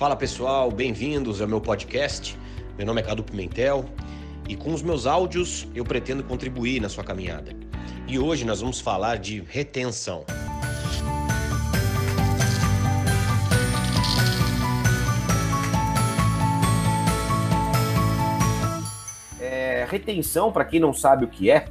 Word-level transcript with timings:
Fala 0.00 0.16
pessoal, 0.16 0.70
bem-vindos 0.70 1.42
ao 1.42 1.46
meu 1.46 1.60
podcast. 1.60 2.34
Meu 2.78 2.86
nome 2.86 3.02
é 3.02 3.04
Cadu 3.04 3.22
Pimentel 3.22 3.84
e 4.48 4.56
com 4.56 4.72
os 4.72 4.80
meus 4.80 5.06
áudios 5.06 5.68
eu 5.74 5.84
pretendo 5.84 6.24
contribuir 6.24 6.80
na 6.80 6.88
sua 6.88 7.04
caminhada. 7.04 7.54
E 8.08 8.18
hoje 8.18 8.46
nós 8.46 8.62
vamos 8.62 8.80
falar 8.80 9.18
de 9.18 9.42
retenção. 9.42 10.24
É, 19.38 19.86
retenção, 19.90 20.50
para 20.50 20.64
quem 20.64 20.80
não 20.80 20.94
sabe 20.94 21.26
o 21.26 21.28
que 21.28 21.50
é, 21.50 21.66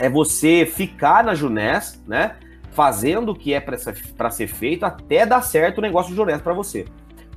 é 0.00 0.10
você 0.10 0.66
ficar 0.66 1.22
na 1.22 1.36
Junés, 1.36 2.02
né? 2.04 2.34
Fazendo 2.72 3.30
o 3.30 3.34
que 3.36 3.54
é 3.54 3.60
para 3.60 4.30
ser 4.32 4.48
feito 4.48 4.84
até 4.84 5.24
dar 5.24 5.42
certo 5.42 5.78
o 5.78 5.80
negócio 5.80 6.10
de 6.10 6.16
Junés 6.16 6.42
para 6.42 6.52
você. 6.52 6.84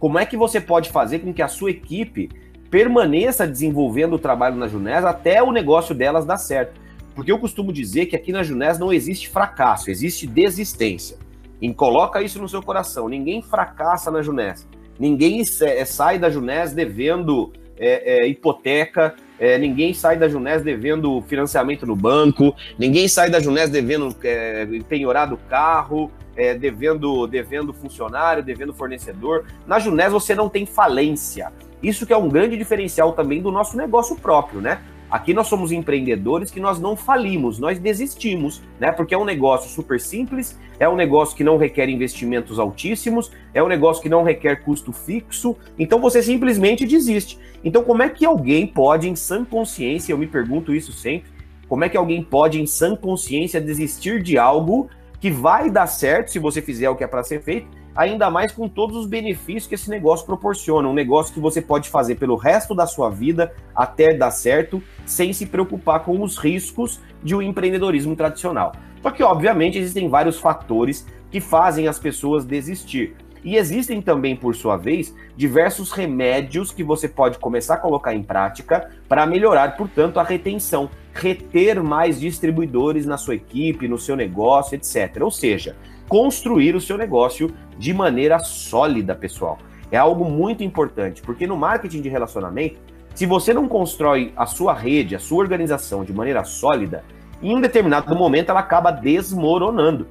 Como 0.04 0.20
é 0.20 0.26
que 0.26 0.36
você 0.36 0.60
pode 0.60 0.90
fazer 0.90 1.20
com 1.20 1.34
que 1.34 1.42
a 1.42 1.48
sua 1.48 1.72
equipe 1.72 2.30
permaneça 2.70 3.48
desenvolvendo 3.48 4.16
o 4.16 4.20
trabalho 4.20 4.58
na 4.58 4.68
Junés 4.68 5.06
até 5.06 5.42
o 5.42 5.50
negócio 5.50 5.96
delas 5.96 6.26
dar 6.26 6.36
certo? 6.36 6.78
Porque 7.16 7.32
eu 7.32 7.40
costumo 7.40 7.72
dizer 7.72 8.08
que 8.08 8.16
aqui 8.18 8.34
na 8.34 8.44
Junés 8.44 8.78
não 8.78 8.92
existe 8.92 9.30
fracasso, 9.30 9.90
existe 9.90 10.28
desistência. 10.28 11.16
E 11.62 11.74
coloca 11.74 12.22
isso 12.22 12.38
no 12.42 12.50
seu 12.50 12.62
coração. 12.62 13.08
Ninguém 13.08 13.42
fracassa 13.42 14.12
na 14.12 14.22
Junés. 14.22 14.68
Ninguém 15.00 15.42
é, 15.62 15.86
sai 15.86 16.20
da 16.20 16.30
Junés 16.30 16.74
devendo 16.74 17.54
é, 17.78 18.26
é, 18.26 18.28
hipoteca, 18.28 19.16
é, 19.40 19.58
ninguém 19.58 19.94
sai 19.94 20.18
da 20.18 20.28
Junés 20.28 20.62
devendo 20.62 21.22
financiamento 21.22 21.86
no 21.86 21.96
banco, 21.96 22.54
ninguém 22.78 23.08
sai 23.08 23.30
da 23.30 23.40
Junés 23.40 23.70
devendo 23.70 24.14
é, 24.22 24.68
penhorado 24.90 25.40
carro, 25.50 26.12
é, 26.36 26.54
devendo, 26.54 27.28
devendo 27.28 27.74
funcionário, 27.74 28.44
devendo 28.44 28.74
fornecedor. 28.74 29.46
Na 29.66 29.80
Junés 29.80 30.12
você 30.12 30.34
não 30.36 30.50
tem 30.50 30.66
falência. 30.66 31.52
Isso 31.82 32.06
que 32.06 32.14
é 32.14 32.18
um 32.18 32.30
grande 32.30 32.58
diferencial 32.58 33.14
também 33.14 33.42
do 33.42 33.52
nosso 33.52 33.76
negócio 33.78 34.16
próprio, 34.16 34.62
né? 34.62 34.82
Aqui 35.14 35.32
nós 35.32 35.46
somos 35.46 35.72
empreendedores 35.72 36.50
que 36.50 36.60
nós 36.60 36.80
não 36.80 36.96
falimos, 36.96 37.60
nós 37.60 37.78
desistimos, 37.78 38.64
né? 38.80 38.92
Porque 38.92 39.14
é 39.14 39.18
um 39.18 39.26
negócio 39.26 39.70
super 39.70 40.00
simples, 40.00 40.58
é 40.80 40.90
um 40.90 40.96
negócio 40.96 41.38
que 41.38 41.44
não 41.44 41.56
requer 41.56 41.88
investimentos 41.88 42.58
altíssimos, 42.58 43.32
é 43.54 43.62
um 43.62 43.68
negócio 43.68 44.02
que 44.02 44.10
não 44.10 44.24
requer 44.24 44.64
custo 44.64 44.92
fixo, 44.92 45.56
então 45.78 46.02
você 46.02 46.24
simplesmente 46.24 46.84
desiste. 46.84 47.38
Então, 47.64 47.84
como 47.84 48.02
é 48.02 48.10
que 48.10 48.26
alguém 48.26 48.66
pode, 48.66 49.08
em 49.08 49.16
sã 49.16 49.46
consciência, 49.46 50.14
eu 50.14 50.18
me 50.18 50.26
pergunto 50.26 50.74
isso 50.74 50.92
sempre, 50.92 51.30
como 51.68 51.84
é 51.84 51.90
que 51.90 51.98
alguém 51.98 52.24
pode, 52.24 52.60
em 52.60 52.66
sã 52.66 52.96
consciência, 52.96 53.62
desistir 53.62 54.22
de 54.24 54.38
algo 54.38 54.90
que 55.24 55.32
vai 55.32 55.70
dar 55.70 55.88
certo 55.88 56.32
se 56.32 56.38
você 56.38 56.62
fizer 56.62 56.90
o 56.90 56.98
que 56.98 57.04
é 57.06 57.08
para 57.08 57.24
ser 57.24 57.42
feito, 57.42 57.70
ainda 57.96 58.30
mais 58.30 58.52
com 58.52 58.68
todos 58.68 58.98
os 58.98 59.06
benefícios 59.06 59.68
que 59.68 59.76
esse 59.76 59.90
negócio 59.90 60.26
proporciona. 60.26 60.90
Um 60.90 60.94
negócio 60.94 61.34
que 61.34 61.40
você 61.40 61.62
pode 61.62 61.88
fazer 61.88 62.16
pelo 62.16 62.36
resto 62.36 62.76
da 62.76 62.86
sua 62.86 63.10
vida 63.10 63.54
até 63.74 64.14
dar 64.14 64.32
certo, 64.32 64.84
sem 65.06 65.32
se 65.32 65.46
preocupar 65.46 66.02
com 66.02 66.22
os 66.22 66.38
riscos 66.38 67.00
de 67.24 67.34
um 67.34 67.42
empreendedorismo 67.42 68.18
tradicional. 68.18 68.74
Só 69.02 69.12
que, 69.12 69.24
obviamente, 69.24 69.78
existem 69.78 70.10
vários 70.10 70.42
fatores 70.42 71.08
que 71.32 71.40
fazem 71.40 71.88
as 71.88 71.98
pessoas 71.98 72.44
desistir. 72.44 73.16
E 73.46 73.56
existem 73.56 74.02
também, 74.02 74.36
por 74.36 74.54
sua 74.56 74.76
vez, 74.76 75.16
diversos 75.38 75.94
remédios 75.94 76.70
que 76.70 76.84
você 76.84 77.08
pode 77.08 77.40
começar 77.40 77.76
a 77.76 77.78
colocar 77.78 78.14
em 78.14 78.24
prática 78.24 78.90
para 79.08 79.26
melhorar, 79.26 79.78
portanto, 79.78 80.20
a 80.20 80.24
retenção, 80.24 80.90
reter 81.14 81.82
mais 81.84 82.20
distribuidores 82.20 83.06
na 83.06 83.18
sua 83.18 83.36
equipe, 83.36 83.88
no 83.88 83.98
seu 83.98 84.16
negócio, 84.16 84.76
etc. 84.76 85.22
Ou 85.22 85.32
seja, 85.32 85.76
construir 86.10 86.76
o 86.76 86.82
seu 86.82 86.98
negócio 86.98 87.54
de 87.78 87.94
maneira 87.94 88.40
sólida, 88.40 89.16
pessoal. 89.16 89.60
É 89.92 89.98
algo 89.98 90.26
muito 90.26 90.64
importante, 90.64 91.22
porque 91.22 91.46
no 91.46 91.56
marketing 91.56 92.02
de 92.02 92.10
relacionamento, 92.10 92.80
se 93.14 93.28
você 93.28 93.54
não 93.54 93.68
constrói 93.68 94.34
a 94.36 94.46
sua 94.48 94.74
rede, 94.74 95.16
a 95.16 95.20
sua 95.20 95.38
organização 95.38 96.04
de 96.04 96.12
maneira 96.12 96.44
sólida, 96.44 97.04
em 97.42 97.56
um 97.56 97.62
determinado 97.62 98.16
momento 98.16 98.50
ela 98.50 98.60
acaba 98.60 98.90
desmoronando. 98.90 100.08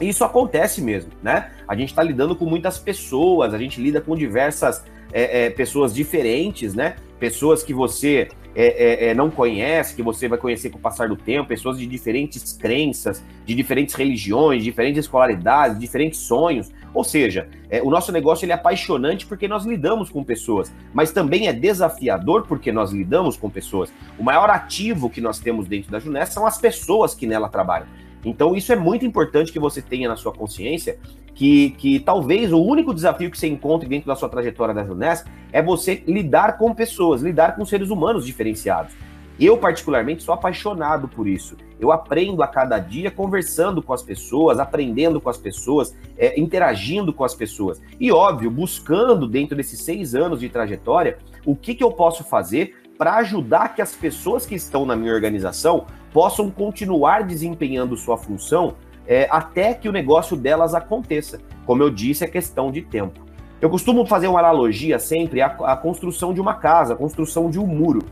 Isso 0.00 0.24
acontece 0.24 0.80
mesmo, 0.80 1.10
né? 1.22 1.50
A 1.66 1.74
gente 1.74 1.88
está 1.88 2.02
lidando 2.02 2.36
com 2.36 2.44
muitas 2.44 2.78
pessoas, 2.78 3.52
a 3.52 3.58
gente 3.58 3.80
lida 3.80 4.00
com 4.00 4.14
diversas 4.14 4.84
é, 5.12 5.46
é, 5.46 5.50
pessoas 5.50 5.94
diferentes, 5.94 6.74
né? 6.74 6.96
Pessoas 7.18 7.62
que 7.62 7.72
você 7.72 8.28
é, 8.54 8.64
é, 8.64 9.08
é, 9.08 9.14
não 9.14 9.30
conhece, 9.30 9.94
que 9.94 10.02
você 10.02 10.26
vai 10.28 10.38
conhecer 10.38 10.70
com 10.70 10.78
o 10.78 10.80
passar 10.80 11.08
do 11.08 11.16
tempo, 11.16 11.46
pessoas 11.46 11.78
de 11.78 11.86
diferentes 11.86 12.54
crenças, 12.54 13.22
de 13.44 13.54
diferentes 13.54 13.94
religiões, 13.94 14.64
diferentes 14.64 15.00
escolaridades, 15.00 15.78
diferentes 15.78 16.20
sonhos. 16.20 16.72
Ou 16.94 17.04
seja, 17.04 17.48
é, 17.68 17.82
o 17.82 17.90
nosso 17.90 18.10
negócio 18.10 18.46
ele 18.46 18.52
é 18.52 18.54
apaixonante 18.54 19.26
porque 19.26 19.46
nós 19.46 19.66
lidamos 19.66 20.08
com 20.08 20.24
pessoas, 20.24 20.72
mas 20.94 21.12
também 21.12 21.48
é 21.48 21.52
desafiador 21.52 22.46
porque 22.46 22.72
nós 22.72 22.92
lidamos 22.92 23.36
com 23.36 23.50
pessoas. 23.50 23.92
O 24.18 24.24
maior 24.24 24.48
ativo 24.48 25.10
que 25.10 25.20
nós 25.20 25.38
temos 25.38 25.68
dentro 25.68 25.90
da 25.90 25.98
Junés 25.98 26.30
são 26.30 26.46
as 26.46 26.56
pessoas 26.56 27.14
que 27.14 27.26
nela 27.26 27.50
trabalham. 27.50 27.88
Então, 28.24 28.54
isso 28.54 28.72
é 28.72 28.76
muito 28.76 29.04
importante 29.04 29.52
que 29.52 29.58
você 29.58 29.80
tenha 29.80 30.08
na 30.08 30.16
sua 30.16 30.32
consciência 30.32 30.98
que, 31.34 31.70
que 31.70 32.00
talvez 32.00 32.52
o 32.52 32.60
único 32.60 32.94
desafio 32.94 33.30
que 33.30 33.38
você 33.38 33.46
encontre 33.46 33.88
dentro 33.88 34.08
da 34.08 34.16
sua 34.16 34.28
trajetória 34.28 34.74
da 34.74 34.84
Junés 34.84 35.24
é 35.52 35.62
você 35.62 36.02
lidar 36.06 36.56
com 36.56 36.74
pessoas, 36.74 37.22
lidar 37.22 37.54
com 37.54 37.64
seres 37.64 37.90
humanos 37.90 38.24
diferenciados. 38.24 38.94
Eu, 39.38 39.58
particularmente, 39.58 40.22
sou 40.22 40.32
apaixonado 40.32 41.06
por 41.08 41.28
isso. 41.28 41.56
Eu 41.78 41.92
aprendo 41.92 42.42
a 42.42 42.48
cada 42.48 42.78
dia 42.78 43.10
conversando 43.10 43.82
com 43.82 43.92
as 43.92 44.02
pessoas, 44.02 44.58
aprendendo 44.58 45.20
com 45.20 45.28
as 45.28 45.36
pessoas, 45.36 45.94
é, 46.16 46.40
interagindo 46.40 47.12
com 47.12 47.22
as 47.22 47.34
pessoas. 47.34 47.82
E, 48.00 48.10
óbvio, 48.10 48.50
buscando 48.50 49.28
dentro 49.28 49.54
desses 49.54 49.80
seis 49.80 50.14
anos 50.14 50.40
de 50.40 50.48
trajetória 50.48 51.18
o 51.44 51.54
que, 51.54 51.74
que 51.74 51.84
eu 51.84 51.92
posso 51.92 52.24
fazer 52.24 52.74
para 52.96 53.16
ajudar 53.16 53.74
que 53.74 53.82
as 53.82 53.94
pessoas 53.94 54.46
que 54.46 54.54
estão 54.54 54.86
na 54.86 54.96
minha 54.96 55.12
organização 55.12 55.86
possam 56.12 56.50
continuar 56.50 57.24
desempenhando 57.24 57.96
sua 57.96 58.16
função 58.16 58.74
é, 59.06 59.28
até 59.30 59.74
que 59.74 59.88
o 59.88 59.92
negócio 59.92 60.36
delas 60.36 60.74
aconteça. 60.74 61.40
Como 61.64 61.82
eu 61.82 61.90
disse, 61.90 62.24
é 62.24 62.26
questão 62.26 62.70
de 62.70 62.82
tempo. 62.82 63.20
Eu 63.60 63.70
costumo 63.70 64.04
fazer 64.04 64.28
uma 64.28 64.40
analogia 64.40 64.98
sempre 64.98 65.40
à, 65.40 65.46
à 65.46 65.76
construção 65.76 66.34
de 66.34 66.40
uma 66.40 66.54
casa, 66.54 66.94
a 66.94 66.96
construção 66.96 67.48
de 67.50 67.58
um 67.58 67.66
muro. 67.66 68.04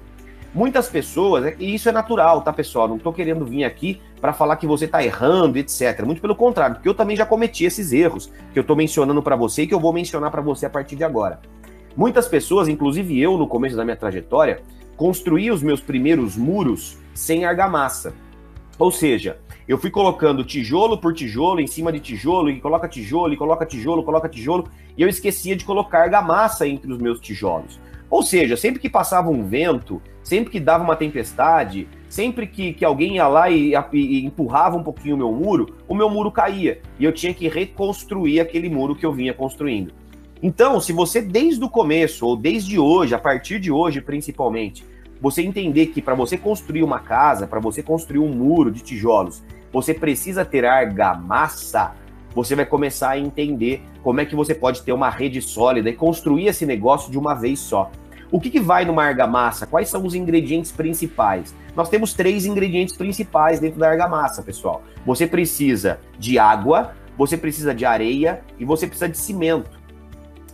Muitas 0.55 0.89
pessoas, 0.89 1.55
e 1.59 1.75
isso 1.75 1.89
é 1.89 1.93
natural, 1.93 2.41
tá, 2.41 2.53
pessoal? 2.53 2.87
Não 2.87 2.97
estou 2.97 3.13
querendo 3.13 3.45
vir 3.45 3.65
aqui 3.65 4.01
para 4.21 4.33
falar 4.33 4.57
que 4.57 4.67
você 4.67 4.85
está 4.85 5.05
errando, 5.05 5.59
etc. 5.59 6.03
Muito 6.05 6.23
pelo 6.23 6.37
contrário, 6.37 6.77
porque 6.77 6.89
eu 6.89 6.95
também 6.95 7.17
já 7.17 7.27
cometi 7.27 7.65
esses 7.65 7.93
erros 7.93 8.31
que 8.53 8.59
eu 8.59 8.61
estou 8.61 8.77
mencionando 8.77 9.21
para 9.21 9.35
você 9.35 9.63
e 9.63 9.67
que 9.67 9.75
eu 9.75 9.81
vou 9.81 9.93
mencionar 9.93 10.31
para 10.31 10.41
você 10.41 10.65
a 10.65 10.71
partir 10.71 10.95
de 10.95 11.03
agora. 11.03 11.41
Muitas 11.97 12.27
pessoas, 12.27 12.67
inclusive 12.67 13.21
eu 13.21 13.39
no 13.39 13.47
começo 13.47 13.77
da 13.77 13.85
minha 13.85 13.97
trajetória, 13.97 14.63
construí 14.97 15.51
os 15.51 15.63
meus 15.63 15.81
primeiros 15.81 16.37
muros 16.37 16.99
sem 17.15 17.45
argamassa. 17.45 18.13
Ou 18.79 18.91
seja, 18.91 19.39
eu 19.69 19.79
fui 19.79 19.91
colocando 19.91 20.45
tijolo 20.45 20.99
por 20.99 21.15
tijolo 21.15 21.61
em 21.61 21.67
cima 21.69 21.93
de 21.93 22.01
tijolo, 22.01 22.51
e 22.51 22.61
coloca 22.61 22.89
tijolo, 22.89 23.33
e 23.33 23.37
coloca 23.37 23.65
tijolo, 23.65 24.03
coloca 24.03 24.29
tijolo, 24.29 24.69
e 24.97 25.03
eu 25.03 25.09
esquecia 25.09 25.55
de 25.55 25.65
colocar 25.65 26.03
argamassa 26.03 26.67
entre 26.67 26.91
os 26.93 26.99
meus 26.99 27.21
tijolos. 27.21 27.81
Ou 28.11 28.23
seja, 28.23 28.57
sempre 28.57 28.81
que 28.81 28.91
passava 28.91 29.31
um 29.31 29.45
vento, 29.45 30.03
sempre 30.23 30.51
que 30.51 30.61
dava 30.61 30.85
uma 30.85 30.97
tempestade, 30.97 31.89
sempre 32.09 32.47
que, 32.47 32.73
que 32.73 32.85
alguém 32.85 33.17
ia 33.17 33.27
lá 33.27 33.49
e, 33.51 33.73
e, 33.93 34.25
empurrava 34.25 34.77
um 34.77 34.83
pouquinho 34.83 35.15
o 35.15 35.19
meu 35.19 35.33
muro, 35.33 35.77
o 35.89 35.95
meu 35.95 36.11
muro 36.11 36.31
caía. 36.31 36.81
E 36.99 37.05
eu 37.05 37.13
tinha 37.13 37.33
que 37.33 37.49
reconstruir 37.49 38.41
aquele 38.41 38.69
muro 38.69 38.95
que 38.95 39.07
eu 39.07 39.13
vinha 39.13 39.33
construindo. 39.33 39.93
Então, 40.47 40.79
se 40.79 40.93
você 40.93 41.23
desde 41.23 41.65
o 41.65 41.71
começo, 41.71 42.27
ou 42.27 42.37
desde 42.37 42.79
hoje, 42.79 43.15
a 43.15 43.19
partir 43.19 43.59
de 43.59 43.73
hoje 43.73 44.03
principalmente, 44.03 44.85
você 45.19 45.41
entender 45.41 45.87
que 45.87 46.03
para 46.03 46.15
você 46.15 46.37
construir 46.37 46.83
uma 46.83 46.99
casa, 46.99 47.47
para 47.47 47.59
você 47.59 47.83
construir 47.83 48.19
um 48.19 48.29
muro 48.29 48.71
de 48.71 48.83
tijolos, 48.83 49.43
você 49.73 49.95
precisa 49.95 50.45
ter 50.45 50.67
argamassa, 50.67 51.93
você 52.35 52.55
vai 52.55 52.67
começar 52.67 53.13
a 53.13 53.19
entender 53.19 53.83
como 54.03 54.21
é 54.21 54.27
que 54.27 54.37
você 54.37 54.55
pode 54.55 54.83
ter 54.83 54.93
uma 54.93 55.09
rede 55.09 55.41
sólida 55.41 55.89
e 55.89 55.95
construir 55.95 56.49
esse 56.49 56.67
negócio 56.67 57.11
de 57.11 57.17
uma 57.17 57.33
vez 57.33 57.59
só. 57.59 57.91
O 58.31 58.39
que, 58.39 58.51
que 58.51 58.61
vai 58.61 58.85
numa 58.85 59.03
argamassa? 59.03 59.67
Quais 59.67 59.89
são 59.89 60.05
os 60.05 60.15
ingredientes 60.15 60.71
principais? 60.71 61.55
Nós 61.75 61.89
temos 61.89 62.13
três 62.13 62.45
ingredientes 62.45 62.95
principais 62.95 63.61
dentro 63.61 63.81
da 63.81 63.89
argamassa, 63.89 64.43
pessoal. 64.43 64.83
Você 65.07 65.27
precisa 65.27 66.01
de 66.19 66.39
água, 66.39 66.93
você 67.17 67.35
precisa 67.35 67.75
de 67.75 67.87
areia 67.87 68.43
e 68.59 68.65
você 68.67 68.87
precisa 68.87 69.09
de 69.09 69.17
cimento. 69.17 69.84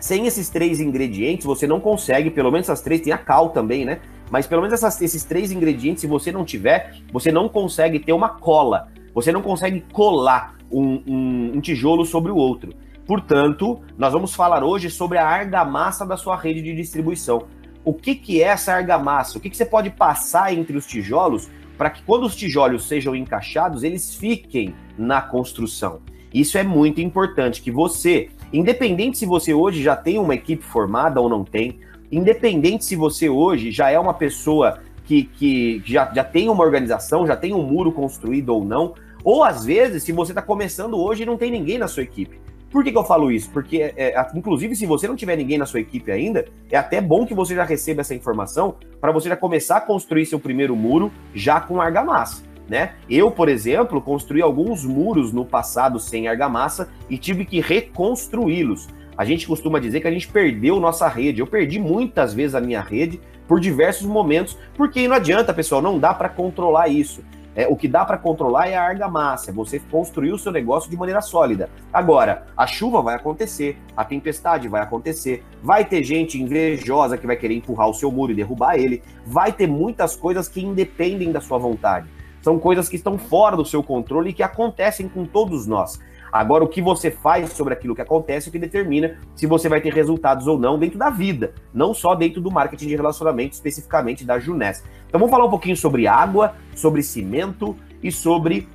Sem 0.00 0.26
esses 0.26 0.48
três 0.48 0.80
ingredientes, 0.80 1.44
você 1.44 1.66
não 1.66 1.78
consegue, 1.78 2.30
pelo 2.30 2.50
menos 2.50 2.68
essas 2.68 2.80
três, 2.80 3.02
tem 3.02 3.12
a 3.12 3.18
cal 3.18 3.50
também, 3.50 3.84
né? 3.84 4.00
Mas 4.30 4.46
pelo 4.46 4.62
menos 4.62 4.74
essas, 4.74 5.00
esses 5.02 5.24
três 5.24 5.52
ingredientes, 5.52 6.00
se 6.00 6.06
você 6.06 6.32
não 6.32 6.44
tiver, 6.44 6.96
você 7.12 7.30
não 7.30 7.48
consegue 7.48 7.98
ter 7.98 8.14
uma 8.14 8.30
cola. 8.30 8.88
Você 9.14 9.30
não 9.30 9.42
consegue 9.42 9.84
colar 9.92 10.56
um, 10.70 11.02
um, 11.06 11.52
um 11.56 11.60
tijolo 11.60 12.06
sobre 12.06 12.32
o 12.32 12.36
outro. 12.36 12.72
Portanto, 13.06 13.80
nós 13.98 14.12
vamos 14.12 14.34
falar 14.34 14.64
hoje 14.64 14.88
sobre 14.88 15.18
a 15.18 15.26
argamassa 15.26 16.06
da 16.06 16.16
sua 16.16 16.36
rede 16.36 16.62
de 16.62 16.74
distribuição. 16.74 17.46
O 17.84 17.92
que, 17.92 18.14
que 18.14 18.42
é 18.42 18.46
essa 18.46 18.72
argamassa? 18.72 19.36
O 19.36 19.40
que, 19.40 19.50
que 19.50 19.56
você 19.56 19.66
pode 19.66 19.90
passar 19.90 20.54
entre 20.54 20.76
os 20.76 20.86
tijolos 20.86 21.50
para 21.76 21.90
que 21.90 22.02
quando 22.04 22.24
os 22.24 22.36
tijolos 22.36 22.86
sejam 22.86 23.16
encaixados, 23.16 23.82
eles 23.82 24.14
fiquem 24.14 24.74
na 24.96 25.20
construção? 25.20 26.00
Isso 26.32 26.56
é 26.56 26.62
muito 26.62 27.00
importante, 27.00 27.60
que 27.60 27.72
você 27.72 28.30
Independente 28.52 29.18
se 29.18 29.26
você 29.26 29.54
hoje 29.54 29.82
já 29.82 29.94
tem 29.94 30.18
uma 30.18 30.34
equipe 30.34 30.64
formada 30.64 31.20
ou 31.20 31.28
não 31.28 31.44
tem, 31.44 31.78
independente 32.10 32.84
se 32.84 32.96
você 32.96 33.28
hoje 33.28 33.70
já 33.70 33.90
é 33.90 33.98
uma 33.98 34.14
pessoa 34.14 34.80
que, 35.04 35.24
que 35.24 35.82
já, 35.84 36.10
já 36.12 36.24
tem 36.24 36.48
uma 36.48 36.64
organização, 36.64 37.26
já 37.26 37.36
tem 37.36 37.54
um 37.54 37.62
muro 37.62 37.92
construído 37.92 38.50
ou 38.50 38.64
não, 38.64 38.94
ou 39.22 39.44
às 39.44 39.64
vezes, 39.64 40.02
se 40.02 40.12
você 40.12 40.32
está 40.32 40.42
começando 40.42 40.98
hoje 40.98 41.22
e 41.22 41.26
não 41.26 41.36
tem 41.36 41.50
ninguém 41.50 41.78
na 41.78 41.86
sua 41.86 42.02
equipe. 42.02 42.40
Por 42.70 42.84
que, 42.84 42.92
que 42.92 42.98
eu 42.98 43.04
falo 43.04 43.32
isso? 43.32 43.50
Porque, 43.50 43.78
é, 43.78 43.92
é, 43.96 44.26
inclusive, 44.34 44.76
se 44.76 44.86
você 44.86 45.08
não 45.08 45.16
tiver 45.16 45.36
ninguém 45.36 45.58
na 45.58 45.66
sua 45.66 45.80
equipe 45.80 46.10
ainda, 46.12 46.46
é 46.70 46.76
até 46.76 47.00
bom 47.00 47.26
que 47.26 47.34
você 47.34 47.54
já 47.54 47.64
receba 47.64 48.00
essa 48.00 48.14
informação 48.14 48.76
para 49.00 49.10
você 49.10 49.28
já 49.28 49.36
começar 49.36 49.78
a 49.78 49.80
construir 49.80 50.24
seu 50.26 50.38
primeiro 50.38 50.76
muro 50.76 51.10
já 51.34 51.60
com 51.60 51.80
argamassa. 51.80 52.49
Né? 52.70 52.92
Eu, 53.10 53.32
por 53.32 53.48
exemplo, 53.48 54.00
construí 54.00 54.40
alguns 54.40 54.84
muros 54.84 55.32
no 55.32 55.44
passado 55.44 55.98
sem 55.98 56.28
argamassa 56.28 56.88
e 57.08 57.18
tive 57.18 57.44
que 57.44 57.60
reconstruí-los. 57.60 58.88
A 59.16 59.24
gente 59.24 59.44
costuma 59.44 59.80
dizer 59.80 60.00
que 60.00 60.06
a 60.06 60.10
gente 60.12 60.28
perdeu 60.28 60.78
nossa 60.78 61.08
rede. 61.08 61.40
Eu 61.40 61.48
perdi 61.48 61.80
muitas 61.80 62.32
vezes 62.32 62.54
a 62.54 62.60
minha 62.60 62.80
rede 62.80 63.20
por 63.48 63.58
diversos 63.58 64.06
momentos, 64.06 64.56
porque 64.76 65.08
não 65.08 65.16
adianta, 65.16 65.52
pessoal, 65.52 65.82
não 65.82 65.98
dá 65.98 66.14
para 66.14 66.28
controlar 66.28 66.86
isso. 66.86 67.24
É, 67.56 67.66
o 67.66 67.74
que 67.74 67.88
dá 67.88 68.04
para 68.04 68.16
controlar 68.16 68.68
é 68.68 68.76
a 68.76 68.84
argamassa, 68.84 69.50
é 69.50 69.52
você 69.52 69.80
construir 69.90 70.30
o 70.30 70.38
seu 70.38 70.52
negócio 70.52 70.88
de 70.88 70.96
maneira 70.96 71.20
sólida. 71.20 71.68
Agora, 71.92 72.46
a 72.56 72.68
chuva 72.68 73.02
vai 73.02 73.16
acontecer, 73.16 73.76
a 73.96 74.04
tempestade 74.04 74.68
vai 74.68 74.80
acontecer, 74.80 75.42
vai 75.60 75.84
ter 75.84 76.04
gente 76.04 76.40
invejosa 76.40 77.18
que 77.18 77.26
vai 77.26 77.36
querer 77.36 77.56
empurrar 77.56 77.88
o 77.88 77.94
seu 77.94 78.12
muro 78.12 78.30
e 78.30 78.36
derrubar 78.36 78.76
ele, 78.76 79.02
vai 79.26 79.52
ter 79.52 79.66
muitas 79.66 80.14
coisas 80.14 80.46
que 80.46 80.64
independem 80.64 81.32
da 81.32 81.40
sua 81.40 81.58
vontade. 81.58 82.19
São 82.42 82.58
coisas 82.58 82.88
que 82.88 82.96
estão 82.96 83.18
fora 83.18 83.56
do 83.56 83.64
seu 83.64 83.82
controle 83.82 84.30
e 84.30 84.32
que 84.32 84.42
acontecem 84.42 85.08
com 85.08 85.24
todos 85.24 85.66
nós. 85.66 86.00
Agora, 86.32 86.62
o 86.62 86.68
que 86.68 86.80
você 86.80 87.10
faz 87.10 87.52
sobre 87.52 87.74
aquilo 87.74 87.94
que 87.94 88.00
acontece 88.00 88.48
é 88.48 88.50
o 88.50 88.52
que 88.52 88.58
determina 88.58 89.18
se 89.34 89.46
você 89.46 89.68
vai 89.68 89.80
ter 89.80 89.92
resultados 89.92 90.46
ou 90.46 90.58
não 90.58 90.78
dentro 90.78 90.98
da 90.98 91.10
vida, 91.10 91.54
não 91.74 91.92
só 91.92 92.14
dentro 92.14 92.40
do 92.40 92.50
marketing 92.50 92.86
de 92.86 92.96
relacionamento, 92.96 93.54
especificamente 93.54 94.24
da 94.24 94.38
Junés. 94.38 94.84
Então, 95.08 95.18
vamos 95.18 95.30
falar 95.30 95.46
um 95.46 95.50
pouquinho 95.50 95.76
sobre 95.76 96.06
água, 96.06 96.54
sobre 96.74 97.02
cimento 97.02 97.76
e 98.02 98.12
sobre 98.12 98.68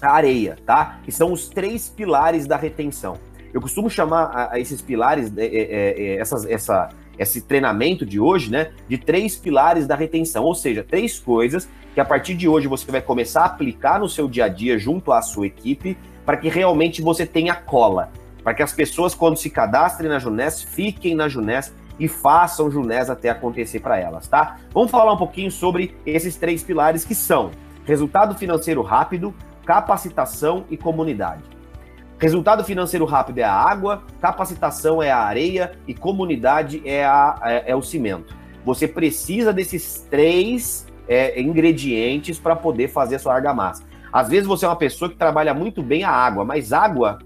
areia, 0.00 0.56
tá? 0.64 1.00
Que 1.02 1.10
são 1.10 1.32
os 1.32 1.48
três 1.48 1.88
pilares 1.88 2.46
da 2.46 2.56
retenção. 2.56 3.18
Eu 3.52 3.60
costumo 3.60 3.90
chamar 3.90 4.24
a, 4.26 4.54
a 4.54 4.60
esses 4.60 4.80
pilares, 4.80 5.36
é, 5.36 5.44
é, 5.44 6.02
é, 6.02 6.20
essas, 6.20 6.46
essa, 6.46 6.90
esse 7.20 7.42
treinamento 7.42 8.06
de 8.06 8.18
hoje, 8.18 8.50
né, 8.50 8.70
de 8.88 8.96
três 8.96 9.36
pilares 9.36 9.86
da 9.86 9.94
retenção, 9.94 10.44
ou 10.44 10.54
seja, 10.54 10.82
três 10.82 11.18
coisas 11.18 11.68
que 11.94 12.00
a 12.00 12.04
partir 12.04 12.34
de 12.34 12.48
hoje 12.48 12.66
você 12.66 12.90
vai 12.90 13.02
começar 13.02 13.42
a 13.42 13.46
aplicar 13.46 14.00
no 14.00 14.08
seu 14.08 14.26
dia 14.26 14.46
a 14.46 14.48
dia 14.48 14.78
junto 14.78 15.12
à 15.12 15.20
sua 15.20 15.46
equipe 15.46 15.98
para 16.24 16.38
que 16.38 16.48
realmente 16.48 17.02
você 17.02 17.26
tenha 17.26 17.54
cola, 17.54 18.10
para 18.42 18.54
que 18.54 18.62
as 18.62 18.72
pessoas, 18.72 19.14
quando 19.14 19.36
se 19.36 19.50
cadastrem 19.50 20.08
na 20.08 20.18
Junés, 20.18 20.62
fiquem 20.62 21.14
na 21.14 21.28
Junés 21.28 21.74
e 21.98 22.08
façam 22.08 22.70
Junés 22.70 23.10
até 23.10 23.28
acontecer 23.28 23.80
para 23.80 23.98
elas, 23.98 24.26
tá? 24.26 24.56
Vamos 24.72 24.90
falar 24.90 25.12
um 25.12 25.18
pouquinho 25.18 25.50
sobre 25.50 25.94
esses 26.06 26.36
três 26.36 26.62
pilares 26.62 27.04
que 27.04 27.14
são 27.14 27.50
resultado 27.84 28.34
financeiro 28.34 28.80
rápido, 28.80 29.34
capacitação 29.66 30.64
e 30.70 30.76
comunidade. 30.76 31.42
Resultado 32.20 32.62
financeiro 32.62 33.06
rápido 33.06 33.38
é 33.38 33.44
a 33.44 33.54
água, 33.54 34.02
capacitação 34.20 35.02
é 35.02 35.10
a 35.10 35.20
areia 35.20 35.72
e 35.88 35.94
comunidade 35.94 36.82
é, 36.84 37.02
a, 37.02 37.40
é, 37.42 37.70
é 37.70 37.74
o 37.74 37.80
cimento. 37.80 38.36
Você 38.62 38.86
precisa 38.86 39.54
desses 39.54 40.06
três 40.10 40.86
é, 41.08 41.40
ingredientes 41.40 42.38
para 42.38 42.54
poder 42.54 42.88
fazer 42.88 43.16
a 43.16 43.18
sua 43.18 43.34
argamassa. 43.34 43.84
Às 44.12 44.28
vezes 44.28 44.46
você 44.46 44.66
é 44.66 44.68
uma 44.68 44.76
pessoa 44.76 45.08
que 45.08 45.16
trabalha 45.16 45.54
muito 45.54 45.82
bem 45.82 46.04
a 46.04 46.10
água, 46.10 46.44
mas 46.44 46.74
água, 46.74 47.20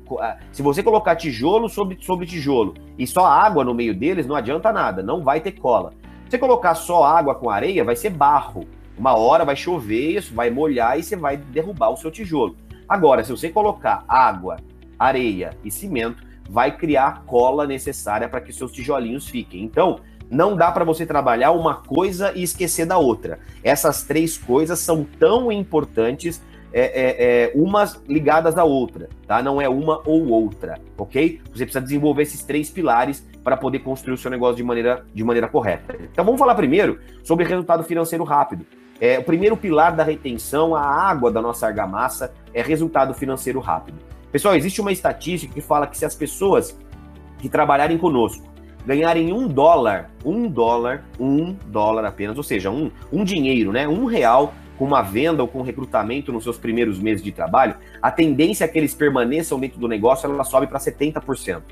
se 0.52 0.62
você 0.62 0.80
colocar 0.80 1.16
tijolo 1.16 1.68
sobre, 1.68 1.98
sobre 2.00 2.24
tijolo 2.24 2.74
e 2.96 3.04
só 3.04 3.26
água 3.26 3.64
no 3.64 3.74
meio 3.74 3.98
deles, 3.98 4.28
não 4.28 4.36
adianta 4.36 4.72
nada, 4.72 5.02
não 5.02 5.24
vai 5.24 5.40
ter 5.40 5.52
cola. 5.52 5.90
Se 6.26 6.30
você 6.30 6.38
colocar 6.38 6.76
só 6.76 7.02
água 7.02 7.34
com 7.34 7.50
areia, 7.50 7.82
vai 7.82 7.96
ser 7.96 8.10
barro. 8.10 8.64
Uma 8.96 9.16
hora 9.16 9.44
vai 9.44 9.56
chover, 9.56 10.18
isso 10.18 10.32
vai 10.32 10.50
molhar 10.50 10.96
e 10.96 11.02
você 11.02 11.16
vai 11.16 11.36
derrubar 11.36 11.90
o 11.90 11.96
seu 11.96 12.12
tijolo. 12.12 12.54
Agora, 12.88 13.24
se 13.24 13.32
você 13.32 13.48
colocar 13.48 14.04
água, 14.06 14.58
areia 14.98 15.56
e 15.64 15.70
cimento, 15.70 16.22
vai 16.48 16.76
criar 16.76 17.06
a 17.06 17.12
cola 17.12 17.66
necessária 17.66 18.28
para 18.28 18.40
que 18.40 18.52
seus 18.52 18.72
tijolinhos 18.72 19.28
fiquem. 19.28 19.62
Então, 19.62 20.00
não 20.30 20.56
dá 20.56 20.70
para 20.72 20.84
você 20.84 21.06
trabalhar 21.06 21.52
uma 21.52 21.76
coisa 21.76 22.32
e 22.34 22.42
esquecer 22.42 22.86
da 22.86 22.98
outra. 22.98 23.38
Essas 23.62 24.02
três 24.02 24.36
coisas 24.36 24.78
são 24.78 25.04
tão 25.04 25.52
importantes 25.52 26.42
é, 26.72 26.80
é, 26.80 27.44
é, 27.44 27.52
umas 27.54 28.02
ligadas 28.08 28.58
à 28.58 28.64
outra, 28.64 29.08
tá? 29.28 29.40
Não 29.40 29.62
é 29.62 29.68
uma 29.68 30.02
ou 30.04 30.26
outra, 30.28 30.80
ok? 30.98 31.40
Você 31.52 31.64
precisa 31.64 31.80
desenvolver 31.80 32.22
esses 32.22 32.42
três 32.42 32.68
pilares 32.68 33.24
para 33.44 33.56
poder 33.56 33.78
construir 33.78 34.14
o 34.14 34.18
seu 34.18 34.28
negócio 34.28 34.56
de 34.56 34.64
maneira, 34.64 35.04
de 35.14 35.22
maneira 35.22 35.46
correta. 35.46 35.96
Então 36.10 36.24
vamos 36.24 36.38
falar 36.38 36.56
primeiro 36.56 36.98
sobre 37.22 37.44
resultado 37.44 37.84
financeiro 37.84 38.24
rápido. 38.24 38.66
É, 39.00 39.18
o 39.20 39.22
primeiro 39.22 39.56
pilar 39.56 39.94
da 39.94 40.02
retenção, 40.02 40.74
a 40.74 40.80
água 40.80 41.30
da 41.30 41.40
nossa 41.40 41.66
argamassa, 41.66 42.32
é 42.52 42.60
resultado 42.60 43.14
financeiro 43.14 43.60
rápido. 43.60 43.98
Pessoal, 44.34 44.56
existe 44.56 44.80
uma 44.80 44.90
estatística 44.90 45.54
que 45.54 45.60
fala 45.60 45.86
que 45.86 45.96
se 45.96 46.04
as 46.04 46.12
pessoas 46.12 46.76
que 47.38 47.48
trabalharem 47.48 47.96
conosco 47.96 48.44
ganharem 48.84 49.32
um 49.32 49.46
dólar, 49.46 50.10
um 50.24 50.48
dólar, 50.48 51.04
um 51.20 51.52
dólar 51.68 52.04
apenas, 52.04 52.36
ou 52.36 52.42
seja, 52.42 52.68
um, 52.68 52.90
um 53.12 53.22
dinheiro, 53.22 53.70
né? 53.70 53.86
Um 53.86 54.06
real 54.06 54.52
com 54.76 54.86
uma 54.86 55.02
venda 55.02 55.40
ou 55.40 55.46
com 55.46 55.62
recrutamento 55.62 56.32
nos 56.32 56.42
seus 56.42 56.58
primeiros 56.58 56.98
meses 56.98 57.22
de 57.22 57.30
trabalho, 57.30 57.76
a 58.02 58.10
tendência 58.10 58.64
é 58.64 58.68
que 58.68 58.76
eles 58.76 58.92
permaneçam 58.92 59.60
dentro 59.60 59.78
do 59.78 59.86
negócio, 59.86 60.28
ela 60.28 60.42
sobe 60.42 60.66
para 60.66 60.80
70%. 60.80 61.62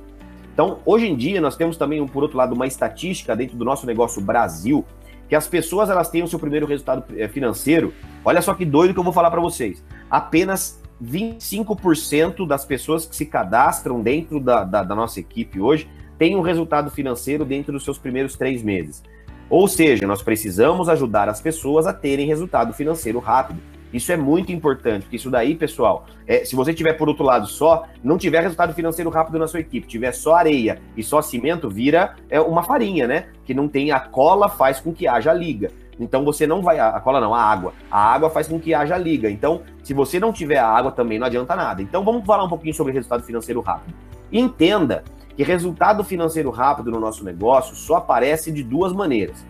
Então, 0.55 0.79
hoje 0.87 1.09
em 1.09 1.17
dia, 1.17 1.41
nós 1.41 1.56
temos 1.56 1.76
também, 1.76 2.06
por 2.06 2.23
outro 2.23 2.38
lado, 2.38 2.55
uma 2.55 2.69
estatística 2.69 3.35
dentro 3.35 3.56
do 3.56 3.64
nosso 3.64 3.88
negócio 3.88 4.23
Brasil, 4.23 4.85
que 5.29 5.35
as 5.35 5.49
pessoas 5.49 5.91
elas 5.91 6.09
têm 6.09 6.23
o 6.23 6.29
seu 6.29 6.38
primeiro 6.38 6.67
resultado 6.67 7.03
eh, 7.17 7.26
financeiro. 7.26 7.93
Olha 8.25 8.41
só 8.41 8.55
que 8.55 8.64
doido 8.64 8.94
que 8.94 9.00
eu 9.00 9.05
vou 9.05 9.12
falar 9.12 9.32
para 9.32 9.41
vocês. 9.41 9.85
Apenas 10.09 10.81
25% 11.02 12.46
das 12.46 12.64
pessoas 12.64 13.04
que 13.04 13.16
se 13.16 13.26
cadastram 13.26 14.00
dentro 14.00 14.38
da, 14.38 14.64
da, 14.64 14.82
da 14.82 14.94
nossa 14.94 15.19
equipe 15.19 15.60
hoje 15.60 15.88
têm 16.19 16.37
um 16.37 16.40
resultado 16.40 16.90
financeiro 16.90 17.44
dentro 17.44 17.72
dos 17.72 17.84
seus 17.84 17.99
primeiros 17.99 18.37
três 18.37 18.62
meses. 18.62 19.02
Ou 19.50 19.66
seja, 19.66 20.06
nós 20.06 20.22
precisamos 20.22 20.88
ajudar 20.88 21.28
as 21.28 21.40
pessoas 21.40 21.87
a 21.87 21.93
terem 21.93 22.26
resultado 22.26 22.72
financeiro 22.72 23.19
rápido. 23.19 23.60
Isso 23.93 24.10
é 24.10 24.16
muito 24.16 24.50
importante, 24.50 25.02
porque 25.02 25.16
isso 25.16 25.31
daí, 25.31 25.54
pessoal, 25.54 26.06
é, 26.26 26.44
se 26.44 26.56
você 26.56 26.72
tiver 26.72 26.94
por 26.94 27.08
outro 27.08 27.25
lado 27.25 27.46
só, 27.46 27.87
não 28.02 28.16
tiver 28.16 28.40
resultado 28.40 28.72
financeiro 28.72 29.10
rápido 29.10 29.38
na 29.38 29.46
sua 29.46 29.60
equipe, 29.60 29.87
tiver 29.87 30.12
só 30.12 30.37
areia 30.37 30.80
e 30.97 31.02
só 31.02 31.21
cimento, 31.21 31.68
vira 31.68 32.16
é, 32.30 32.40
uma 32.40 32.62
farinha, 32.62 33.06
né? 33.06 33.26
Que 33.44 33.52
não 33.52 33.68
tem 33.68 33.90
a 33.90 34.00
cola, 34.00 34.49
faz 34.49 34.80
com 34.80 34.94
que 34.94 35.06
haja 35.06 35.35
liga. 35.35 35.71
Então 35.99 36.25
você 36.25 36.46
não 36.46 36.62
vai. 36.62 36.78
A 36.78 36.99
cola 37.00 37.20
não, 37.20 37.34
a 37.34 37.42
água. 37.42 37.72
A 37.90 38.12
água 38.12 38.30
faz 38.30 38.49
com 38.49 38.58
que 38.58 38.75
haja 38.75 38.96
liga. 38.96 39.30
Então, 39.30 39.62
se 39.82 39.94
você 39.94 40.18
não 40.18 40.32
tiver 40.32 40.58
a 40.58 40.66
água, 40.66 40.90
também 40.90 41.18
não 41.18 41.26
adianta 41.26 41.54
nada. 41.54 41.82
Então 41.82 42.04
vamos 42.04 42.25
falar 42.25 42.44
um 42.44 42.49
pouquinho 42.49 42.75
sobre 42.75 42.92
resultado 42.92 43.22
financeiro 43.22 43.61
rápido. 43.61 43.94
Entenda 44.32 45.04
que 45.37 45.42
resultado 45.42 46.02
financeiro 46.04 46.50
rápido 46.50 46.90
no 46.90 47.00
nosso 47.00 47.25
negócio 47.25 47.75
só 47.75 47.96
aparece 47.96 48.50
de 48.50 48.62
duas 48.62 48.92
maneiras: 48.92 49.44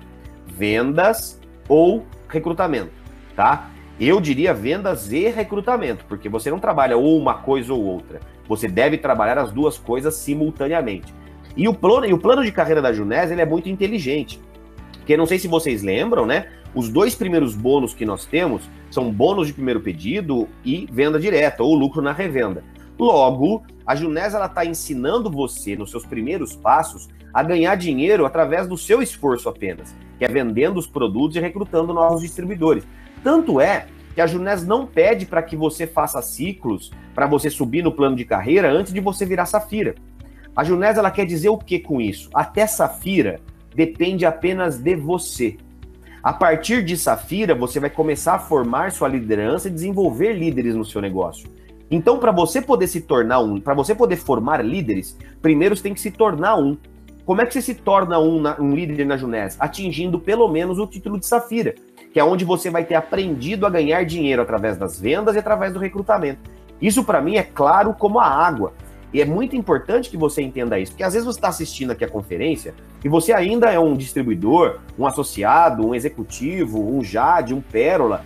vendas 0.47 1.41
ou 1.69 2.05
recrutamento, 2.29 2.93
tá? 3.37 3.69
Eu 4.01 4.21
diria 4.21 4.53
vendas 4.53 5.13
e 5.13 5.29
recrutamento, 5.29 6.05
porque 6.07 6.29
você 6.29 6.51
não 6.51 6.59
trabalha 6.59 6.97
ou 6.97 7.17
uma 7.17 7.35
coisa 7.35 7.73
ou 7.73 7.83
outra. 7.85 8.21
Você 8.49 8.67
deve 8.67 8.99
trabalhar 8.99 9.39
as 9.39 9.53
duas 9.53 9.79
coisas 9.79 10.15
simultaneamente. 10.15 11.15
E 11.57 11.69
o 11.69 11.75
plano, 11.75 12.07
e 12.07 12.13
o 12.13 12.19
plano 12.19 12.43
de 12.43 12.51
carreira 12.51 12.81
da 12.81 12.93
Junés 12.93 13.31
ele 13.31 13.43
é 13.43 13.47
muito 13.47 13.69
inteligente. 13.69 14.41
Porque 14.99 15.17
não 15.17 15.27
sei 15.27 15.39
se 15.39 15.49
vocês 15.49 15.83
lembram, 15.83 16.27
né? 16.27 16.47
Os 16.75 16.89
dois 16.89 17.15
primeiros 17.15 17.55
bônus 17.55 17.93
que 17.93 18.07
nós 18.07 18.25
temos 18.25 18.63
são 18.91 19.13
bônus 19.13 19.47
de 19.47 19.53
primeiro 19.53 19.81
pedido 19.81 20.49
e 20.65 20.89
venda 20.91 21.19
direta, 21.19 21.63
ou 21.63 21.75
lucro 21.75 22.01
na 22.01 22.13
revenda. 22.13 22.65
Logo, 22.99 23.63
a 23.87 23.95
Junés 23.95 24.35
está 24.35 24.65
ensinando 24.65 25.31
você, 25.31 25.77
nos 25.77 25.91
seus 25.91 26.07
primeiros 26.07 26.55
passos, 26.55 27.09
a 27.33 27.43
ganhar 27.43 27.75
dinheiro 27.75 28.25
através 28.25 28.67
do 28.67 28.77
seu 28.77 29.03
esforço 29.03 29.49
apenas, 29.49 29.95
que 30.19 30.25
é 30.25 30.29
vendendo 30.29 30.79
os 30.79 30.87
produtos 30.87 31.37
e 31.37 31.41
recrutando 31.41 31.93
novos 31.93 32.23
distribuidores. 32.23 32.87
Tanto 33.23 33.61
é 33.61 33.87
que 34.15 34.21
a 34.21 34.27
Junés 34.27 34.67
não 34.67 34.87
pede 34.87 35.27
para 35.27 35.43
que 35.43 35.57
você 35.57 35.87
faça 35.87 36.21
ciclos 36.21 36.91
para 37.15 37.27
você 37.27 37.49
subir 37.49 37.83
no 37.83 37.93
plano 37.93 38.17
de 38.17 38.25
carreira 38.25 38.71
antes 38.71 38.93
de 38.93 39.01
você 39.01 39.25
virar 39.25 39.47
Safira. 39.47 39.95
A 40.55 40.63
Junés 40.65 40.99
ela 40.99 41.11
quer 41.11 41.25
dizer 41.25 41.49
o 41.49 41.57
que 41.57 41.79
com 41.79 42.01
isso? 42.01 42.29
Até 42.35 42.67
Safira 42.67 43.41
depende 43.75 44.25
apenas 44.25 44.79
de 44.79 44.95
você. 44.97 45.57
A 46.23 46.33
partir 46.33 46.85
de 46.85 46.97
Safira, 46.97 47.55
você 47.55 47.81
vai 47.81 47.91
começar 47.91 48.35
a 48.35 48.39
formar 48.39 48.93
sua 48.93 49.09
liderança 49.09 49.69
e 49.69 49.73
desenvolver 49.73 50.35
líderes 50.35 50.75
no 50.75 50.85
seu 50.85 51.01
negócio. 51.01 51.51
Então, 51.91 52.19
para 52.19 52.31
você 52.31 52.63
poder 52.63 52.87
se 52.87 53.01
tornar 53.01 53.41
um, 53.41 53.61
para 53.61 53.75
você 53.75 53.95
poder 53.95 54.17
formar 54.17 54.65
líderes, 54.65 55.19
primeiro 55.43 55.77
você 55.77 55.83
tem 55.83 55.95
que 55.95 56.01
se 56.01 56.11
tornar 56.11 56.57
um. 56.57 56.77
Como 57.27 57.41
é 57.41 57.47
que 57.47 57.53
você 57.53 57.61
se 57.61 57.75
torna 57.75 58.19
um, 58.19 58.43
um 58.61 58.75
líder 58.75 59.05
na 59.05 59.17
Junés? 59.17 59.57
Atingindo 59.61 60.19
pelo 60.19 60.49
menos 60.49 60.79
o 60.79 60.87
título 60.87 61.19
de 61.19 61.27
Safira, 61.27 61.75
que 62.13 62.19
é 62.19 62.25
onde 62.25 62.45
você 62.45 62.71
vai 62.71 62.85
ter 62.85 62.95
aprendido 62.95 63.67
a 63.67 63.71
ganhar 63.71 64.05
dinheiro 64.05 64.43
através 64.43 64.77
das 64.77 65.01
vendas 65.01 65.35
e 65.35 65.39
através 65.39 65.73
do 65.73 65.79
recrutamento. 65.79 66.51
Isso 66.81 67.05
para 67.05 67.21
mim 67.21 67.37
é 67.37 67.43
claro 67.43 67.95
como 67.95 68.19
a 68.19 68.27
água. 68.27 68.73
E 69.13 69.21
é 69.21 69.25
muito 69.27 69.55
importante 69.55 70.09
que 70.09 70.17
você 70.17 70.41
entenda 70.41 70.79
isso, 70.79 70.93
porque 70.93 71.05
às 71.05 71.13
vezes 71.13 71.27
você 71.27 71.39
está 71.39 71.49
assistindo 71.49 71.91
aqui 71.91 72.05
a 72.05 72.09
conferência 72.09 72.75
e 73.05 73.09
você 73.09 73.33
ainda 73.33 73.71
é 73.71 73.79
um 73.79 73.95
distribuidor, 73.95 74.79
um 74.99 75.07
associado, 75.07 75.87
um 75.87 75.95
executivo, 75.95 76.81
um 76.81 77.05
JAD, 77.05 77.53
um 77.53 77.61
Pérola. 77.61 78.25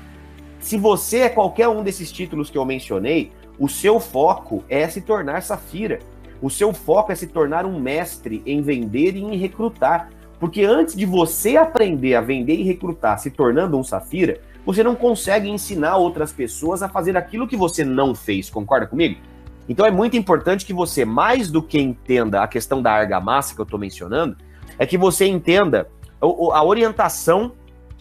Se 0.61 0.79
você 0.79 1.23
é 1.23 1.29
qualquer 1.29 1.69
um 1.69 1.83
desses 1.83 2.13
títulos 2.13 2.51
que 2.51 2.59
eu 2.59 2.65
mencionei, 2.65 3.33
o 3.59 3.69
seu 3.69 3.99
foco 3.99 4.63
é 4.69 4.89
se 4.89 5.01
tornar 5.01 5.43
Safira. 5.43 5.99
O 6.41 6.51
seu 6.51 6.73
foco 6.73 7.11
é 7.11 7.15
se 7.15 7.27
tornar 7.27 7.65
um 7.65 7.81
mestre 7.81 8.43
em 8.47 8.61
vender 8.61 9.17
e 9.17 9.23
em 9.23 9.37
recrutar. 9.37 10.11
Porque 10.39 10.63
antes 10.65 10.95
de 10.95 11.07
você 11.07 11.57
aprender 11.57 12.15
a 12.15 12.21
vender 12.21 12.57
e 12.57 12.63
recrutar 12.63 13.19
se 13.19 13.31
tornando 13.31 13.79
um 13.79 13.83
Safira, 13.83 14.39
você 14.65 14.83
não 14.83 14.95
consegue 14.95 15.49
ensinar 15.49 15.97
outras 15.97 16.33
pessoas 16.33 16.83
a 16.83 16.89
fazer 16.89 17.17
aquilo 17.17 17.49
que 17.49 17.57
você 17.57 17.85
não 17.85 18.15
fez. 18.15 18.51
Concorda 18.51 18.87
comigo? 18.87 19.19
Então 19.69 19.85
é 19.85 19.91
muito 19.91 20.17
importante 20.17 20.65
que 20.65 20.73
você, 20.73 21.05
mais 21.05 21.51
do 21.51 21.63
que 21.63 21.79
entenda 21.79 22.43
a 22.43 22.49
questão 22.49 22.81
da 22.81 22.93
argamassa 22.93 23.55
que 23.55 23.61
eu 23.61 23.65
estou 23.65 23.79
mencionando, 23.79 24.37
é 24.79 24.87
que 24.87 24.97
você 24.97 25.27
entenda 25.27 25.89
a 26.21 26.65
orientação 26.65 27.53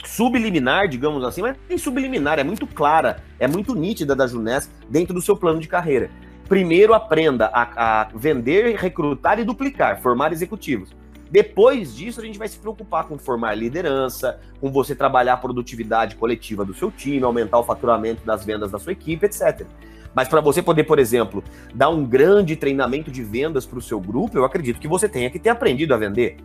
subliminar, 0.04 0.88
digamos 0.88 1.24
assim, 1.24 1.42
mas 1.42 1.58
nem 1.68 1.78
subliminar, 1.78 2.38
é 2.38 2.44
muito 2.44 2.68
clara, 2.68 3.24
é 3.40 3.48
muito 3.48 3.74
nítida 3.74 4.16
da 4.16 4.28
Junés 4.28 4.70
dentro 4.90 5.14
do 5.14 5.22
seu 5.22 5.36
plano 5.36 5.60
de 5.60 5.68
carreira. 5.68 6.10
Primeiro 6.48 6.94
aprenda 6.94 7.48
a, 7.48 8.04
a 8.04 8.10
vender, 8.14 8.76
recrutar 8.76 9.40
e 9.40 9.44
duplicar, 9.44 10.00
formar 10.02 10.32
executivos. 10.32 10.96
Depois 11.32 11.96
disso, 11.96 12.22
a 12.22 12.24
gente 12.24 12.38
vai 12.38 12.48
se 12.48 12.60
preocupar 12.60 13.06
com 13.06 13.18
formar 13.18 13.56
liderança, 13.56 14.40
com 14.62 14.72
você 14.72 14.96
trabalhar 14.96 15.34
a 15.34 15.38
produtividade 15.38 16.16
coletiva 16.16 16.64
do 16.64 16.74
seu 16.74 16.92
time, 16.92 17.24
aumentar 17.24 17.58
o 17.58 17.64
faturamento 17.64 18.24
das 18.24 18.46
vendas 18.46 18.72
da 18.72 18.78
sua 18.78 18.92
equipe, 18.92 19.26
etc. 19.26 19.66
Mas 20.16 20.30
para 20.30 20.40
você 20.40 20.64
poder, 20.64 20.86
por 20.86 20.98
exemplo, 20.98 21.44
dar 21.74 21.90
um 21.90 22.06
grande 22.06 22.56
treinamento 22.56 23.12
de 23.12 23.22
vendas 23.22 23.66
para 23.66 23.78
o 23.78 23.82
seu 23.82 24.00
grupo, 24.00 24.38
eu 24.38 24.46
acredito 24.46 24.80
que 24.80 24.88
você 24.88 25.10
tenha 25.10 25.30
que 25.30 25.38
ter 25.38 25.50
aprendido 25.50 25.94
a 25.94 25.98
vender. 25.98 26.38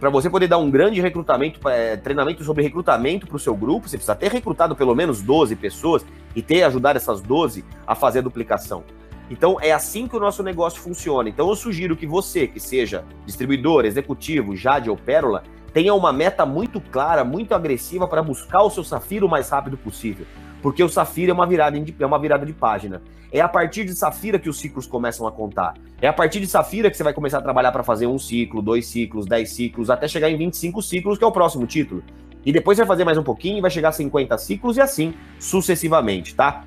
Para 0.00 0.08
você 0.08 0.30
poder 0.30 0.48
dar 0.48 0.58
um 0.58 0.70
grande 0.70 1.00
recrutamento, 1.00 1.68
é, 1.68 1.96
treinamento 1.96 2.42
sobre 2.42 2.62
recrutamento 2.62 3.26
para 3.26 3.36
o 3.36 3.38
seu 3.38 3.54
grupo, 3.54 3.88
você 3.88 3.96
precisa 3.96 4.14
ter 4.14 4.32
recrutado 4.32 4.74
pelo 4.74 4.94
menos 4.94 5.20
12 5.20 5.56
pessoas 5.56 6.06
e 6.34 6.40
ter 6.40 6.62
ajudado 6.62 6.96
essas 6.96 7.20
12 7.20 7.64
a 7.86 7.94
fazer 7.94 8.20
a 8.20 8.22
duplicação. 8.22 8.84
Então 9.30 9.58
é 9.60 9.72
assim 9.72 10.08
que 10.08 10.16
o 10.16 10.20
nosso 10.20 10.42
negócio 10.42 10.80
funciona. 10.80 11.28
Então 11.28 11.48
eu 11.48 11.56
sugiro 11.56 11.96
que 11.96 12.06
você, 12.06 12.46
que 12.46 12.60
seja 12.60 13.04
distribuidor, 13.26 13.84
executivo, 13.84 14.56
Jade 14.56 14.88
ou 14.88 14.96
Pérola, 14.96 15.42
tenha 15.72 15.92
uma 15.92 16.12
meta 16.12 16.46
muito 16.46 16.80
clara, 16.80 17.24
muito 17.24 17.54
agressiva 17.54 18.08
para 18.08 18.22
buscar 18.22 18.62
o 18.62 18.70
seu 18.70 18.82
Safira 18.82 19.26
o 19.26 19.28
mais 19.28 19.50
rápido 19.50 19.76
possível. 19.76 20.24
Porque 20.62 20.82
o 20.82 20.88
Safira 20.88 21.30
é 21.30 21.34
uma 21.34 21.46
virada 21.46 21.78
de, 21.78 21.94
é 21.98 22.06
uma 22.06 22.18
virada 22.18 22.44
de 22.44 22.52
página. 22.52 23.02
É 23.30 23.40
a 23.40 23.48
partir 23.48 23.84
de 23.84 23.94
Safira 23.94 24.38
que 24.38 24.48
os 24.48 24.58
ciclos 24.58 24.86
começam 24.86 25.26
a 25.26 25.32
contar. 25.32 25.74
É 26.00 26.08
a 26.08 26.12
partir 26.12 26.40
de 26.40 26.46
Safira 26.46 26.90
que 26.90 26.96
você 26.96 27.02
vai 27.02 27.12
começar 27.12 27.38
a 27.38 27.42
trabalhar 27.42 27.72
para 27.72 27.82
fazer 27.82 28.06
um 28.06 28.18
ciclo, 28.18 28.62
dois 28.62 28.86
ciclos, 28.86 29.26
dez 29.26 29.52
ciclos, 29.52 29.90
até 29.90 30.08
chegar 30.08 30.30
em 30.30 30.36
25 30.36 30.80
ciclos, 30.82 31.18
que 31.18 31.24
é 31.24 31.26
o 31.26 31.32
próximo 31.32 31.66
título. 31.66 32.02
E 32.44 32.52
depois 32.52 32.78
vai 32.78 32.86
fazer 32.86 33.04
mais 33.04 33.18
um 33.18 33.22
pouquinho, 33.22 33.60
vai 33.60 33.70
chegar 33.70 33.90
a 33.90 33.92
50 33.92 34.38
ciclos 34.38 34.76
e 34.76 34.80
assim 34.80 35.12
sucessivamente, 35.38 36.34
tá? 36.34 36.64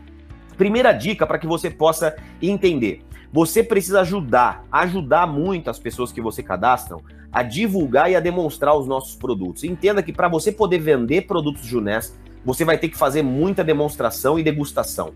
Primeira 0.57 0.91
dica 0.91 1.25
para 1.25 1.39
que 1.39 1.48
você 1.48 1.69
possa 1.69 2.15
entender. 2.41 3.01
Você 3.33 3.63
precisa 3.63 4.01
ajudar, 4.01 4.65
ajudar 4.71 5.25
muito 5.25 5.69
as 5.69 5.79
pessoas 5.79 6.12
que 6.12 6.21
você 6.21 6.43
cadastram 6.43 7.01
a 7.31 7.41
divulgar 7.41 8.12
e 8.12 8.15
a 8.15 8.19
demonstrar 8.19 8.77
os 8.77 8.86
nossos 8.86 9.15
produtos. 9.15 9.63
Entenda 9.63 10.03
que 10.03 10.12
para 10.12 10.27
você 10.27 10.51
poder 10.51 10.79
vender 10.79 11.21
produtos 11.21 11.65
Junés, 11.65 12.13
você 12.43 12.65
vai 12.65 12.77
ter 12.77 12.89
que 12.89 12.98
fazer 12.98 13.21
muita 13.21 13.63
demonstração 13.63 14.38
e 14.39 14.43
degustação. 14.43 15.13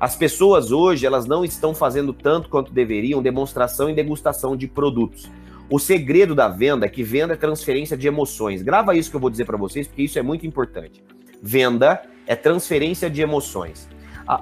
As 0.00 0.16
pessoas 0.16 0.72
hoje, 0.72 1.06
elas 1.06 1.26
não 1.26 1.44
estão 1.44 1.74
fazendo 1.74 2.12
tanto 2.12 2.48
quanto 2.48 2.72
deveriam 2.72 3.22
demonstração 3.22 3.88
e 3.88 3.94
degustação 3.94 4.56
de 4.56 4.66
produtos. 4.66 5.30
O 5.70 5.78
segredo 5.78 6.34
da 6.34 6.48
venda 6.48 6.86
é 6.86 6.88
que 6.88 7.02
venda 7.02 7.34
é 7.34 7.36
transferência 7.36 7.96
de 7.96 8.08
emoções. 8.08 8.62
Grava 8.62 8.96
isso 8.96 9.10
que 9.10 9.16
eu 9.16 9.20
vou 9.20 9.30
dizer 9.30 9.44
para 9.44 9.56
vocês, 9.56 9.86
porque 9.86 10.02
isso 10.02 10.18
é 10.18 10.22
muito 10.22 10.46
importante. 10.46 11.02
Venda 11.40 12.02
é 12.26 12.34
transferência 12.34 13.08
de 13.08 13.22
emoções. 13.22 13.88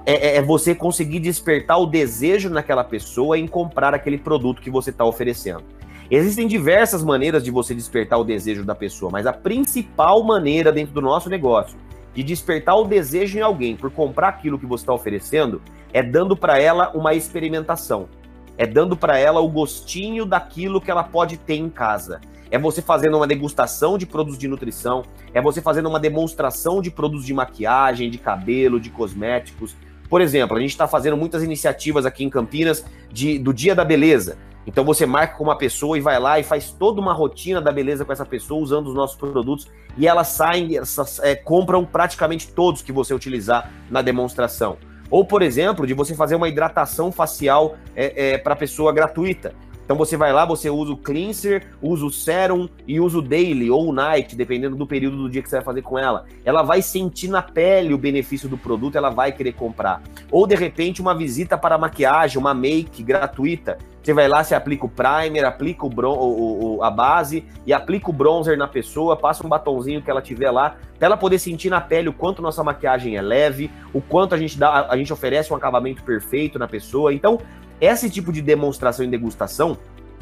É, 0.06 0.12
é, 0.12 0.36
é, 0.36 0.42
você 0.42 0.74
conseguir 0.74 1.20
despertar 1.20 1.78
o 1.78 1.86
desejo 1.86 2.48
naquela 2.48 2.84
pessoa 2.84 3.38
em 3.38 3.46
comprar 3.46 3.94
aquele 3.94 4.18
produto 4.18 4.62
que 4.62 4.70
você 4.70 4.90
está 4.90 5.04
oferecendo. 5.04 5.64
Existem 6.10 6.48
diversas 6.48 7.04
maneiras 7.04 7.44
de 7.44 7.50
você 7.50 7.74
despertar 7.74 8.18
o 8.18 8.24
desejo 8.24 8.64
da 8.64 8.74
pessoa, 8.74 9.10
mas 9.12 9.26
a 9.26 9.32
principal 9.32 10.22
maneira 10.24 10.72
dentro 10.72 10.92
do 10.92 11.00
nosso 11.00 11.28
negócio 11.30 11.78
de 12.14 12.22
despertar 12.22 12.76
o 12.76 12.84
desejo 12.84 13.38
em 13.38 13.42
alguém 13.42 13.76
por 13.76 13.90
comprar 13.90 14.28
aquilo 14.28 14.58
que 14.58 14.66
você 14.66 14.82
está 14.82 14.92
oferecendo 14.92 15.60
é 15.92 16.02
dando 16.02 16.36
para 16.36 16.58
ela 16.58 16.90
uma 16.94 17.14
experimentação. 17.14 18.08
É 18.56 18.66
dando 18.66 18.96
para 18.96 19.18
ela 19.18 19.40
o 19.40 19.48
gostinho 19.48 20.26
daquilo 20.26 20.80
que 20.80 20.90
ela 20.90 21.02
pode 21.02 21.36
ter 21.36 21.54
em 21.54 21.70
casa. 21.70 22.20
É 22.50 22.58
você 22.58 22.82
fazendo 22.82 23.16
uma 23.16 23.26
degustação 23.26 23.96
de 23.96 24.04
produtos 24.04 24.38
de 24.38 24.48
nutrição, 24.48 25.04
é 25.32 25.40
você 25.40 25.62
fazendo 25.62 25.88
uma 25.88 26.00
demonstração 26.00 26.82
de 26.82 26.90
produtos 26.90 27.24
de 27.24 27.32
maquiagem, 27.32 28.10
de 28.10 28.18
cabelo, 28.18 28.80
de 28.80 28.90
cosméticos. 28.90 29.74
Por 30.08 30.20
exemplo, 30.20 30.56
a 30.56 30.60
gente 30.60 30.70
está 30.70 30.88
fazendo 30.88 31.16
muitas 31.16 31.44
iniciativas 31.44 32.04
aqui 32.04 32.24
em 32.24 32.28
Campinas 32.28 32.84
de, 33.10 33.38
do 33.38 33.54
Dia 33.54 33.74
da 33.74 33.84
Beleza. 33.84 34.36
Então 34.66 34.84
você 34.84 35.06
marca 35.06 35.36
com 35.36 35.44
uma 35.44 35.56
pessoa 35.56 35.96
e 35.96 36.00
vai 36.00 36.18
lá 36.18 36.38
e 36.38 36.42
faz 36.42 36.70
toda 36.70 37.00
uma 37.00 37.12
rotina 37.12 37.60
da 37.60 37.72
beleza 37.72 38.04
com 38.04 38.12
essa 38.12 38.26
pessoa 38.26 38.62
usando 38.62 38.88
os 38.88 38.94
nossos 38.94 39.16
produtos 39.16 39.68
e 39.96 40.06
elas 40.06 40.28
saem, 40.28 40.78
é, 41.22 41.34
compram 41.34 41.84
praticamente 41.84 42.48
todos 42.48 42.82
que 42.82 42.92
você 42.92 43.14
utilizar 43.14 43.70
na 43.90 44.02
demonstração. 44.02 44.76
Ou, 45.10 45.24
por 45.24 45.42
exemplo, 45.42 45.86
de 45.86 45.94
você 45.94 46.14
fazer 46.14 46.36
uma 46.36 46.48
hidratação 46.48 47.10
facial 47.10 47.76
é, 47.96 48.34
é, 48.34 48.38
para 48.38 48.54
pessoa 48.54 48.92
gratuita. 48.92 49.52
Então 49.90 49.98
você 49.98 50.16
vai 50.16 50.32
lá, 50.32 50.44
você 50.44 50.70
usa 50.70 50.92
o 50.92 50.96
cleanser, 50.96 51.66
usa 51.82 52.06
o 52.06 52.12
serum 52.12 52.68
e 52.86 53.00
usa 53.00 53.18
o 53.18 53.22
daily 53.22 53.72
ou 53.72 53.88
o 53.88 53.92
night, 53.92 54.36
dependendo 54.36 54.76
do 54.76 54.86
período 54.86 55.16
do 55.16 55.28
dia 55.28 55.42
que 55.42 55.50
você 55.50 55.56
vai 55.56 55.64
fazer 55.64 55.82
com 55.82 55.98
ela. 55.98 56.26
Ela 56.44 56.62
vai 56.62 56.80
sentir 56.80 57.26
na 57.26 57.42
pele 57.42 57.92
o 57.92 57.98
benefício 57.98 58.48
do 58.48 58.56
produto, 58.56 58.94
ela 58.94 59.10
vai 59.10 59.32
querer 59.32 59.52
comprar. 59.54 60.00
Ou 60.30 60.46
de 60.46 60.54
repente 60.54 61.00
uma 61.00 61.12
visita 61.12 61.58
para 61.58 61.76
maquiagem, 61.76 62.38
uma 62.38 62.54
make 62.54 63.02
gratuita. 63.02 63.78
Você 64.02 64.14
vai 64.14 64.28
lá, 64.28 64.42
você 64.42 64.54
aplica 64.54 64.86
o 64.86 64.88
primer, 64.88 65.44
aplica 65.44 65.84
o, 65.84 65.90
o, 65.90 66.76
o, 66.76 66.82
a 66.82 66.90
base 66.90 67.44
e 67.66 67.72
aplica 67.72 68.08
o 68.08 68.12
bronzer 68.12 68.56
na 68.56 68.66
pessoa, 68.66 69.14
passa 69.14 69.44
um 69.44 69.48
batonzinho 69.48 70.00
que 70.00 70.10
ela 70.10 70.22
tiver 70.22 70.50
lá, 70.50 70.76
para 70.98 71.06
ela 71.06 71.16
poder 71.16 71.38
sentir 71.38 71.68
na 71.68 71.80
pele 71.80 72.08
o 72.08 72.12
quanto 72.12 72.40
nossa 72.40 72.64
maquiagem 72.64 73.16
é 73.16 73.22
leve, 73.22 73.70
o 73.92 74.00
quanto 74.00 74.34
a 74.34 74.38
gente 74.38 74.58
dá, 74.58 74.86
a 74.88 74.96
gente 74.96 75.12
oferece 75.12 75.52
um 75.52 75.56
acabamento 75.56 76.02
perfeito 76.02 76.58
na 76.58 76.66
pessoa. 76.66 77.12
Então, 77.12 77.38
esse 77.78 78.08
tipo 78.08 78.32
de 78.32 78.40
demonstração 78.40 79.04
e 79.04 79.08
degustação, 79.08 79.76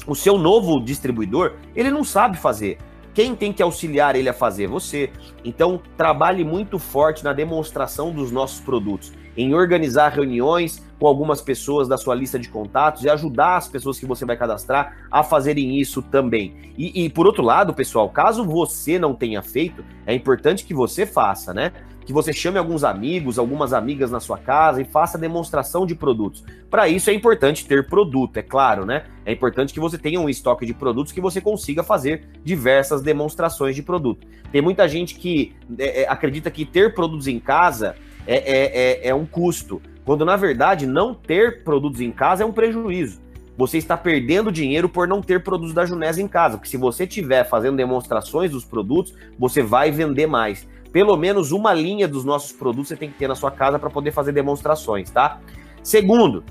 o 0.07 0.15
seu 0.15 0.37
novo 0.37 0.81
distribuidor, 0.81 1.55
ele 1.75 1.91
não 1.91 2.03
sabe 2.03 2.37
fazer. 2.37 2.79
Quem 3.15 3.35
tem 3.35 3.53
que 3.53 3.63
auxiliar 3.63 4.15
ele 4.15 4.29
a 4.29 4.33
fazer? 4.33 4.69
Você. 4.69 5.11
Então, 5.45 5.81
trabalhe 5.97 6.45
muito 6.45 6.79
forte 6.79 7.25
na 7.25 7.33
demonstração 7.33 8.13
dos 8.13 8.31
nossos 8.31 8.61
produtos, 8.61 9.13
em 9.37 9.55
organizar 9.55 10.11
reuniões 10.11 10.88
com 10.99 11.07
algumas 11.07 11.41
pessoas 11.41 11.87
da 11.89 11.97
sua 11.97 12.15
lista 12.15 12.39
de 12.39 12.49
contatos 12.49 13.05
e 13.05 13.11
ajudar 13.11 13.57
as 13.57 13.69
pessoas 13.69 13.99
que 13.99 14.07
você 14.07 14.25
vai 14.25 14.37
cadastrar 14.37 14.97
a 15.11 15.23
fazerem 15.23 15.79
isso 15.79 16.03
também. 16.03 16.73
E, 16.77 17.05
e 17.05 17.11
por 17.11 17.27
outro 17.27 17.43
lado, 17.43 17.73
pessoal, 17.73 18.09
caso 18.09 18.45
você 18.45 18.99
não 18.99 19.15
tenha 19.15 19.43
feito, 19.43 19.85
é 20.07 20.15
importante 20.15 20.65
que 20.65 20.75
você 20.75 21.07
faça, 21.07 21.55
né? 21.55 21.73
que 22.09 22.13
você 22.15 22.33
chame 22.33 22.57
alguns 22.57 22.85
amigos, 22.85 23.39
algumas 23.39 23.75
amigas 23.75 24.11
na 24.11 24.19
sua 24.19 24.39
casa 24.39 24.81
e 24.81 24.85
faça 24.87 25.19
demonstração 25.19 25.85
de 25.85 25.95
produtos. 25.95 26.43
Para 26.71 26.89
isso 26.89 27.11
é 27.11 27.13
importante 27.13 27.67
ter 27.67 27.87
produto, 27.87 28.39
é 28.39 28.43
claro, 28.43 28.87
né? 28.87 29.05
É 29.27 29.33
importante 29.33 29.75
que 29.75 29.79
você 29.79 29.99
tenha 29.99 30.19
um 30.19 30.27
estoque 30.27 30.65
de 30.65 30.73
produtos 30.73 31.13
que 31.13 31.21
você 31.21 31.39
consiga 31.39 31.83
fazer 31.83 32.27
diversas 32.43 33.03
demonstrações 33.03 33.77
de 33.77 33.83
produto. 33.83 34.27
Tem 34.51 34.63
muita 34.63 34.89
gente 34.89 35.17
que 35.17 35.55
é, 35.79 36.05
é, 36.05 36.09
acredita 36.09 36.51
que 36.51 36.65
ter 36.65 36.95
produtos 36.95 37.29
em 37.29 37.39
casa 37.39 37.95
é, 38.27 38.37
é, 38.37 39.07
é, 39.07 39.09
é 39.09 39.15
um 39.15 39.27
custo, 39.27 39.83
quando 40.09 40.25
na 40.25 40.37
verdade 40.37 40.87
não 40.87 41.13
ter 41.13 41.63
produtos 41.63 42.01
em 42.01 42.11
casa 42.11 42.43
é 42.43 42.47
um 42.47 42.51
prejuízo 42.53 43.21
você 43.59 43.77
está 43.77 43.95
perdendo 43.95 44.51
dinheiro 44.51 44.89
por 44.89 45.07
não 45.07 45.21
ter 45.21 45.43
produtos 45.43 45.75
da 45.75 45.85
Junés 45.85 46.17
em 46.17 46.29
casa. 46.29 46.57
Porque 46.57 46.71
se 46.71 46.77
você 46.77 47.03
estiver 47.03 47.43
fazendo 47.43 47.77
demonstrações 47.77 48.53
dos 48.53 48.65
produtos, 48.65 49.13
você 49.37 49.61
vai 49.61 49.91
vender 49.91 50.29
mais 50.29 50.65
pelo 50.93 51.17
menos 51.17 51.51
uma 51.51 51.75
linha 51.75 52.07
dos 52.07 52.25
nossos 52.25 52.53
produtos 52.53 52.89
você 52.89 52.97
tem 52.97 53.11
que 53.11 53.19
ter 53.19 53.27
na 53.27 53.35
sua 53.35 53.51
casa 53.51 53.77
para 53.77 53.91
poder 53.91 54.13
fazer 54.13 54.31
demonstrações, 54.31 55.11
tá? 55.11 55.41
Segundo, 55.83 56.45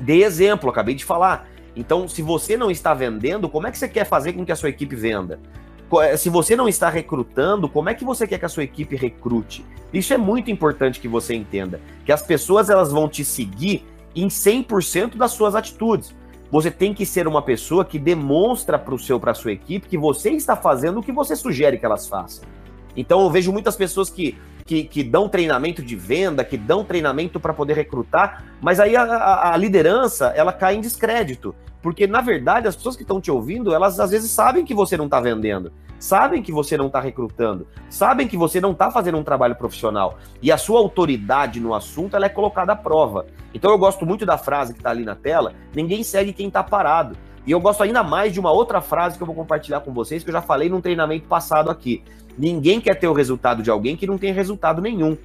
dê 0.00 0.22
exemplo, 0.22 0.70
acabei 0.70 0.94
de 0.94 1.04
falar. 1.04 1.46
Então, 1.76 2.08
se 2.08 2.22
você 2.22 2.56
não 2.56 2.70
está 2.70 2.94
vendendo, 2.94 3.50
como 3.50 3.66
é 3.66 3.70
que 3.70 3.78
você 3.78 3.86
quer 3.86 4.06
fazer 4.06 4.32
com 4.32 4.44
que 4.44 4.50
a 4.50 4.56
sua 4.56 4.70
equipe 4.70 4.96
venda? 4.96 5.38
Eh, 6.02 6.16
se 6.16 6.28
você 6.28 6.56
não 6.56 6.68
está 6.68 6.88
recrutando, 6.88 7.68
como 7.68 7.88
é 7.88 7.94
que 7.94 8.04
você 8.04 8.26
quer 8.26 8.38
que 8.38 8.44
a 8.44 8.48
sua 8.48 8.64
equipe 8.64 8.96
recrute? 8.96 9.64
Isso 9.92 10.12
é 10.12 10.18
muito 10.18 10.50
importante 10.50 11.00
que 11.00 11.08
você 11.08 11.34
entenda, 11.34 11.80
que 12.04 12.12
as 12.12 12.22
pessoas 12.22 12.68
elas 12.68 12.90
vão 12.90 13.08
te 13.08 13.24
seguir 13.24 13.84
em 14.14 14.28
100% 14.28 15.16
das 15.16 15.32
suas 15.32 15.54
atitudes. 15.54 16.14
Você 16.50 16.70
tem 16.70 16.94
que 16.94 17.04
ser 17.04 17.26
uma 17.26 17.42
pessoa 17.42 17.84
que 17.84 17.98
demonstra 17.98 18.78
para 18.78 18.94
o 18.94 18.98
seu 18.98 19.18
para 19.18 19.32
a 19.32 19.34
sua 19.34 19.52
equipe 19.52 19.88
que 19.88 19.98
você 19.98 20.30
está 20.30 20.56
fazendo 20.56 21.00
o 21.00 21.02
que 21.02 21.12
você 21.12 21.34
sugere 21.34 21.78
que 21.78 21.84
elas 21.84 22.06
façam. 22.08 22.44
Então 22.96 23.20
eu 23.20 23.30
vejo 23.30 23.52
muitas 23.52 23.76
pessoas 23.76 24.08
que, 24.08 24.38
que, 24.64 24.84
que 24.84 25.02
dão 25.02 25.28
treinamento 25.28 25.82
de 25.82 25.94
venda, 25.94 26.44
que 26.44 26.56
dão 26.56 26.84
treinamento 26.84 27.38
para 27.38 27.52
poder 27.52 27.74
recrutar, 27.74 28.44
mas 28.60 28.80
aí 28.80 28.96
a, 28.96 29.02
a, 29.02 29.54
a, 29.54 29.56
liderança 29.56 30.32
ela 30.34 30.52
cai 30.52 30.76
em 30.76 30.80
descrédito. 30.80 31.54
Porque, 31.86 32.04
na 32.04 32.20
verdade, 32.20 32.66
as 32.66 32.74
pessoas 32.74 32.96
que 32.96 33.02
estão 33.02 33.20
te 33.20 33.30
ouvindo, 33.30 33.72
elas 33.72 34.00
às 34.00 34.10
vezes 34.10 34.32
sabem 34.32 34.64
que 34.64 34.74
você 34.74 34.96
não 34.96 35.04
está 35.04 35.20
vendendo, 35.20 35.70
sabem 36.00 36.42
que 36.42 36.50
você 36.50 36.76
não 36.76 36.88
está 36.88 36.98
recrutando, 36.98 37.64
sabem 37.88 38.26
que 38.26 38.36
você 38.36 38.60
não 38.60 38.72
está 38.72 38.90
fazendo 38.90 39.16
um 39.18 39.22
trabalho 39.22 39.54
profissional. 39.54 40.18
E 40.42 40.50
a 40.50 40.58
sua 40.58 40.80
autoridade 40.80 41.60
no 41.60 41.72
assunto 41.72 42.16
ela 42.16 42.26
é 42.26 42.28
colocada 42.28 42.72
à 42.72 42.74
prova. 42.74 43.26
Então 43.54 43.70
eu 43.70 43.78
gosto 43.78 44.04
muito 44.04 44.26
da 44.26 44.36
frase 44.36 44.72
que 44.72 44.80
está 44.80 44.90
ali 44.90 45.04
na 45.04 45.14
tela: 45.14 45.54
ninguém 45.72 46.02
segue 46.02 46.32
quem 46.32 46.48
está 46.48 46.60
parado. 46.60 47.16
E 47.46 47.52
eu 47.52 47.60
gosto 47.60 47.84
ainda 47.84 48.02
mais 48.02 48.32
de 48.32 48.40
uma 48.40 48.50
outra 48.50 48.80
frase 48.80 49.16
que 49.16 49.22
eu 49.22 49.26
vou 49.28 49.36
compartilhar 49.36 49.78
com 49.78 49.92
vocês, 49.94 50.24
que 50.24 50.30
eu 50.30 50.34
já 50.34 50.42
falei 50.42 50.68
num 50.68 50.80
treinamento 50.80 51.28
passado 51.28 51.70
aqui. 51.70 52.02
Ninguém 52.36 52.80
quer 52.80 52.96
ter 52.96 53.06
o 53.06 53.12
resultado 53.12 53.62
de 53.62 53.70
alguém 53.70 53.96
que 53.96 54.08
não 54.08 54.18
tem 54.18 54.32
resultado 54.32 54.82
nenhum. 54.82 55.16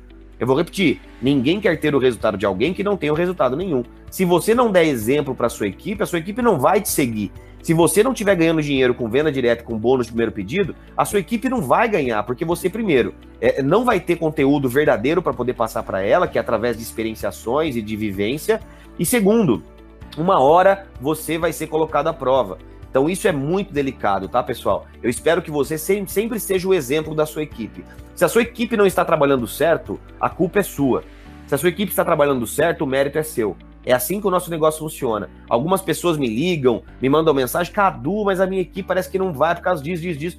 Eu 0.41 0.47
vou 0.47 0.57
repetir: 0.57 0.99
ninguém 1.21 1.61
quer 1.61 1.79
ter 1.79 1.93
o 1.93 1.99
resultado 1.99 2.35
de 2.35 2.47
alguém 2.47 2.73
que 2.73 2.83
não 2.83 2.97
tem 2.97 3.11
o 3.11 3.13
resultado 3.13 3.55
nenhum. 3.55 3.83
Se 4.09 4.25
você 4.25 4.55
não 4.55 4.71
der 4.71 4.85
exemplo 4.85 5.35
para 5.35 5.47
sua 5.49 5.67
equipe, 5.67 6.01
a 6.01 6.05
sua 6.07 6.17
equipe 6.17 6.41
não 6.41 6.59
vai 6.59 6.81
te 6.81 6.89
seguir. 6.89 7.31
Se 7.61 7.75
você 7.75 8.01
não 8.01 8.11
estiver 8.11 8.35
ganhando 8.35 8.59
dinheiro 8.59 8.95
com 8.95 9.07
venda 9.07 9.31
direta 9.31 9.63
com 9.63 9.77
bônus 9.77 10.07
de 10.07 10.13
primeiro 10.13 10.31
pedido, 10.31 10.75
a 10.97 11.05
sua 11.05 11.19
equipe 11.19 11.47
não 11.47 11.61
vai 11.61 11.87
ganhar, 11.87 12.23
porque 12.23 12.43
você, 12.43 12.71
primeiro, 12.71 13.13
é, 13.39 13.61
não 13.61 13.85
vai 13.85 13.99
ter 13.99 14.15
conteúdo 14.15 14.67
verdadeiro 14.67 15.21
para 15.21 15.31
poder 15.31 15.53
passar 15.53 15.83
para 15.83 16.01
ela, 16.01 16.27
que 16.27 16.39
é 16.39 16.41
através 16.41 16.75
de 16.75 16.81
experienciações 16.81 17.75
e 17.75 17.81
de 17.83 17.95
vivência. 17.95 18.59
E 18.97 19.05
segundo, 19.05 19.61
uma 20.17 20.39
hora 20.39 20.87
você 20.99 21.37
vai 21.37 21.53
ser 21.53 21.67
colocado 21.67 22.07
à 22.07 22.13
prova. 22.13 22.57
Então 22.89 23.07
isso 23.07 23.27
é 23.27 23.31
muito 23.31 23.71
delicado, 23.71 24.27
tá, 24.27 24.41
pessoal? 24.41 24.87
Eu 25.03 25.09
espero 25.09 25.39
que 25.39 25.51
você 25.51 25.77
sempre 25.77 26.39
seja 26.39 26.67
o 26.67 26.73
exemplo 26.73 27.13
da 27.13 27.27
sua 27.27 27.43
equipe. 27.43 27.85
Se 28.21 28.25
a 28.25 28.29
sua 28.29 28.43
equipe 28.43 28.77
não 28.77 28.85
está 28.85 29.03
trabalhando 29.03 29.47
certo, 29.47 29.99
a 30.19 30.29
culpa 30.29 30.59
é 30.59 30.61
sua. 30.61 31.03
Se 31.47 31.55
a 31.55 31.57
sua 31.57 31.69
equipe 31.69 31.89
está 31.89 32.05
trabalhando 32.05 32.45
certo, 32.45 32.83
o 32.83 32.85
mérito 32.85 33.17
é 33.17 33.23
seu. 33.23 33.57
É 33.83 33.93
assim 33.93 34.21
que 34.21 34.27
o 34.27 34.29
nosso 34.29 34.51
negócio 34.51 34.79
funciona. 34.79 35.27
Algumas 35.49 35.81
pessoas 35.81 36.19
me 36.19 36.27
ligam, 36.27 36.83
me 37.01 37.09
mandam 37.09 37.33
mensagem, 37.33 37.73
Cadu, 37.73 38.23
mas 38.23 38.39
a 38.39 38.45
minha 38.45 38.61
equipe 38.61 38.87
parece 38.87 39.09
que 39.09 39.17
não 39.17 39.33
vai 39.33 39.55
por 39.55 39.63
causa 39.63 39.81
disso, 39.81 40.03
disso, 40.03 40.19
disso. 40.19 40.37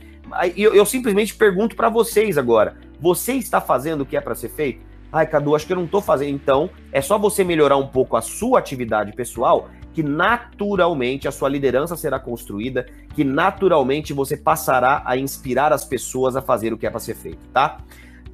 Eu, 0.57 0.73
eu 0.73 0.87
simplesmente 0.87 1.35
pergunto 1.35 1.75
para 1.75 1.89
vocês 1.89 2.39
agora: 2.39 2.77
você 3.01 3.33
está 3.33 3.61
fazendo 3.61 4.03
o 4.03 4.07
que 4.07 4.17
é 4.17 4.21
para 4.21 4.37
ser 4.37 4.51
feito? 4.51 4.81
Ai, 5.12 5.27
Cadu, 5.27 5.57
acho 5.57 5.67
que 5.67 5.73
eu 5.73 5.77
não 5.77 5.87
estou 5.87 6.01
fazendo. 6.01 6.31
Então, 6.31 6.71
é 6.93 7.01
só 7.01 7.19
você 7.19 7.43
melhorar 7.43 7.79
um 7.79 7.89
pouco 7.89 8.17
a 8.17 8.23
sua 8.23 8.61
atividade 8.61 9.11
pessoal 9.11 9.71
que 9.93 10.03
naturalmente 10.03 11.29
a 11.29 11.33
sua 11.33 11.49
liderança 11.49 11.97
será 11.97 12.19
construída, 12.19 12.87
que 13.15 13.25
naturalmente 13.25 14.13
você 14.13 14.37
passará 14.37 15.03
a 15.05 15.17
inspirar 15.17 15.73
as 15.73 15.85
pessoas 15.85 16.37
a 16.37 16.43
fazer 16.43 16.73
o 16.73 16.79
que 16.79 16.87
é 16.87 16.91
para 16.91 17.01
ser 17.01 17.15
feito, 17.15 17.47
tá? 17.53 17.79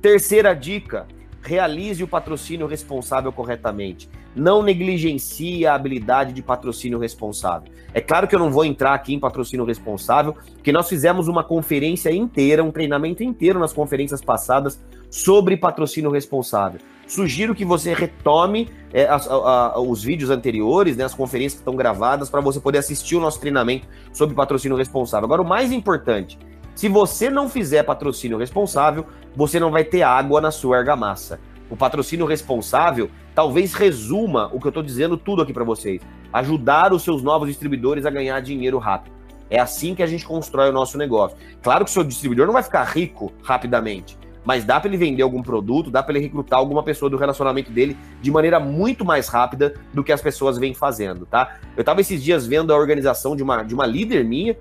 Terceira 0.00 0.54
dica: 0.54 1.06
realize 1.42 2.02
o 2.02 2.08
patrocínio 2.08 2.66
responsável 2.66 3.32
corretamente. 3.32 4.08
Não 4.36 4.62
negligencie 4.62 5.66
a 5.66 5.74
habilidade 5.74 6.32
de 6.32 6.42
patrocínio 6.42 6.98
responsável. 6.98 7.72
É 7.92 8.00
claro 8.00 8.28
que 8.28 8.34
eu 8.34 8.38
não 8.38 8.50
vou 8.50 8.64
entrar 8.64 8.94
aqui 8.94 9.14
em 9.14 9.18
patrocínio 9.18 9.64
responsável, 9.64 10.34
porque 10.52 10.70
nós 10.70 10.88
fizemos 10.88 11.26
uma 11.26 11.42
conferência 11.42 12.14
inteira, 12.14 12.62
um 12.62 12.70
treinamento 12.70 13.24
inteiro 13.24 13.58
nas 13.58 13.72
conferências 13.72 14.20
passadas 14.20 14.80
sobre 15.10 15.56
patrocínio 15.56 16.10
responsável. 16.10 16.80
Sugiro 17.08 17.54
que 17.54 17.64
você 17.64 17.94
retome 17.94 18.68
é, 18.92 19.06
a, 19.06 19.16
a, 19.16 19.80
os 19.80 20.02
vídeos 20.04 20.28
anteriores, 20.28 20.94
né, 20.94 21.04
as 21.04 21.14
conferências 21.14 21.54
que 21.54 21.60
estão 21.60 21.74
gravadas, 21.74 22.28
para 22.28 22.42
você 22.42 22.60
poder 22.60 22.78
assistir 22.78 23.16
o 23.16 23.20
nosso 23.20 23.40
treinamento 23.40 23.88
sobre 24.12 24.36
patrocínio 24.36 24.76
responsável. 24.76 25.24
Agora, 25.24 25.40
o 25.40 25.48
mais 25.48 25.72
importante, 25.72 26.38
se 26.74 26.86
você 26.86 27.30
não 27.30 27.48
fizer 27.48 27.82
patrocínio 27.82 28.36
responsável, 28.36 29.06
você 29.34 29.58
não 29.58 29.70
vai 29.70 29.84
ter 29.84 30.02
água 30.02 30.38
na 30.38 30.50
sua 30.50 30.76
argamassa. 30.76 31.40
O 31.70 31.76
patrocínio 31.76 32.26
responsável 32.26 33.10
talvez 33.34 33.72
resuma 33.72 34.50
o 34.52 34.60
que 34.60 34.66
eu 34.66 34.70
estou 34.70 34.82
dizendo 34.82 35.16
tudo 35.16 35.40
aqui 35.40 35.52
para 35.52 35.64
vocês. 35.64 36.02
Ajudar 36.30 36.92
os 36.92 37.02
seus 37.02 37.22
novos 37.22 37.48
distribuidores 37.48 38.04
a 38.04 38.10
ganhar 38.10 38.38
dinheiro 38.40 38.76
rápido. 38.78 39.16
É 39.50 39.58
assim 39.58 39.94
que 39.94 40.02
a 40.02 40.06
gente 40.06 40.26
constrói 40.26 40.68
o 40.68 40.72
nosso 40.72 40.98
negócio. 40.98 41.38
Claro 41.62 41.84
que 41.84 41.90
o 41.90 41.94
seu 41.94 42.04
distribuidor 42.04 42.46
não 42.46 42.52
vai 42.52 42.62
ficar 42.62 42.84
rico 42.84 43.32
rapidamente, 43.42 44.18
mas 44.48 44.64
dá 44.64 44.80
para 44.80 44.88
ele 44.88 44.96
vender 44.96 45.20
algum 45.20 45.42
produto, 45.42 45.90
dá 45.90 46.02
para 46.02 46.14
ele 46.14 46.24
recrutar 46.24 46.58
alguma 46.58 46.82
pessoa 46.82 47.10
do 47.10 47.18
relacionamento 47.18 47.70
dele 47.70 47.94
de 48.22 48.30
maneira 48.30 48.58
muito 48.58 49.04
mais 49.04 49.28
rápida 49.28 49.74
do 49.92 50.02
que 50.02 50.10
as 50.10 50.22
pessoas 50.22 50.56
vêm 50.56 50.72
fazendo, 50.72 51.26
tá? 51.26 51.58
Eu 51.76 51.82
estava 51.82 52.00
esses 52.00 52.24
dias 52.24 52.46
vendo 52.46 52.72
a 52.72 52.76
organização 52.78 53.36
de 53.36 53.42
uma, 53.42 53.62
de 53.62 53.74
uma 53.74 53.84
líder 53.84 54.24
minha 54.24 54.56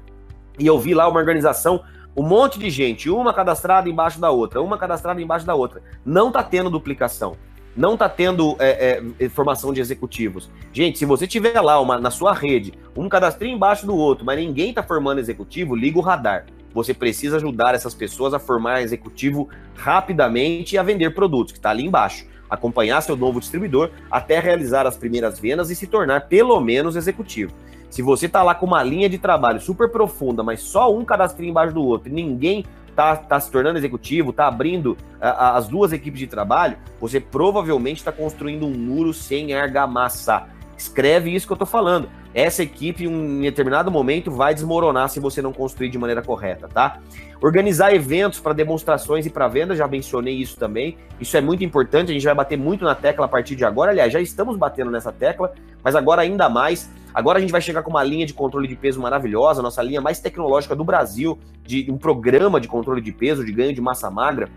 e 0.60 0.68
eu 0.68 0.78
vi 0.78 0.94
lá 0.94 1.08
uma 1.08 1.18
organização 1.18 1.86
um 2.18 2.22
monte 2.22 2.60
de 2.60 2.70
gente, 2.70 3.10
uma 3.10 3.34
cadastrada 3.34 3.88
embaixo 3.88 4.20
da 4.20 4.30
outra, 4.30 4.62
uma 4.62 4.78
cadastrada 4.78 5.22
embaixo 5.22 5.46
da 5.46 5.56
outra. 5.56 5.82
Não 6.06 6.34
tá 6.34 6.44
tendo 6.44 6.70
duplicação. 6.70 7.38
Não 7.74 7.96
tá 7.96 8.10
tendo 8.10 8.58
é, 8.60 9.02
é, 9.18 9.30
formação 9.30 9.72
de 9.72 9.80
executivos. 9.80 10.50
Gente, 10.74 10.98
se 11.00 11.06
você 11.06 11.26
tiver 11.26 11.62
lá 11.62 11.80
uma, 11.80 11.98
na 11.98 12.12
sua 12.12 12.34
rede, 12.34 12.74
um 12.94 13.08
cadastrinho 13.08 13.56
embaixo 13.56 13.86
do 13.86 13.96
outro, 13.96 14.26
mas 14.26 14.38
ninguém 14.38 14.74
tá 14.74 14.84
formando 14.84 15.20
executivo, 15.20 15.78
liga 15.78 15.98
o 15.98 16.02
radar. 16.02 16.46
Você 16.78 16.94
precisa 16.94 17.38
ajudar 17.38 17.74
essas 17.74 17.96
pessoas 17.96 18.36
a 18.36 18.40
formar 18.40 18.84
executivo 18.84 19.50
rapidamente 19.76 20.76
e 20.76 20.78
a 20.78 20.84
vender 20.84 21.10
produtos, 21.16 21.52
que 21.52 21.58
está 21.58 21.72
ali 21.72 21.84
embaixo. 21.84 22.28
Acompanhar 22.48 23.02
seu 23.02 23.18
novo 23.18 23.40
distribuidor 23.40 23.90
até 24.12 24.40
realizar 24.40 24.86
as 24.86 24.96
primeiras 24.96 25.40
vendas 25.40 25.72
e 25.72 25.76
se 25.76 25.88
tornar 25.88 26.28
pelo 26.28 26.62
menos 26.62 26.96
executivo. 26.96 27.52
Se 27.90 28.04
você 28.04 28.30
tá 28.30 28.44
lá 28.44 28.54
com 28.54 28.68
uma 28.68 28.84
linha 28.84 29.10
de 29.10 29.18
trabalho 29.18 29.60
super 29.60 29.90
profunda, 29.90 30.44
mas 30.44 30.62
só 30.62 30.96
um 30.96 31.04
cadastrinho 31.04 31.50
embaixo 31.50 31.74
do 31.74 31.84
outro, 31.84 32.14
ninguém 32.14 32.64
tá, 32.96 33.16
tá 33.16 33.40
se 33.40 33.50
tornando 33.50 33.80
executivo, 33.80 34.32
tá 34.32 34.48
abrindo 34.48 34.96
a, 35.20 35.30
a, 35.30 35.58
as 35.58 35.68
duas 35.68 35.92
equipes 35.92 36.20
de 36.20 36.28
trabalho, 36.28 36.78
você 37.02 37.20
provavelmente 37.20 37.98
está 37.98 38.12
construindo 38.12 38.68
um 38.68 38.78
muro 38.78 39.16
sem 39.16 39.52
argamassa. 39.52 40.46
Escreve 40.78 41.34
isso 41.34 41.48
que 41.48 41.54
eu 41.54 41.58
tô 41.58 41.66
falando. 41.66 42.08
Essa 42.34 42.62
equipe, 42.62 43.06
em 43.06 43.08
um 43.08 43.42
determinado 43.42 43.90
momento, 43.90 44.30
vai 44.30 44.54
desmoronar 44.54 45.10
se 45.10 45.20
você 45.20 45.42
não 45.42 45.52
construir 45.52 45.90
de 45.90 45.98
maneira 45.98 46.22
correta, 46.22 46.68
tá? 46.68 47.00
Organizar 47.42 47.94
eventos 47.94 48.40
para 48.40 48.54
demonstrações 48.54 49.26
e 49.26 49.30
para 49.30 49.48
venda, 49.48 49.76
já 49.76 49.88
mencionei 49.88 50.36
isso 50.36 50.58
também. 50.58 50.98
Isso 51.20 51.36
é 51.36 51.42
muito 51.42 51.64
importante, 51.64 52.12
a 52.12 52.14
gente 52.14 52.26
vai 52.26 52.36
bater 52.36 52.58
muito 52.58 52.86
na 52.86 52.94
tecla 52.94 53.26
a 53.26 53.28
partir 53.28 53.56
de 53.56 53.66
agora. 53.66 53.92
Aliás, 53.92 54.14
já 54.14 54.22
estamos 54.22 54.56
batendo 54.56 54.92
nessa 54.92 55.12
tecla, 55.12 55.54
mas 55.84 55.96
agora 55.96 56.22
ainda 56.22 56.48
mais 56.48 56.90
Agora 57.18 57.40
a 57.40 57.42
gente 57.42 57.52
vai 57.52 57.62
chegar 57.62 57.82
com 57.82 57.90
uma 57.90 58.04
linha 58.04 58.28
de 58.28 58.34
controle 58.36 58.68
de 58.68 58.76
peso 58.76 59.02
maravilhosa, 59.02 59.60
nossa 59.60 59.82
linha 59.82 60.00
mais 60.00 60.20
tecnológica 60.20 60.76
do 60.76 60.84
Brasil, 60.84 61.40
de 61.66 61.92
um 61.92 61.98
programa 61.98 62.62
de 62.62 62.68
controle 62.68 63.02
de 63.02 63.12
peso, 63.12 63.44
de 63.44 63.52
ganho 63.52 63.74
de 63.74 63.82
massa 63.82 64.12
magra. 64.12 64.48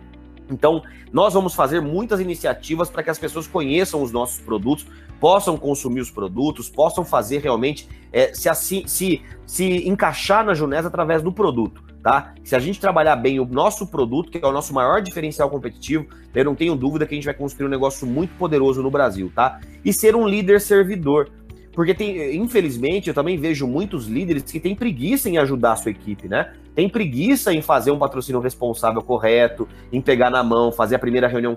Então, 0.50 0.82
nós 1.10 1.32
vamos 1.32 1.54
fazer 1.54 1.80
muitas 1.80 2.20
iniciativas 2.20 2.90
para 2.90 3.02
que 3.02 3.08
as 3.08 3.18
pessoas 3.18 3.46
conheçam 3.46 4.02
os 4.02 4.12
nossos 4.12 4.40
produtos, 4.40 4.86
possam 5.20 5.56
consumir 5.56 6.00
os 6.00 6.10
produtos, 6.10 6.68
possam 6.68 7.04
fazer 7.04 7.38
realmente 7.38 7.86
é, 8.12 8.32
se, 8.32 8.48
assim, 8.48 8.84
se, 8.86 9.20
se 9.46 9.86
encaixar 9.86 10.44
na 10.44 10.54
Junés 10.54 10.84
através 10.86 11.22
do 11.22 11.30
produto. 11.30 11.82
Tá? 12.02 12.32
Se 12.42 12.56
a 12.56 12.58
gente 12.58 12.80
trabalhar 12.80 13.14
bem 13.16 13.38
o 13.38 13.44
nosso 13.44 13.86
produto, 13.86 14.30
que 14.30 14.38
é 14.38 14.46
o 14.46 14.52
nosso 14.52 14.72
maior 14.72 15.02
diferencial 15.02 15.50
competitivo, 15.50 16.06
eu 16.34 16.44
não 16.46 16.54
tenho 16.54 16.74
dúvida 16.74 17.04
que 17.04 17.14
a 17.14 17.16
gente 17.16 17.26
vai 17.26 17.34
construir 17.34 17.66
um 17.66 17.70
negócio 17.70 18.06
muito 18.06 18.34
poderoso 18.38 18.82
no 18.82 18.90
Brasil, 18.90 19.30
tá? 19.34 19.60
E 19.84 19.92
ser 19.92 20.16
um 20.16 20.26
líder 20.26 20.62
servidor. 20.62 21.28
Porque 21.74 21.94
tem, 21.94 22.36
infelizmente, 22.36 23.08
eu 23.08 23.14
também 23.14 23.36
vejo 23.36 23.66
muitos 23.66 24.06
líderes 24.06 24.42
que 24.44 24.58
têm 24.58 24.74
preguiça 24.74 25.28
em 25.28 25.36
ajudar 25.36 25.72
a 25.72 25.76
sua 25.76 25.90
equipe, 25.90 26.26
né? 26.26 26.54
Tem 26.74 26.88
preguiça 26.88 27.52
em 27.52 27.60
fazer 27.60 27.90
um 27.90 27.98
patrocínio 27.98 28.40
responsável 28.40 29.02
correto, 29.02 29.68
em 29.92 30.00
pegar 30.00 30.30
na 30.30 30.42
mão, 30.42 30.72
fazer 30.72 30.94
a 30.94 30.98
primeira 30.98 31.28
reunião 31.28 31.54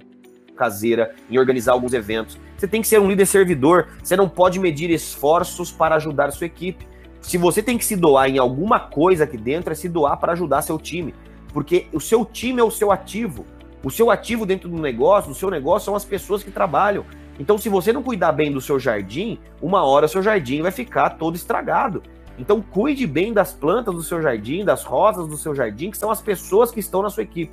caseira, 0.53 1.13
em 1.29 1.37
organizar 1.37 1.73
alguns 1.73 1.93
eventos. 1.93 2.37
Você 2.57 2.67
tem 2.67 2.81
que 2.81 2.87
ser 2.87 2.99
um 2.99 3.09
líder 3.09 3.25
servidor, 3.25 3.87
você 4.01 4.15
não 4.15 4.29
pode 4.29 4.59
medir 4.59 4.89
esforços 4.89 5.71
para 5.71 5.95
ajudar 5.95 6.31
sua 6.31 6.47
equipe. 6.47 6.87
Se 7.21 7.37
você 7.37 7.61
tem 7.61 7.77
que 7.77 7.85
se 7.85 7.95
doar 7.95 8.29
em 8.29 8.37
alguma 8.37 8.79
coisa 8.79 9.23
aqui 9.23 9.37
dentro, 9.37 9.71
é 9.71 9.75
se 9.75 9.87
doar 9.87 10.17
para 10.17 10.33
ajudar 10.33 10.61
seu 10.61 10.77
time. 10.77 11.13
Porque 11.53 11.87
o 11.93 11.99
seu 11.99 12.25
time 12.25 12.59
é 12.59 12.63
o 12.63 12.71
seu 12.71 12.91
ativo. 12.91 13.45
O 13.83 13.91
seu 13.91 14.09
ativo 14.09 14.45
dentro 14.45 14.69
do 14.69 14.81
negócio, 14.81 15.29
do 15.31 15.35
seu 15.35 15.49
negócio, 15.49 15.85
são 15.85 15.95
as 15.95 16.05
pessoas 16.05 16.43
que 16.43 16.51
trabalham. 16.51 17.05
Então, 17.39 17.57
se 17.57 17.69
você 17.69 17.91
não 17.91 18.03
cuidar 18.03 18.31
bem 18.31 18.51
do 18.51 18.61
seu 18.61 18.79
jardim, 18.79 19.39
uma 19.61 19.83
hora 19.83 20.07
seu 20.07 20.21
jardim 20.21 20.61
vai 20.61 20.71
ficar 20.71 21.11
todo 21.11 21.35
estragado. 21.35 22.03
Então, 22.37 22.61
cuide 22.61 23.05
bem 23.05 23.31
das 23.31 23.53
plantas 23.53 23.93
do 23.93 24.01
seu 24.01 24.21
jardim, 24.21 24.63
das 24.65 24.83
rosas 24.83 25.27
do 25.27 25.37
seu 25.37 25.53
jardim, 25.53 25.91
que 25.91 25.97
são 25.97 26.11
as 26.11 26.21
pessoas 26.21 26.71
que 26.71 26.79
estão 26.79 27.01
na 27.01 27.09
sua 27.09 27.23
equipe. 27.23 27.51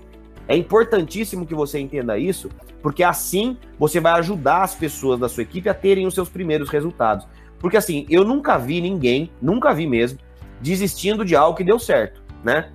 É 0.50 0.56
importantíssimo 0.56 1.46
que 1.46 1.54
você 1.54 1.78
entenda 1.78 2.18
isso, 2.18 2.50
porque 2.82 3.04
assim 3.04 3.56
você 3.78 4.00
vai 4.00 4.14
ajudar 4.18 4.64
as 4.64 4.74
pessoas 4.74 5.20
da 5.20 5.28
sua 5.28 5.44
equipe 5.44 5.68
a 5.68 5.74
terem 5.74 6.08
os 6.08 6.12
seus 6.12 6.28
primeiros 6.28 6.68
resultados. 6.68 7.24
Porque 7.60 7.76
assim, 7.76 8.04
eu 8.10 8.24
nunca 8.24 8.58
vi 8.58 8.80
ninguém, 8.80 9.30
nunca 9.40 9.72
vi 9.72 9.86
mesmo, 9.86 10.18
desistindo 10.60 11.24
de 11.24 11.36
algo 11.36 11.56
que 11.56 11.62
deu 11.62 11.78
certo, 11.78 12.20
né? 12.42 12.72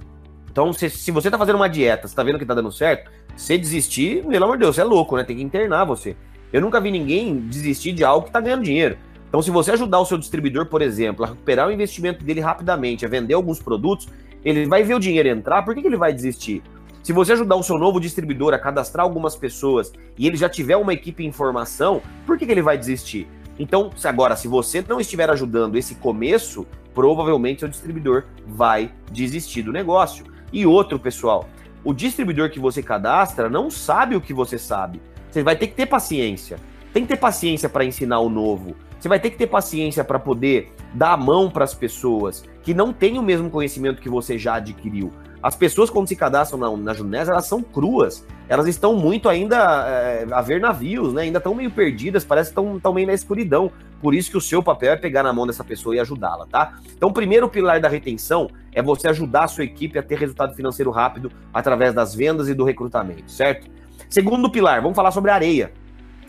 Então, 0.49 0.71
se, 0.71 0.89
se 0.89 1.11
você 1.11 1.29
tá 1.29 1.37
fazendo 1.37 1.57
uma 1.57 1.67
dieta, 1.67 2.07
você 2.07 2.15
tá 2.15 2.23
vendo 2.23 2.39
que 2.39 2.45
tá 2.45 2.53
dando 2.53 2.71
certo, 2.71 3.11
se 3.35 3.57
desistir, 3.57 4.23
pelo 4.23 4.45
amor 4.45 4.55
de 4.55 4.63
Deus, 4.63 4.77
você 4.77 4.81
é 4.81 4.85
louco, 4.85 5.17
né? 5.17 5.25
Tem 5.25 5.35
que 5.35 5.43
internar 5.43 5.83
você. 5.83 6.15
Eu 6.53 6.61
nunca 6.61 6.79
vi 6.79 6.91
ninguém 6.91 7.35
desistir 7.35 7.91
de 7.91 8.05
algo 8.05 8.23
que 8.23 8.29
está 8.29 8.39
ganhando 8.39 8.63
dinheiro. 8.63 8.97
Então, 9.27 9.41
se 9.41 9.51
você 9.51 9.71
ajudar 9.71 9.99
o 9.99 10.05
seu 10.05 10.17
distribuidor, 10.17 10.67
por 10.67 10.81
exemplo, 10.81 11.25
a 11.25 11.27
recuperar 11.27 11.67
o 11.67 11.73
investimento 11.73 12.23
dele 12.23 12.39
rapidamente, 12.39 13.05
a 13.05 13.09
vender 13.09 13.33
alguns 13.33 13.59
produtos, 13.59 14.07
ele 14.45 14.65
vai 14.65 14.81
ver 14.81 14.93
o 14.93 14.99
dinheiro 14.99 15.27
entrar, 15.27 15.63
por 15.63 15.75
que, 15.75 15.81
que 15.81 15.87
ele 15.87 15.97
vai 15.97 16.13
desistir? 16.13 16.63
Se 17.05 17.13
você 17.13 17.33
ajudar 17.33 17.55
o 17.55 17.61
seu 17.61 17.77
novo 17.77 17.99
distribuidor 17.99 18.51
a 18.55 18.57
cadastrar 18.57 19.03
algumas 19.03 19.35
pessoas 19.35 19.93
e 20.17 20.25
ele 20.25 20.35
já 20.35 20.49
tiver 20.49 20.75
uma 20.75 20.91
equipe 20.91 21.23
em 21.23 21.31
formação, 21.31 22.01
por 22.25 22.35
que, 22.35 22.47
que 22.47 22.51
ele 22.51 22.63
vai 22.63 22.79
desistir? 22.79 23.27
Então, 23.59 23.91
agora, 24.03 24.35
se 24.35 24.47
você 24.47 24.83
não 24.89 24.99
estiver 24.99 25.29
ajudando 25.29 25.75
esse 25.75 25.93
começo, 25.93 26.65
provavelmente 26.95 27.63
o 27.63 27.69
distribuidor 27.69 28.23
vai 28.47 28.91
desistir 29.11 29.61
do 29.61 29.71
negócio. 29.71 30.25
E 30.51 30.65
outro, 30.65 30.97
pessoal, 30.97 31.47
o 31.83 31.93
distribuidor 31.93 32.49
que 32.49 32.59
você 32.59 32.81
cadastra 32.81 33.51
não 33.51 33.69
sabe 33.69 34.15
o 34.15 34.21
que 34.21 34.33
você 34.33 34.57
sabe. 34.57 34.99
Você 35.29 35.43
vai 35.43 35.55
ter 35.55 35.67
que 35.67 35.75
ter 35.75 35.85
paciência. 35.85 36.57
Tem 36.91 37.03
que 37.03 37.09
ter 37.09 37.17
paciência 37.17 37.69
para 37.69 37.85
ensinar 37.85 38.19
o 38.19 38.31
novo. 38.31 38.75
Você 38.99 39.07
vai 39.07 39.19
ter 39.19 39.29
que 39.29 39.37
ter 39.37 39.45
paciência 39.45 40.03
para 40.03 40.17
poder 40.17 40.73
dar 40.91 41.11
a 41.11 41.17
mão 41.17 41.51
para 41.51 41.65
as 41.65 41.73
pessoas 41.75 42.43
que 42.63 42.73
não 42.73 42.91
têm 42.91 43.19
o 43.19 43.21
mesmo 43.21 43.51
conhecimento 43.51 44.01
que 44.01 44.09
você 44.09 44.39
já 44.39 44.55
adquiriu. 44.55 45.13
As 45.45 45.55
pessoas, 45.55 45.91
quando 45.91 46.07
se 46.07 46.15
cadastram 46.15 46.57
na, 46.57 46.75
na 46.75 46.91
Junés, 46.91 47.29
elas 47.29 47.45
são 47.45 47.61
cruas. 47.61 48.25
Elas 48.49 48.65
estão 48.65 48.95
muito 48.95 49.29
ainda 49.29 49.87
é, 49.87 50.25
a 50.31 50.41
ver 50.41 50.59
navios, 50.59 51.13
né? 51.13 51.21
Ainda 51.21 51.37
estão 51.37 51.53
meio 51.53 51.69
perdidas, 51.69 52.25
parece 52.25 52.51
que 52.51 52.59
estão 52.59 52.91
meio 52.91 53.05
na 53.05 53.13
escuridão. 53.13 53.71
Por 54.01 54.15
isso 54.15 54.31
que 54.31 54.37
o 54.37 54.41
seu 54.41 54.63
papel 54.63 54.93
é 54.93 54.95
pegar 54.95 55.21
na 55.21 55.31
mão 55.31 55.45
dessa 55.45 55.63
pessoa 55.63 55.95
e 55.95 55.99
ajudá-la, 55.99 56.47
tá? 56.47 56.79
Então, 56.97 57.09
o 57.09 57.13
primeiro 57.13 57.47
pilar 57.47 57.79
da 57.79 57.87
retenção 57.87 58.49
é 58.73 58.81
você 58.81 59.07
ajudar 59.07 59.43
a 59.43 59.47
sua 59.47 59.63
equipe 59.63 59.99
a 59.99 60.01
ter 60.01 60.17
resultado 60.17 60.55
financeiro 60.55 60.89
rápido 60.89 61.31
através 61.53 61.93
das 61.93 62.15
vendas 62.15 62.49
e 62.49 62.55
do 62.55 62.63
recrutamento, 62.63 63.31
certo? 63.31 63.69
Segundo 64.09 64.49
pilar, 64.49 64.81
vamos 64.81 64.95
falar 64.95 65.11
sobre 65.11 65.29
areia. 65.29 65.71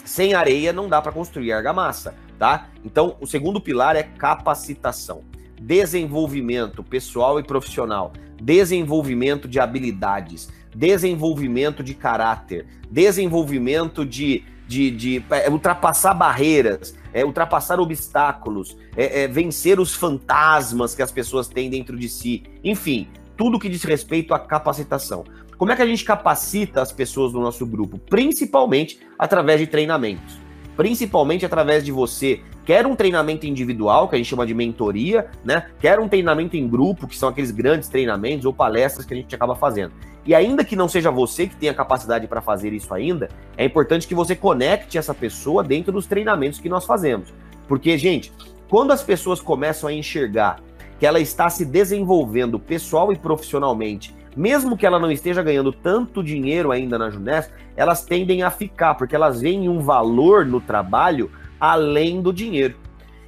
Sem 0.04 0.34
areia 0.34 0.74
não 0.74 0.90
dá 0.90 1.00
para 1.00 1.10
construir 1.10 1.54
argamassa, 1.54 2.14
tá? 2.38 2.68
Então, 2.84 3.16
o 3.18 3.26
segundo 3.26 3.62
pilar 3.62 3.96
é 3.96 4.02
capacitação, 4.02 5.24
desenvolvimento 5.60 6.82
pessoal 6.82 7.38
e 7.40 7.42
profissional 7.42 8.12
desenvolvimento 8.40 9.48
de 9.48 9.58
habilidades, 9.58 10.48
desenvolvimento 10.74 11.82
de 11.82 11.94
caráter, 11.94 12.66
desenvolvimento 12.90 14.04
de, 14.04 14.44
de, 14.68 14.90
de 14.90 15.24
é, 15.30 15.50
ultrapassar 15.50 16.14
barreiras, 16.14 16.94
é, 17.12 17.24
ultrapassar 17.24 17.80
obstáculos, 17.80 18.76
é, 18.96 19.22
é, 19.22 19.28
vencer 19.28 19.80
os 19.80 19.94
fantasmas 19.94 20.94
que 20.94 21.02
as 21.02 21.10
pessoas 21.10 21.48
têm 21.48 21.70
dentro 21.70 21.96
de 21.96 22.08
si, 22.08 22.44
enfim, 22.62 23.08
tudo 23.36 23.58
que 23.58 23.68
diz 23.68 23.82
respeito 23.84 24.34
à 24.34 24.38
capacitação. 24.38 25.24
Como 25.56 25.72
é 25.72 25.76
que 25.76 25.82
a 25.82 25.86
gente 25.86 26.04
capacita 26.04 26.82
as 26.82 26.92
pessoas 26.92 27.32
do 27.32 27.40
nosso 27.40 27.64
grupo? 27.64 27.98
Principalmente 27.98 29.00
através 29.18 29.58
de 29.58 29.66
treinamentos. 29.66 30.45
Principalmente 30.76 31.46
através 31.46 31.84
de 31.84 31.90
você 31.90 32.40
quer 32.64 32.86
um 32.86 32.94
treinamento 32.96 33.46
individual, 33.46 34.08
que 34.08 34.16
a 34.16 34.18
gente 34.18 34.28
chama 34.28 34.46
de 34.46 34.52
mentoria, 34.52 35.28
né? 35.44 35.66
Quer 35.80 35.98
um 35.98 36.08
treinamento 36.08 36.56
em 36.56 36.68
grupo, 36.68 37.06
que 37.06 37.16
são 37.16 37.28
aqueles 37.28 37.50
grandes 37.50 37.88
treinamentos 37.88 38.44
ou 38.44 38.52
palestras 38.52 39.06
que 39.06 39.14
a 39.14 39.16
gente 39.16 39.34
acaba 39.34 39.54
fazendo. 39.54 39.92
E 40.26 40.34
ainda 40.34 40.64
que 40.64 40.74
não 40.74 40.88
seja 40.88 41.10
você 41.10 41.46
que 41.46 41.54
tenha 41.54 41.72
capacidade 41.72 42.26
para 42.26 42.40
fazer 42.40 42.72
isso 42.72 42.92
ainda, 42.92 43.28
é 43.56 43.64
importante 43.64 44.08
que 44.08 44.14
você 44.14 44.34
conecte 44.34 44.98
essa 44.98 45.14
pessoa 45.14 45.62
dentro 45.62 45.92
dos 45.92 46.06
treinamentos 46.06 46.58
que 46.58 46.68
nós 46.68 46.84
fazemos. 46.84 47.32
Porque, 47.68 47.96
gente, 47.96 48.32
quando 48.68 48.90
as 48.90 49.02
pessoas 49.02 49.40
começam 49.40 49.88
a 49.88 49.92
enxergar 49.92 50.60
que 50.98 51.06
ela 51.06 51.20
está 51.20 51.48
se 51.48 51.64
desenvolvendo 51.64 52.58
pessoal 52.58 53.12
e 53.12 53.16
profissionalmente, 53.16 54.12
mesmo 54.36 54.76
que 54.76 54.84
ela 54.84 54.98
não 54.98 55.10
esteja 55.10 55.42
ganhando 55.42 55.72
tanto 55.72 56.22
dinheiro 56.22 56.70
ainda 56.70 56.98
na 56.98 57.08
Junés, 57.08 57.50
elas 57.74 58.04
tendem 58.04 58.42
a 58.42 58.50
ficar, 58.50 58.94
porque 58.94 59.16
elas 59.16 59.40
veem 59.40 59.68
um 59.68 59.80
valor 59.80 60.44
no 60.44 60.60
trabalho 60.60 61.30
além 61.58 62.20
do 62.20 62.32
dinheiro. 62.32 62.76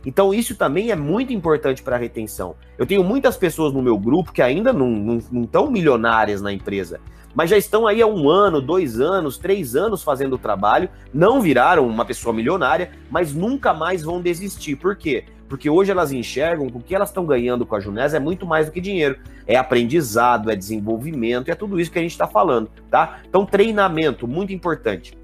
Então, 0.05 0.33
isso 0.33 0.55
também 0.55 0.90
é 0.90 0.97
muito 0.97 1.33
importante 1.33 1.83
para 1.83 1.97
a 1.97 1.99
retenção. 1.99 2.55
Eu 2.77 2.87
tenho 2.87 3.03
muitas 3.03 3.37
pessoas 3.37 3.73
no 3.73 3.83
meu 3.83 3.99
grupo 3.99 4.33
que 4.33 4.42
ainda 4.42 4.73
não, 4.73 4.88
não, 4.90 5.18
não 5.33 5.42
estão 5.42 5.71
milionárias 5.71 6.40
na 6.40 6.53
empresa, 6.53 7.01
mas 7.35 7.51
já 7.51 7.57
estão 7.57 7.87
aí 7.87 8.01
há 8.01 8.07
um 8.07 8.29
ano, 8.29 8.61
dois 8.61 9.01
anos, 9.01 9.38
três 9.38 9.77
anos 9.77 10.03
fazendo 10.03 10.35
o 10.35 10.38
trabalho, 10.38 10.88
não 11.12 11.40
viraram 11.40 11.87
uma 11.87 12.05
pessoa 12.05 12.35
milionária, 12.35 12.90
mas 13.11 13.35
nunca 13.35 13.73
mais 13.75 14.03
vão 14.03 14.21
desistir. 14.21 14.77
Por 14.77 14.97
quê? 14.97 15.25
Porque 15.48 15.70
hoje 15.70 15.90
elas 15.90 16.12
enxergam 16.12 16.68
que 16.68 16.76
o 16.76 16.80
que 16.80 16.94
elas 16.94 17.08
estão 17.08 17.24
ganhando 17.24 17.64
com 17.64 17.74
a 17.74 17.80
Junés 17.80 18.12
é 18.14 18.20
muito 18.20 18.46
mais 18.46 18.66
do 18.66 18.72
que 18.72 18.80
dinheiro. 18.80 19.18
É 19.46 19.56
aprendizado, 19.56 20.50
é 20.50 20.56
desenvolvimento, 20.56 21.50
é 21.50 21.54
tudo 21.54 21.80
isso 21.80 21.90
que 21.90 21.98
a 21.98 22.02
gente 22.02 22.11
está 22.12 22.26
falando, 22.26 22.68
tá? 22.90 23.20
Então, 23.26 23.46
treinamento, 23.46 24.28
muito 24.28 24.52
importante. 24.52 25.16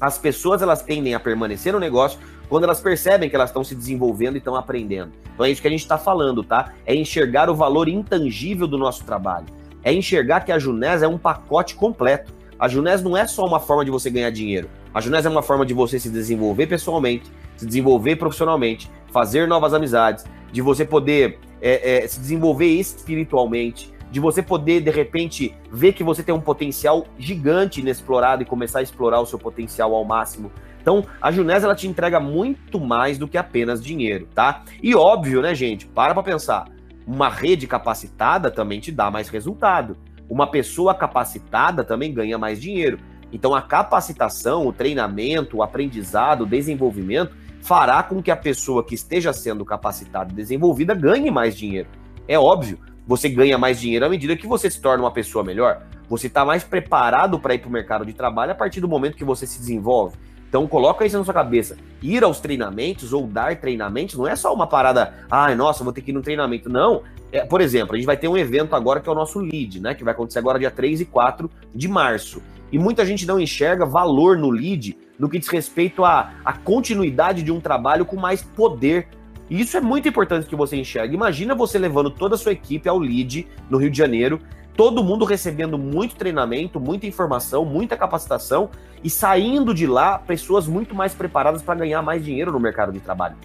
As 0.00 0.18
pessoas 0.18 0.62
elas 0.62 0.82
tendem 0.82 1.14
a 1.14 1.20
permanecer 1.20 1.72
no 1.72 1.78
negócio 1.78 2.18
quando 2.48 2.64
elas 2.64 2.80
percebem 2.80 3.28
que 3.28 3.36
elas 3.36 3.50
estão 3.50 3.64
se 3.64 3.74
desenvolvendo 3.74 4.34
e 4.34 4.38
estão 4.38 4.54
aprendendo. 4.54 5.12
Então 5.34 5.44
é 5.44 5.50
isso 5.50 5.60
que 5.60 5.68
a 5.68 5.70
gente 5.70 5.80
está 5.80 5.98
falando, 5.98 6.42
tá? 6.42 6.72
É 6.84 6.94
enxergar 6.94 7.50
o 7.50 7.54
valor 7.54 7.88
intangível 7.88 8.66
do 8.66 8.78
nosso 8.78 9.04
trabalho. 9.04 9.46
É 9.82 9.92
enxergar 9.92 10.40
que 10.40 10.52
a 10.52 10.58
Junés 10.58 11.02
é 11.02 11.08
um 11.08 11.18
pacote 11.18 11.74
completo. 11.74 12.32
A 12.58 12.68
Junés 12.68 13.02
não 13.02 13.16
é 13.16 13.26
só 13.26 13.44
uma 13.44 13.60
forma 13.60 13.84
de 13.84 13.90
você 13.90 14.10
ganhar 14.10 14.30
dinheiro. 14.30 14.68
A 14.94 15.00
Junés 15.00 15.26
é 15.26 15.28
uma 15.28 15.42
forma 15.42 15.66
de 15.66 15.74
você 15.74 15.98
se 15.98 16.08
desenvolver 16.08 16.66
pessoalmente, 16.66 17.30
se 17.56 17.66
desenvolver 17.66 18.16
profissionalmente, 18.16 18.90
fazer 19.16 19.48
novas 19.48 19.72
amizades, 19.72 20.26
de 20.52 20.60
você 20.60 20.84
poder 20.84 21.38
é, 21.58 22.04
é, 22.04 22.06
se 22.06 22.20
desenvolver 22.20 22.66
espiritualmente, 22.66 23.90
de 24.10 24.20
você 24.20 24.42
poder, 24.42 24.82
de 24.82 24.90
repente, 24.90 25.54
ver 25.72 25.94
que 25.94 26.04
você 26.04 26.22
tem 26.22 26.34
um 26.34 26.40
potencial 26.40 27.06
gigante 27.18 27.80
inexplorado 27.80 28.42
e 28.42 28.44
começar 28.44 28.80
a 28.80 28.82
explorar 28.82 29.22
o 29.22 29.24
seu 29.24 29.38
potencial 29.38 29.94
ao 29.94 30.04
máximo. 30.04 30.52
Então, 30.82 31.02
a 31.18 31.32
Junés 31.32 31.64
ela 31.64 31.74
te 31.74 31.88
entrega 31.88 32.20
muito 32.20 32.78
mais 32.78 33.16
do 33.16 33.26
que 33.26 33.38
apenas 33.38 33.82
dinheiro, 33.82 34.28
tá? 34.34 34.64
E 34.82 34.94
óbvio, 34.94 35.40
né, 35.40 35.54
gente? 35.54 35.86
Para 35.86 36.12
para 36.12 36.22
pensar. 36.22 36.68
Uma 37.06 37.30
rede 37.30 37.66
capacitada 37.66 38.50
também 38.50 38.80
te 38.80 38.92
dá 38.92 39.10
mais 39.10 39.30
resultado. 39.30 39.96
Uma 40.28 40.46
pessoa 40.46 40.94
capacitada 40.94 41.82
também 41.82 42.12
ganha 42.12 42.36
mais 42.36 42.60
dinheiro. 42.60 42.98
Então, 43.32 43.54
a 43.54 43.62
capacitação, 43.62 44.66
o 44.66 44.74
treinamento, 44.74 45.56
o 45.56 45.62
aprendizado, 45.62 46.42
o 46.42 46.46
desenvolvimento 46.46 47.45
fará 47.66 48.00
com 48.00 48.22
que 48.22 48.30
a 48.30 48.36
pessoa 48.36 48.84
que 48.84 48.94
esteja 48.94 49.32
sendo 49.32 49.64
capacitada 49.64 50.32
e 50.32 50.36
desenvolvida 50.36 50.94
ganhe 50.94 51.32
mais 51.32 51.56
dinheiro. 51.56 51.88
É 52.28 52.38
óbvio, 52.38 52.78
você 53.04 53.28
ganha 53.28 53.58
mais 53.58 53.80
dinheiro 53.80 54.06
à 54.06 54.08
medida 54.08 54.36
que 54.36 54.46
você 54.46 54.70
se 54.70 54.80
torna 54.80 55.02
uma 55.02 55.10
pessoa 55.10 55.42
melhor. 55.42 55.82
Você 56.08 56.28
está 56.28 56.44
mais 56.44 56.62
preparado 56.62 57.40
para 57.40 57.54
ir 57.54 57.58
para 57.58 57.68
o 57.68 57.72
mercado 57.72 58.06
de 58.06 58.12
trabalho 58.12 58.52
a 58.52 58.54
partir 58.54 58.80
do 58.80 58.86
momento 58.86 59.16
que 59.16 59.24
você 59.24 59.48
se 59.48 59.58
desenvolve. 59.58 60.16
Então 60.48 60.64
coloca 60.68 61.04
isso 61.04 61.18
na 61.18 61.24
sua 61.24 61.34
cabeça. 61.34 61.76
Ir 62.00 62.22
aos 62.22 62.38
treinamentos 62.38 63.12
ou 63.12 63.26
dar 63.26 63.56
treinamentos 63.56 64.16
não 64.16 64.28
é 64.28 64.36
só 64.36 64.54
uma 64.54 64.68
parada, 64.68 65.12
ai, 65.28 65.56
nossa, 65.56 65.82
vou 65.82 65.92
ter 65.92 66.02
que 66.02 66.12
ir 66.12 66.14
no 66.14 66.22
treinamento. 66.22 66.68
Não. 66.68 67.02
É, 67.32 67.44
por 67.44 67.60
exemplo, 67.60 67.94
a 67.94 67.96
gente 67.96 68.06
vai 68.06 68.16
ter 68.16 68.28
um 68.28 68.36
evento 68.36 68.76
agora 68.76 69.00
que 69.00 69.08
é 69.08 69.12
o 69.12 69.14
nosso 69.14 69.40
lead, 69.40 69.80
né? 69.80 69.92
Que 69.92 70.04
vai 70.04 70.14
acontecer 70.14 70.38
agora 70.38 70.56
dia 70.56 70.70
3 70.70 71.00
e 71.00 71.04
4 71.04 71.50
de 71.74 71.88
março. 71.88 72.40
E 72.70 72.78
muita 72.78 73.04
gente 73.04 73.26
não 73.26 73.40
enxerga 73.40 73.84
valor 73.84 74.36
no 74.36 74.50
lead 74.50 74.96
no 75.18 75.28
que 75.28 75.38
diz 75.38 75.48
respeito 75.48 76.04
à, 76.04 76.32
à 76.44 76.52
continuidade 76.52 77.42
de 77.42 77.52
um 77.52 77.60
trabalho 77.60 78.04
com 78.04 78.16
mais 78.16 78.42
poder. 78.42 79.08
E 79.48 79.60
isso 79.60 79.76
é 79.76 79.80
muito 79.80 80.08
importante 80.08 80.46
que 80.46 80.56
você 80.56 80.76
enxergue. 80.76 81.14
Imagina 81.14 81.54
você 81.54 81.78
levando 81.78 82.10
toda 82.10 82.34
a 82.34 82.38
sua 82.38 82.52
equipe 82.52 82.88
ao 82.88 82.98
lead 82.98 83.46
no 83.70 83.78
Rio 83.78 83.90
de 83.90 83.96
Janeiro 83.96 84.40
todo 84.76 85.02
mundo 85.02 85.24
recebendo 85.24 85.78
muito 85.78 86.14
treinamento, 86.16 86.78
muita 86.78 87.06
informação, 87.06 87.64
muita 87.64 87.96
capacitação 87.96 88.68
e 89.02 89.08
saindo 89.08 89.72
de 89.72 89.86
lá 89.86 90.18
pessoas 90.18 90.68
muito 90.68 90.94
mais 90.94 91.14
preparadas 91.14 91.62
para 91.62 91.76
ganhar 91.76 92.02
mais 92.02 92.22
dinheiro 92.22 92.52
no 92.52 92.60
mercado 92.60 92.92
de 92.92 93.00
trabalho. 93.00 93.36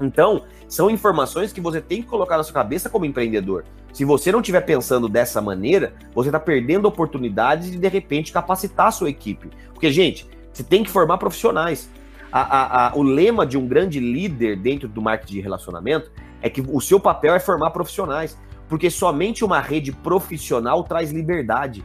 Então, 0.00 0.44
são 0.68 0.88
informações 0.88 1.52
que 1.52 1.60
você 1.60 1.80
tem 1.80 2.00
que 2.00 2.08
colocar 2.08 2.36
na 2.36 2.44
sua 2.44 2.54
cabeça 2.54 2.88
como 2.88 3.04
empreendedor. 3.04 3.64
Se 3.92 4.04
você 4.04 4.30
não 4.30 4.38
estiver 4.38 4.60
pensando 4.60 5.08
dessa 5.08 5.42
maneira, 5.42 5.92
você 6.14 6.28
está 6.28 6.38
perdendo 6.38 6.86
oportunidades 6.86 7.72
de 7.72 7.78
de 7.78 7.88
repente 7.88 8.32
capacitar 8.32 8.86
a 8.86 8.92
sua 8.92 9.10
equipe. 9.10 9.50
Porque, 9.74 9.90
gente, 9.90 10.28
você 10.58 10.64
tem 10.64 10.82
que 10.82 10.90
formar 10.90 11.18
profissionais. 11.18 11.88
A, 12.32 12.40
a, 12.40 12.88
a, 12.88 12.96
o 12.96 13.02
lema 13.02 13.46
de 13.46 13.56
um 13.56 13.66
grande 13.66 14.00
líder 14.00 14.56
dentro 14.56 14.88
do 14.88 15.00
marketing 15.00 15.34
de 15.34 15.40
relacionamento 15.40 16.10
é 16.42 16.50
que 16.50 16.60
o 16.60 16.80
seu 16.80 16.98
papel 16.98 17.34
é 17.34 17.40
formar 17.40 17.70
profissionais 17.70 18.36
porque 18.68 18.90
somente 18.90 19.44
uma 19.44 19.60
rede 19.60 19.92
profissional 19.92 20.82
traz 20.82 21.10
liberdade. 21.10 21.82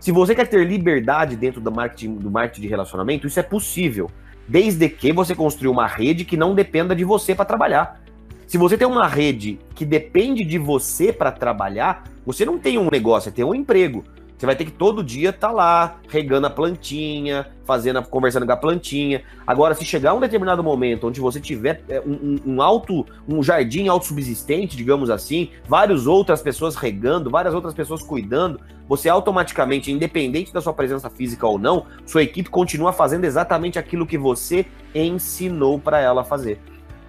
Se 0.00 0.12
você 0.12 0.34
quer 0.34 0.46
ter 0.46 0.66
liberdade 0.66 1.36
dentro 1.36 1.60
do 1.60 1.72
marketing, 1.72 2.16
do 2.16 2.30
marketing 2.30 2.62
de 2.62 2.68
relacionamento, 2.68 3.26
isso 3.26 3.40
é 3.40 3.42
possível, 3.42 4.10
desde 4.46 4.88
que 4.88 5.12
você 5.12 5.34
construa 5.34 5.72
uma 5.72 5.86
rede 5.86 6.24
que 6.24 6.36
não 6.36 6.54
dependa 6.54 6.94
de 6.94 7.04
você 7.04 7.34
para 7.34 7.44
trabalhar. 7.44 8.00
Se 8.46 8.58
você 8.58 8.76
tem 8.76 8.86
uma 8.86 9.06
rede 9.06 9.58
que 9.74 9.84
depende 9.84 10.44
de 10.44 10.58
você 10.58 11.12
para 11.12 11.32
trabalhar, 11.32 12.04
você 12.26 12.44
não 12.44 12.58
tem 12.58 12.78
um 12.78 12.90
negócio, 12.90 13.30
você 13.30 13.36
tem 13.36 13.44
um 13.44 13.54
emprego. 13.54 14.04
Você 14.38 14.46
vai 14.46 14.54
ter 14.54 14.66
que 14.66 14.70
todo 14.70 15.02
dia 15.02 15.30
estar 15.30 15.48
tá 15.48 15.52
lá, 15.52 15.98
regando 16.08 16.46
a 16.46 16.50
plantinha, 16.50 17.48
fazendo, 17.64 18.00
conversando 18.04 18.46
com 18.46 18.52
a 18.52 18.56
plantinha. 18.56 19.22
Agora, 19.44 19.74
se 19.74 19.84
chegar 19.84 20.14
um 20.14 20.20
determinado 20.20 20.62
momento 20.62 21.08
onde 21.08 21.20
você 21.20 21.40
tiver 21.40 21.82
é, 21.88 22.00
um, 22.00 22.38
um 22.46 22.62
alto, 22.62 23.04
um 23.28 23.42
jardim 23.42 23.88
autossubsistente, 23.88 24.76
digamos 24.76 25.10
assim, 25.10 25.50
várias 25.66 26.06
outras 26.06 26.40
pessoas 26.40 26.76
regando, 26.76 27.28
várias 27.28 27.52
outras 27.52 27.74
pessoas 27.74 28.00
cuidando, 28.00 28.60
você 28.88 29.08
automaticamente, 29.08 29.90
independente 29.90 30.52
da 30.52 30.60
sua 30.60 30.72
presença 30.72 31.10
física 31.10 31.44
ou 31.44 31.58
não, 31.58 31.86
sua 32.06 32.22
equipe 32.22 32.48
continua 32.48 32.92
fazendo 32.92 33.24
exatamente 33.24 33.76
aquilo 33.76 34.06
que 34.06 34.16
você 34.16 34.64
ensinou 34.94 35.80
para 35.80 35.98
ela 35.98 36.22
fazer. 36.22 36.60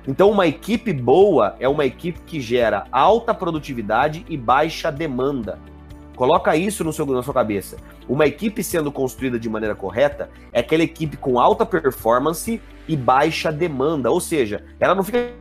Então, 0.07 0.31
uma 0.31 0.47
equipe 0.47 0.91
boa 0.91 1.55
é 1.59 1.69
uma 1.69 1.85
equipe 1.85 2.19
que 2.25 2.41
gera 2.41 2.87
alta 2.91 3.35
produtividade 3.35 4.25
e 4.27 4.35
baixa 4.35 4.91
demanda. 4.91 5.59
Coloca 6.19 6.53
isso 6.53 6.83
no 6.83 6.91
seu, 6.91 7.05
na 7.05 7.23
sua 7.23 7.33
cabeça. 7.33 7.77
Uma 8.05 8.25
equipe 8.25 8.61
sendo 8.61 8.91
construída 8.91 9.39
de 9.39 9.47
maneira 9.47 9.73
correta 9.73 10.29
é 10.51 10.59
aquela 10.59 10.83
equipe 10.83 11.15
com 11.15 11.39
alta 11.39 11.65
performance 11.65 12.61
e 12.89 12.97
baixa 12.97 13.53
demanda. 13.53 14.11
Ou 14.11 14.19
seja, 14.19 14.65
ela 14.81 14.93
não 14.93 15.01
fica 15.01 15.31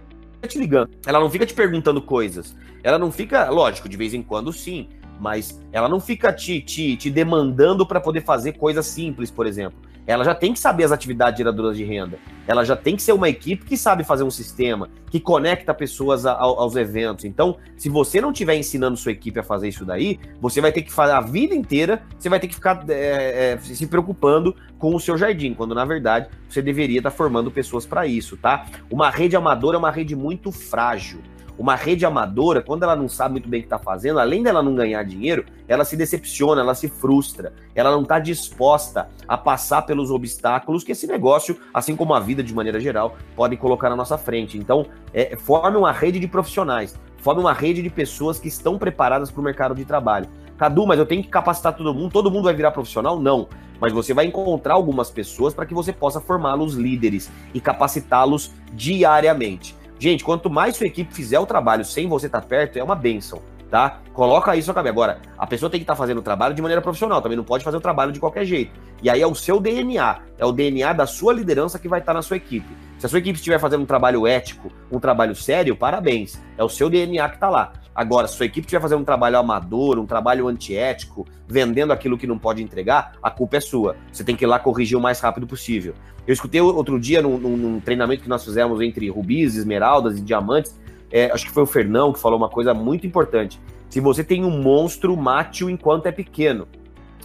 te 0.47 0.57
ligando, 0.57 0.91
ela 1.05 1.19
não 1.19 1.29
fica 1.29 1.45
te 1.45 1.53
perguntando 1.53 2.01
coisas. 2.01 2.57
Ela 2.81 2.97
não 2.97 3.11
fica, 3.11 3.51
lógico, 3.51 3.89
de 3.89 3.97
vez 3.97 4.15
em 4.15 4.23
quando 4.23 4.53
sim, 4.53 4.89
mas 5.19 5.61
ela 5.73 5.89
não 5.89 5.99
fica 5.99 6.33
te, 6.33 6.61
te, 6.61 6.97
te 6.97 7.11
demandando 7.11 7.85
para 7.85 8.01
poder 8.01 8.21
fazer 8.21 8.53
coisas 8.53 8.87
simples, 8.87 9.33
por 9.33 9.49
exemplo 9.49 9.88
ela 10.09 10.25
já 10.25 10.35
tem 10.35 10.55
que 10.55 10.59
saber 10.59 10.85
as 10.85 10.91
atividades 10.91 11.37
geradoras 11.37 11.77
de 11.77 11.85
renda. 11.85 12.19
Ela 12.47 12.65
já 12.65 12.75
tem 12.75 12.97
que 12.97 13.03
ser 13.03 13.13
uma 13.13 13.29
equipe 13.29 13.67
que 13.67 13.77
sabe 13.77 14.03
fazer 14.03 14.25
um 14.25 14.31
sistema, 14.31 14.89
que 15.11 15.21
conecta 15.21 15.75
pessoas 15.75 16.25
a, 16.25 16.33
a, 16.33 16.43
aos 16.43 16.77
eventos. 16.77 17.27
Então, 17.27 17.59
se 17.77 17.91
você 17.91 18.19
não 18.19 18.33
estiver 18.33 18.57
ensinando 18.57 18.97
sua 18.97 19.13
equipe 19.13 19.39
a 19.39 19.43
fazer 19.43 19.69
isso 19.69 19.85
daí, 19.85 20.19
você 20.41 20.63
vai 20.63 20.73
ter 20.73 20.81
que 20.81 20.91
fazer 20.91 21.13
a 21.13 21.21
vida 21.21 21.55
inteira, 21.55 22.03
você 22.19 22.31
vai 22.31 22.41
ter 22.41 22.49
que 22.49 22.55
ficar 22.55 22.83
é, 22.89 23.53
é, 23.53 23.59
se 23.59 23.87
preocupando 23.87 24.57
com 24.79 24.95
o 24.95 24.99
seu 24.99 25.19
jardim, 25.19 25.53
quando 25.53 25.75
na 25.75 25.85
verdade 25.85 26.31
você 26.49 26.63
deveria 26.63 27.01
estar 27.01 27.11
formando 27.11 27.51
pessoas 27.51 27.85
para 27.85 28.07
isso, 28.07 28.35
tá? 28.39 28.65
Uma 28.91 29.11
rede 29.11 29.37
amadora 29.37 29.77
é 29.77 29.79
uma 29.79 29.91
rede 29.91 30.17
muito 30.17 30.51
frágil. 30.51 31.21
Uma 31.59 31.75
rede 31.75 32.07
amadora, 32.07 32.63
quando 32.63 32.85
ela 32.85 32.95
não 32.95 33.09
sabe 33.09 33.33
muito 33.33 33.49
bem 33.49 33.59
o 33.59 33.63
que 33.65 33.67
está 33.67 33.79
fazendo, 33.79 34.21
além 34.21 34.45
dela 34.45 34.63
não 34.63 34.77
ganhar 34.77 35.03
dinheiro, 35.03 35.45
ela 35.67 35.85
se 35.85 35.97
decepciona, 35.97 36.61
ela 36.61 36.75
se 36.75 36.89
frustra, 36.89 37.53
ela 37.75 37.91
não 37.91 38.03
está 38.03 38.21
disposta 38.21 39.09
a 39.27 39.37
passar 39.37 39.83
pelos 39.83 40.11
obstáculos 40.11 40.85
que 40.85 40.93
esse 40.93 41.09
negócio, 41.09 41.59
assim 41.75 41.97
como 41.97 42.15
a 42.15 42.21
vida 42.21 42.45
de 42.45 42.55
maneira 42.55 42.79
geral, 42.79 43.17
pode 43.35 43.57
colocar 43.57 43.91
na 43.91 43.97
nossa 43.97 44.17
frente. 44.17 44.57
Então, 44.57 44.87
é, 45.13 45.37
forme 45.37 45.77
uma 45.77 45.91
rede 45.91 46.21
de 46.21 46.29
profissionais, 46.29 46.97
forme 47.19 47.41
uma 47.41 47.53
rede 47.53 47.83
de 47.83 47.91
pessoas 47.91 48.39
que 48.39 48.47
estão 48.47 48.79
preparadas 48.79 49.29
para 49.29 49.41
o 49.41 49.45
mercado 49.45 49.75
de 49.75 49.85
trabalho. 49.85 50.29
Cadu, 50.57 50.87
mas 50.87 50.99
eu 50.99 51.07
tenho 51.07 51.23
que 51.23 51.29
capacitar 51.29 51.77
todo 51.77 51.93
mundo, 51.95 52.13
todo 52.13 52.31
mundo 52.31 52.45
vai 52.45 52.55
virar 52.55 52.71
profissional? 52.71 53.19
Não. 53.19 53.49
Mas 53.81 53.93
você 53.93 54.13
vai 54.13 54.27
encontrar 54.27 54.75
algumas 54.75 55.11
pessoas 55.11 55.55
para 55.55 55.67
que 55.67 55.75
você 55.75 55.93
possa 55.93 56.21
formá-los 56.21 56.75
líderes 56.75 57.31
e 57.55 57.61
capacitá-los 57.61 58.53
diariamente. 58.73 59.78
Gente, 59.99 60.23
quanto 60.23 60.49
mais 60.49 60.77
sua 60.77 60.87
equipe 60.87 61.13
fizer 61.13 61.39
o 61.39 61.47
trabalho 61.47 61.85
sem 61.85 62.07
você 62.07 62.27
estar 62.27 62.41
tá 62.41 62.47
perto, 62.47 62.79
é 62.79 62.83
uma 62.83 62.95
benção, 62.95 63.43
tá? 63.71 64.01
Coloca 64.13 64.57
isso 64.57 64.69
na 64.69 64.75
cabeça. 64.75 64.93
Agora, 64.93 65.21
a 65.37 65.47
pessoa 65.47 65.71
tem 65.71 65.79
que 65.81 65.85
estar 65.85 65.95
tá 65.95 65.99
fazendo 65.99 66.19
o 66.19 66.23
trabalho 66.23 66.55
de 66.55 66.63
maneira 66.63 66.81
profissional, 66.81 67.23
também 67.23 67.37
não 67.37 67.45
pode 67.45 67.65
fazer 67.65 67.77
o 67.77 67.81
trabalho 67.81 68.13
de 68.13 68.21
qualquer 68.21 68.45
jeito. 68.45 68.73
E 69.03 69.09
aí 69.09 69.21
é 69.21 69.27
o 69.27 69.35
seu 69.35 69.61
DNA, 69.61 70.21
é 70.39 70.45
o 70.45 70.53
DNA 70.53 70.93
da 70.93 71.07
sua 71.07 71.33
liderança 71.33 71.79
que 71.79 71.89
vai 71.89 72.01
estar 72.01 72.13
tá 72.13 72.17
na 72.17 72.23
sua 72.23 72.37
equipe. 72.37 72.69
Se 72.99 73.07
a 73.07 73.09
sua 73.09 73.21
equipe 73.21 73.39
estiver 73.39 73.61
fazendo 73.61 73.83
um 73.83 73.87
trabalho 73.87 74.27
ético, 74.27 74.73
um 74.91 74.99
trabalho 74.99 75.35
sério, 75.35 75.77
parabéns. 75.77 76.41
É 76.57 76.65
o 76.65 76.69
seu 76.69 76.91
DNA 76.91 77.29
que 77.29 77.37
está 77.37 77.49
lá. 77.49 77.73
Agora, 77.95 78.27
se 78.27 78.37
sua 78.37 78.47
equipe 78.47 78.65
estiver 78.65 78.81
fazendo 78.81 79.01
um 79.01 79.05
trabalho 79.05 79.39
amador, 79.39 79.99
um 79.99 80.07
trabalho 80.07 80.49
antiético, 80.49 81.27
vendendo 81.47 81.93
aquilo 81.93 82.17
que 82.17 82.27
não 82.27 82.39
pode 82.39 82.63
entregar, 82.63 83.13
a 83.23 83.31
culpa 83.31 83.57
é 83.57 83.61
sua. 83.61 83.97
Você 84.13 84.25
tem 84.25 84.37
que 84.37 84.45
ir 84.45 84.47
lá 84.47 84.59
corrigir 84.59 84.97
o 84.97 85.01
mais 85.01 85.21
rápido 85.21 85.47
possível. 85.47 85.95
Eu 86.27 86.33
escutei 86.33 86.61
outro 86.61 87.01
dia 87.01 87.23
num, 87.23 87.39
num 87.39 87.81
treinamento 87.81 88.23
que 88.23 88.29
nós 88.29 88.45
fizemos 88.45 88.81
entre 88.81 89.09
rubis, 89.09 89.57
esmeraldas 89.57 90.19
e 90.19 90.21
diamantes. 90.21 90.79
É, 91.11 91.31
acho 91.31 91.47
que 91.47 91.53
foi 91.53 91.63
o 91.63 91.67
Fernão 91.67 92.13
que 92.13 92.21
falou 92.21 92.39
uma 92.39 92.49
coisa 92.49 92.75
muito 92.75 93.07
importante. 93.07 93.61
Se 93.89 94.01
você 94.01 94.23
tem 94.23 94.45
um 94.45 94.63
monstro, 94.63 95.17
mate-o 95.17 95.71
enquanto 95.71 96.07
é 96.07 96.13
pequeno. 96.13 96.69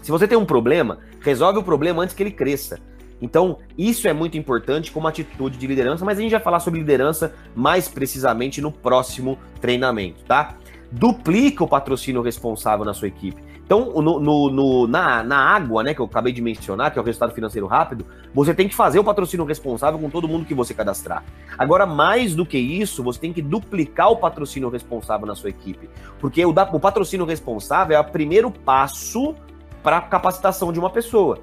Se 0.02 0.12
você 0.12 0.28
tem 0.28 0.38
um 0.38 0.46
problema, 0.46 1.00
resolve 1.19 1.60
o 1.60 1.63
problema 1.63 2.04
antes 2.04 2.15
que 2.15 2.24
ele 2.24 2.32
cresça. 2.32 2.80
Então, 3.22 3.60
isso 3.78 4.08
é 4.08 4.13
muito 4.13 4.38
importante 4.38 4.91
como 4.91 5.08
atitude 5.08 5.58
de 5.58 5.67
liderança, 5.67 6.04
mas 6.04 6.17
a 6.17 6.22
gente 6.22 6.32
vai 6.32 6.41
falar 6.41 6.60
sobre 6.60 6.80
liderança 6.80 7.34
mais 7.56 7.88
precisamente 7.88 8.62
no 8.62 8.72
próximo 8.72 9.38
treinamento, 9.62 10.24
tá? 10.26 10.58
duplica 10.93 11.63
o 11.63 11.67
patrocínio 11.67 12.22
responsável 12.22 12.86
na 12.86 12.93
sua 12.93 13.08
equipe. 13.08 13.41
Então, 13.74 14.04
no, 14.04 14.20
no, 14.20 14.52
no, 14.52 14.88
na, 14.88 15.24
na 15.24 15.36
água, 15.36 15.82
né, 15.82 15.96
que 15.96 16.00
eu 16.00 16.06
acabei 16.06 16.32
de 16.32 16.44
mencionar, 16.44 16.92
que 16.94 17.00
é 17.00 17.02
o 17.02 17.06
resultado 17.06 17.34
financeiro 17.34 17.66
rápido, 17.66 18.06
você 18.32 18.54
tem 18.54 18.68
que 18.68 18.76
fazer 18.76 19.00
o 19.00 19.04
patrocínio 19.04 19.44
responsável 19.48 20.00
com 20.00 20.12
todo 20.12 20.28
mundo 20.28 20.46
que 20.46 20.54
você 20.54 20.76
cadastrar. 20.76 21.24
Agora, 21.58 21.84
mais 21.84 22.36
do 22.36 22.46
que 22.46 22.60
isso, 22.60 23.02
você 23.02 23.20
tem 23.20 23.34
que 23.34 23.42
duplicar 23.42 24.12
o 24.12 24.18
patrocínio 24.18 24.70
responsável 24.70 25.26
na 25.26 25.34
sua 25.34 25.50
equipe. 25.50 25.90
Porque 26.20 26.46
o, 26.46 26.54
da, 26.54 26.70
o 26.72 26.80
patrocínio 26.80 27.26
responsável 27.26 27.98
é 27.98 28.00
o 28.00 28.04
primeiro 28.04 28.52
passo 28.52 29.34
para 29.82 29.98
a 29.98 30.02
capacitação 30.02 30.72
de 30.72 30.78
uma 30.78 30.92
pessoa. 30.92 31.40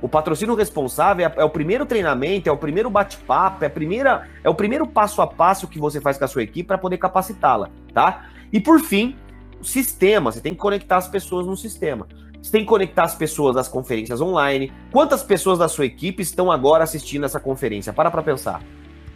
O 0.00 0.08
patrocínio 0.08 0.54
responsável 0.54 1.26
é, 1.26 1.32
é, 1.36 1.44
o 1.44 1.50
primeiro 1.50 1.84
treinamento, 1.84 2.48
é 2.48 2.52
o 2.52 2.56
primeiro 2.56 2.90
bate-papo, 2.90 3.64
é, 3.64 3.66
a 3.66 3.70
primeira, 3.70 4.28
é 4.44 4.48
o 4.48 4.54
primeiro 4.54 4.86
passo 4.86 5.20
a 5.20 5.26
passo 5.26 5.66
que 5.66 5.80
você 5.80 6.00
faz 6.00 6.16
com 6.16 6.26
a 6.26 6.28
sua 6.28 6.44
equipe 6.44 6.64
para 6.64 6.78
poder 6.78 6.98
capacitá-la, 6.98 7.70
tá? 7.92 8.26
E 8.52 8.60
por 8.60 8.78
fim, 8.80 9.16
sistema. 9.62 10.30
Você 10.30 10.40
tem 10.40 10.52
que 10.52 10.58
conectar 10.58 10.96
as 10.96 11.08
pessoas 11.08 11.46
no 11.46 11.56
sistema. 11.56 12.06
Você 12.42 12.50
tem 12.50 12.62
que 12.62 12.66
conectar 12.66 13.04
as 13.04 13.14
pessoas 13.14 13.56
às 13.56 13.68
conferências 13.68 14.20
online. 14.20 14.72
Quantas 14.90 15.22
pessoas 15.22 15.58
da 15.58 15.68
sua 15.68 15.86
equipe 15.86 16.22
estão 16.22 16.50
agora 16.50 16.82
assistindo 16.82 17.24
essa 17.24 17.38
conferência? 17.38 17.92
Para 17.92 18.10
para 18.10 18.22
pensar. 18.22 18.62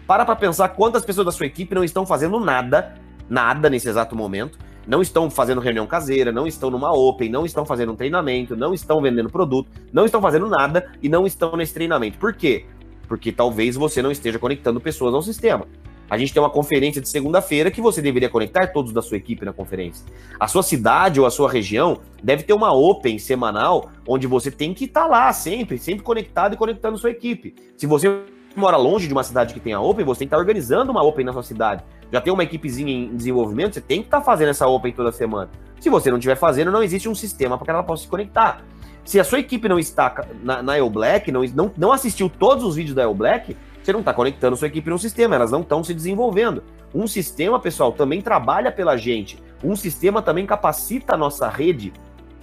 Para 0.07 0.25
para 0.25 0.37
pensar 0.37 0.69
quantas 0.69 1.05
pessoas 1.05 1.25
da 1.25 1.33
sua 1.33 1.47
equipe 1.47 1.75
não 1.75 1.83
estão 1.83 2.07
fazendo 2.07 2.39
nada, 2.39 2.95
nada 3.29 3.69
nesse 3.69 3.89
exato 3.89 4.15
momento, 4.15 4.57
não 4.87 5.03
estão 5.03 5.29
fazendo 5.29 5.61
reunião 5.61 5.85
caseira, 5.87 6.31
não 6.31 6.47
estão 6.47 6.71
numa 6.71 6.93
open, 6.93 7.29
não 7.29 7.45
estão 7.45 7.67
fazendo 7.67 7.93
um 7.93 7.97
treinamento, 7.97 8.57
não 8.57 8.73
estão 8.73 9.03
vendendo 9.03 9.29
produto, 9.29 9.69
não 9.93 10.05
estão 10.05 10.23
fazendo 10.23 10.49
nada 10.49 10.93
e 11.03 11.09
não 11.09 11.27
estão 11.27 11.57
nesse 11.57 11.75
treinamento. 11.75 12.19
Por 12.19 12.33
quê? 12.33 12.65
Porque 13.09 13.33
talvez 13.33 13.75
você 13.75 14.01
não 14.01 14.13
esteja 14.13 14.39
conectando 14.39 14.81
pessoas 14.81 15.13
ao 15.13 15.23
sistema. 15.23 15.67
A 16.09 16.17
gente 16.17 16.33
tem 16.33 16.41
uma 16.41 16.51
conferência 16.51 17.01
de 17.01 17.09
segunda-feira 17.09 17.71
que 17.71 17.81
você 17.81 18.01
deveria 18.01 18.29
conectar 18.29 18.69
todos 18.69 18.93
da 18.93 19.03
sua 19.03 19.17
equipe 19.17 19.45
na 19.45 19.53
conferência. 19.53 20.07
A 20.39 20.47
sua 20.47 20.63
cidade 20.63 21.21
ou 21.21 21.27
a 21.27 21.31
sua 21.31 21.51
região 21.51 21.99
deve 22.23 22.45
ter 22.45 22.53
uma 22.53 22.73
open 22.73 23.19
semanal 23.19 23.91
onde 24.07 24.27
você 24.27 24.51
tem 24.51 24.73
que 24.73 24.85
estar 24.85 25.03
tá 25.03 25.07
lá 25.07 25.33
sempre, 25.33 25.79
sempre 25.79 26.05
conectado 26.05 26.55
e 26.55 26.57
conectando 26.57 26.97
sua 26.97 27.11
equipe. 27.11 27.55
Se 27.77 27.87
você 27.87 28.23
mora 28.55 28.77
longe 28.77 29.07
de 29.07 29.13
uma 29.13 29.25
cidade 29.25 29.53
que 29.53 29.61
tenha 29.61 29.81
open, 29.81 30.05
você 30.05 30.21
tem 30.21 30.27
que 30.27 30.31
estar 30.31 30.37
tá 30.37 30.41
organizando 30.41 30.93
uma 30.93 31.03
open 31.03 31.25
na 31.25 31.33
sua 31.33 31.43
cidade. 31.43 31.83
Já 32.13 32.21
tem 32.21 32.33
uma 32.33 32.45
equipezinha 32.45 32.93
em 32.93 33.17
desenvolvimento, 33.17 33.75
você 33.75 33.81
tem 33.81 34.01
que 34.01 34.07
estar 34.07 34.21
tá 34.21 34.25
fazendo 34.25 34.51
essa 34.51 34.67
open 34.67 34.93
toda 34.93 35.11
semana. 35.11 35.51
Se 35.81 35.91
você 35.91 36.11
não 36.11 36.19
estiver 36.19 36.37
fazendo, 36.37 36.71
não 36.71 36.83
existe 36.83 37.09
um 37.09 37.15
sistema 37.15 37.59
para 37.59 37.65
que 37.65 37.71
ela 37.71 37.83
possa 37.83 38.05
se 38.05 38.09
conectar. 38.09 38.63
Se 39.05 39.21
a 39.21 39.25
sua 39.25 39.39
equipe 39.39 39.69
não 39.69 39.79
está 39.79 40.27
na, 40.43 40.63
na 40.63 40.77
El 40.77 40.91
Black, 40.91 41.31
não, 41.31 41.45
não, 41.55 41.71
não 41.77 41.93
assistiu 41.93 42.29
todos 42.29 42.65
os 42.65 42.75
vídeos 42.75 42.95
da 42.95 43.03
El 43.03 43.15
Black, 43.15 43.57
você 43.87 43.93
não 43.93 44.01
está 44.01 44.13
conectando 44.13 44.57
sua 44.57 44.67
equipe 44.67 44.91
no 44.91 44.99
sistema, 44.99 45.37
elas 45.37 45.53
não 45.53 45.61
estão 45.61 45.85
se 45.85 45.95
desenvolvendo. 45.95 46.65
Um 46.93 47.07
sistema, 47.07 47.61
pessoal, 47.61 47.93
também 47.93 48.21
trabalha 48.21 48.73
pela 48.73 48.97
gente. 48.97 49.39
Um 49.63 49.77
sistema 49.77 50.21
também 50.21 50.45
capacita 50.45 51.15
a 51.15 51.17
nossa 51.17 51.49
rede 51.49 51.93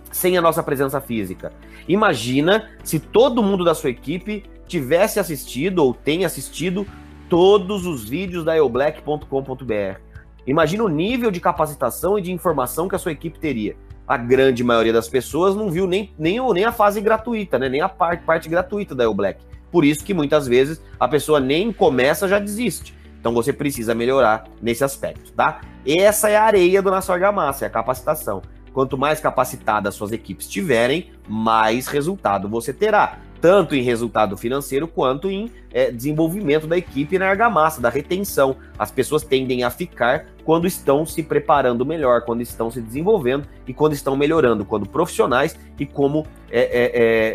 sem 0.10 0.38
a 0.38 0.42
nossa 0.42 0.64
presença 0.64 1.02
física. 1.02 1.52
Imagina 1.88 2.70
se 2.84 2.98
todo 2.98 3.44
mundo 3.44 3.66
da 3.66 3.76
sua 3.76 3.90
equipe 3.90 4.46
tivesse 4.68 5.20
assistido 5.20 5.80
ou 5.80 5.94
tem 5.94 6.24
assistido 6.24 6.88
todos 7.28 7.86
os 7.86 8.08
vídeos 8.08 8.46
da 8.46 8.56
eoblack.com.br. 8.56 10.00
Imagina 10.48 10.84
o 10.84 10.90
nível 10.90 11.30
de 11.30 11.42
capacitação 11.42 12.18
e 12.18 12.22
de 12.22 12.32
informação 12.32 12.88
que 12.88 12.96
a 12.96 13.00
sua 13.00 13.12
equipe 13.12 13.38
teria. 13.38 13.76
A 14.08 14.16
grande 14.16 14.64
maioria 14.64 14.94
das 14.94 15.10
pessoas 15.10 15.56
não 15.56 15.70
viu 15.70 15.88
nem, 15.88 16.14
nem, 16.18 16.40
nem 16.54 16.64
a 16.64 16.72
fase 16.72 17.02
gratuita, 17.02 17.60
né? 17.60 17.68
nem 17.68 17.82
a 17.82 17.90
parte, 17.90 18.24
parte 18.24 18.48
gratuita 18.48 18.94
da 18.96 19.04
eoblack. 19.04 19.44
Por 19.74 19.84
isso 19.84 20.06
que 20.06 20.14
muitas 20.14 20.48
vezes 20.48 20.80
a 21.00 21.08
pessoa 21.08 21.40
nem 21.40 21.74
começa, 21.74 22.28
já 22.28 22.38
desiste. 22.38 22.96
Então 23.20 23.34
você 23.34 23.52
precisa 23.52 23.96
melhorar 23.96 24.44
nesse 24.62 24.84
aspecto, 24.84 25.32
tá? 25.32 25.62
Essa 25.84 26.30
é 26.30 26.38
a 26.38 26.44
areia 26.44 26.80
do 26.80 26.92
nosso 26.92 27.12
argamassa, 27.12 27.66
é 27.66 27.68
a 27.68 27.72
capacitação. 27.72 28.44
Quanto 28.72 29.00
mais 29.00 29.20
capacitadas 29.20 29.96
suas 29.96 30.12
equipes 30.12 30.48
tiverem, 30.48 31.12
mais 31.28 31.88
resultado 31.88 32.48
você 32.48 32.72
terá 32.72 33.18
tanto 33.44 33.76
em 33.76 33.82
resultado 33.82 34.38
financeiro 34.38 34.88
quanto 34.88 35.30
em 35.30 35.52
é, 35.74 35.92
desenvolvimento 35.92 36.66
da 36.66 36.78
equipe 36.78 37.20
na 37.20 37.28
argamassa, 37.28 37.82
da 37.82 37.90
retenção. 37.90 38.56
As 38.80 38.90
pessoas 38.90 39.22
tendem 39.22 39.66
a 39.66 39.70
ficar 39.70 40.28
quando 40.46 40.66
estão 40.66 41.06
se 41.06 41.22
preparando 41.22 41.86
melhor, 41.86 42.22
quando 42.22 42.40
estão 42.40 42.72
se 42.72 42.80
desenvolvendo 42.80 43.46
e 43.68 43.74
quando 43.74 43.92
estão 43.92 44.16
melhorando, 44.16 44.64
quando 44.64 44.88
profissionais 44.88 45.60
e 45.78 45.86
como 45.86 46.26
é, 46.50 46.62
é, 46.62 46.92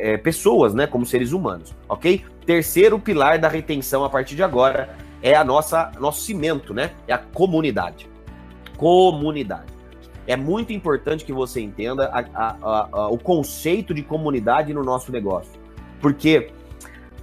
é, 0.08 0.14
é 0.14 0.16
pessoas, 0.16 0.72
né, 0.72 0.86
como 0.86 1.04
seres 1.04 1.32
humanos, 1.32 1.74
ok? 1.86 2.24
Terceiro 2.46 2.98
pilar 2.98 3.38
da 3.38 3.48
retenção 3.48 4.02
a 4.02 4.08
partir 4.08 4.34
de 4.34 4.42
agora 4.42 4.96
é 5.22 5.34
a 5.34 5.44
nossa 5.44 5.92
nosso 6.00 6.22
cimento, 6.22 6.72
né? 6.72 6.92
É 7.06 7.12
a 7.12 7.18
comunidade. 7.18 8.08
Comunidade. 8.78 9.70
É 10.26 10.36
muito 10.36 10.72
importante 10.72 11.22
que 11.22 11.34
você 11.34 11.60
entenda 11.60 12.06
a, 12.06 12.24
a, 12.34 12.88
a, 12.92 13.08
o 13.08 13.18
conceito 13.18 13.92
de 13.92 14.02
comunidade 14.02 14.72
no 14.72 14.82
nosso 14.82 15.12
negócio. 15.12 15.67
Porque 16.00 16.50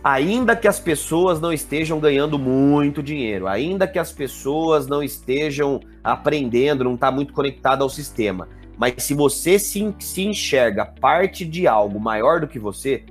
ainda 0.03 0.55
que 0.55 0.67
as 0.67 0.79
pessoas 0.79 1.41
não 1.41 1.51
estejam 1.51 1.99
ganhando 1.99 2.37
muito 2.37 3.01
dinheiro, 3.01 3.47
ainda 3.47 3.87
que 3.87 3.97
as 3.97 4.11
pessoas 4.11 4.85
não 4.87 5.01
estejam 5.01 5.79
aprendendo, 6.03 6.83
não 6.83 6.93
está 6.93 7.09
muito 7.09 7.33
conectado 7.33 7.81
ao 7.81 7.89
sistema, 7.89 8.47
mas 8.77 9.03
se 9.03 9.13
você 9.13 9.57
se, 9.57 9.95
se 9.99 10.21
enxerga 10.23 10.85
parte 10.85 11.45
de 11.45 11.67
algo 11.67 11.99
maior 11.99 12.39
do 12.41 12.47
que 12.47 12.59
você, 12.59 13.03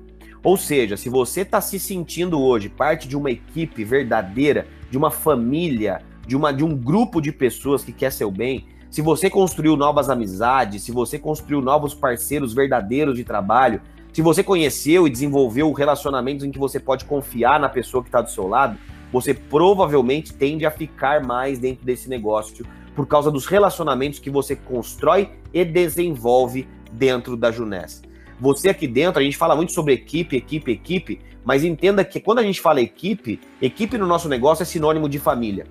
ou 0.42 0.56
seja, 0.56 0.96
se 0.96 1.08
você 1.08 1.40
está 1.40 1.60
se 1.60 1.80
sentindo 1.80 2.40
hoje 2.40 2.68
parte 2.68 3.08
de 3.08 3.16
uma 3.16 3.30
equipe 3.30 3.82
verdadeira, 3.82 4.66
de 4.90 4.98
uma 4.98 5.10
família, 5.10 6.02
de, 6.26 6.36
uma, 6.36 6.52
de 6.52 6.62
um 6.62 6.76
grupo 6.76 7.20
de 7.20 7.32
pessoas 7.32 7.82
que 7.82 7.92
quer 7.92 8.12
seu 8.12 8.30
bem, 8.30 8.66
se 8.90 9.02
você 9.02 9.28
construiu 9.28 9.76
novas 9.76 10.08
amizades, 10.08 10.82
se 10.82 10.92
você 10.92 11.18
construiu 11.18 11.60
novos 11.60 11.94
parceiros 11.94 12.54
verdadeiros 12.54 13.16
de 13.16 13.24
trabalho, 13.24 13.80
se 14.14 14.22
você 14.22 14.44
conheceu 14.44 15.08
e 15.08 15.10
desenvolveu 15.10 15.72
relacionamentos 15.72 16.44
em 16.44 16.52
que 16.52 16.58
você 16.58 16.78
pode 16.78 17.04
confiar 17.04 17.58
na 17.58 17.68
pessoa 17.68 18.00
que 18.00 18.08
está 18.08 18.20
do 18.20 18.30
seu 18.30 18.46
lado, 18.46 18.78
você 19.12 19.34
provavelmente 19.34 20.32
tende 20.32 20.64
a 20.64 20.70
ficar 20.70 21.20
mais 21.20 21.58
dentro 21.58 21.84
desse 21.84 22.08
negócio 22.08 22.64
por 22.94 23.08
causa 23.08 23.28
dos 23.28 23.44
relacionamentos 23.44 24.20
que 24.20 24.30
você 24.30 24.54
constrói 24.54 25.30
e 25.52 25.64
desenvolve 25.64 26.68
dentro 26.92 27.36
da 27.36 27.50
Juness. 27.50 28.02
Você 28.40 28.68
aqui 28.68 28.86
dentro, 28.86 29.20
a 29.20 29.24
gente 29.24 29.36
fala 29.36 29.56
muito 29.56 29.72
sobre 29.72 29.94
equipe, 29.94 30.36
equipe, 30.36 30.70
equipe, 30.70 31.20
mas 31.44 31.64
entenda 31.64 32.04
que 32.04 32.20
quando 32.20 32.38
a 32.38 32.44
gente 32.44 32.60
fala 32.60 32.80
equipe, 32.80 33.40
equipe 33.60 33.98
no 33.98 34.06
nosso 34.06 34.28
negócio 34.28 34.62
é 34.62 34.64
sinônimo 34.64 35.08
de 35.08 35.18
família. 35.18 35.66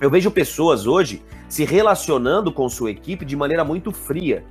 Eu 0.00 0.08
vejo 0.08 0.30
pessoas 0.30 0.86
hoje 0.86 1.20
se 1.48 1.64
relacionando 1.64 2.52
com 2.52 2.68
sua 2.68 2.92
equipe 2.92 3.24
de 3.24 3.34
maneira 3.34 3.64
muito 3.64 3.90
fria. 3.90 4.44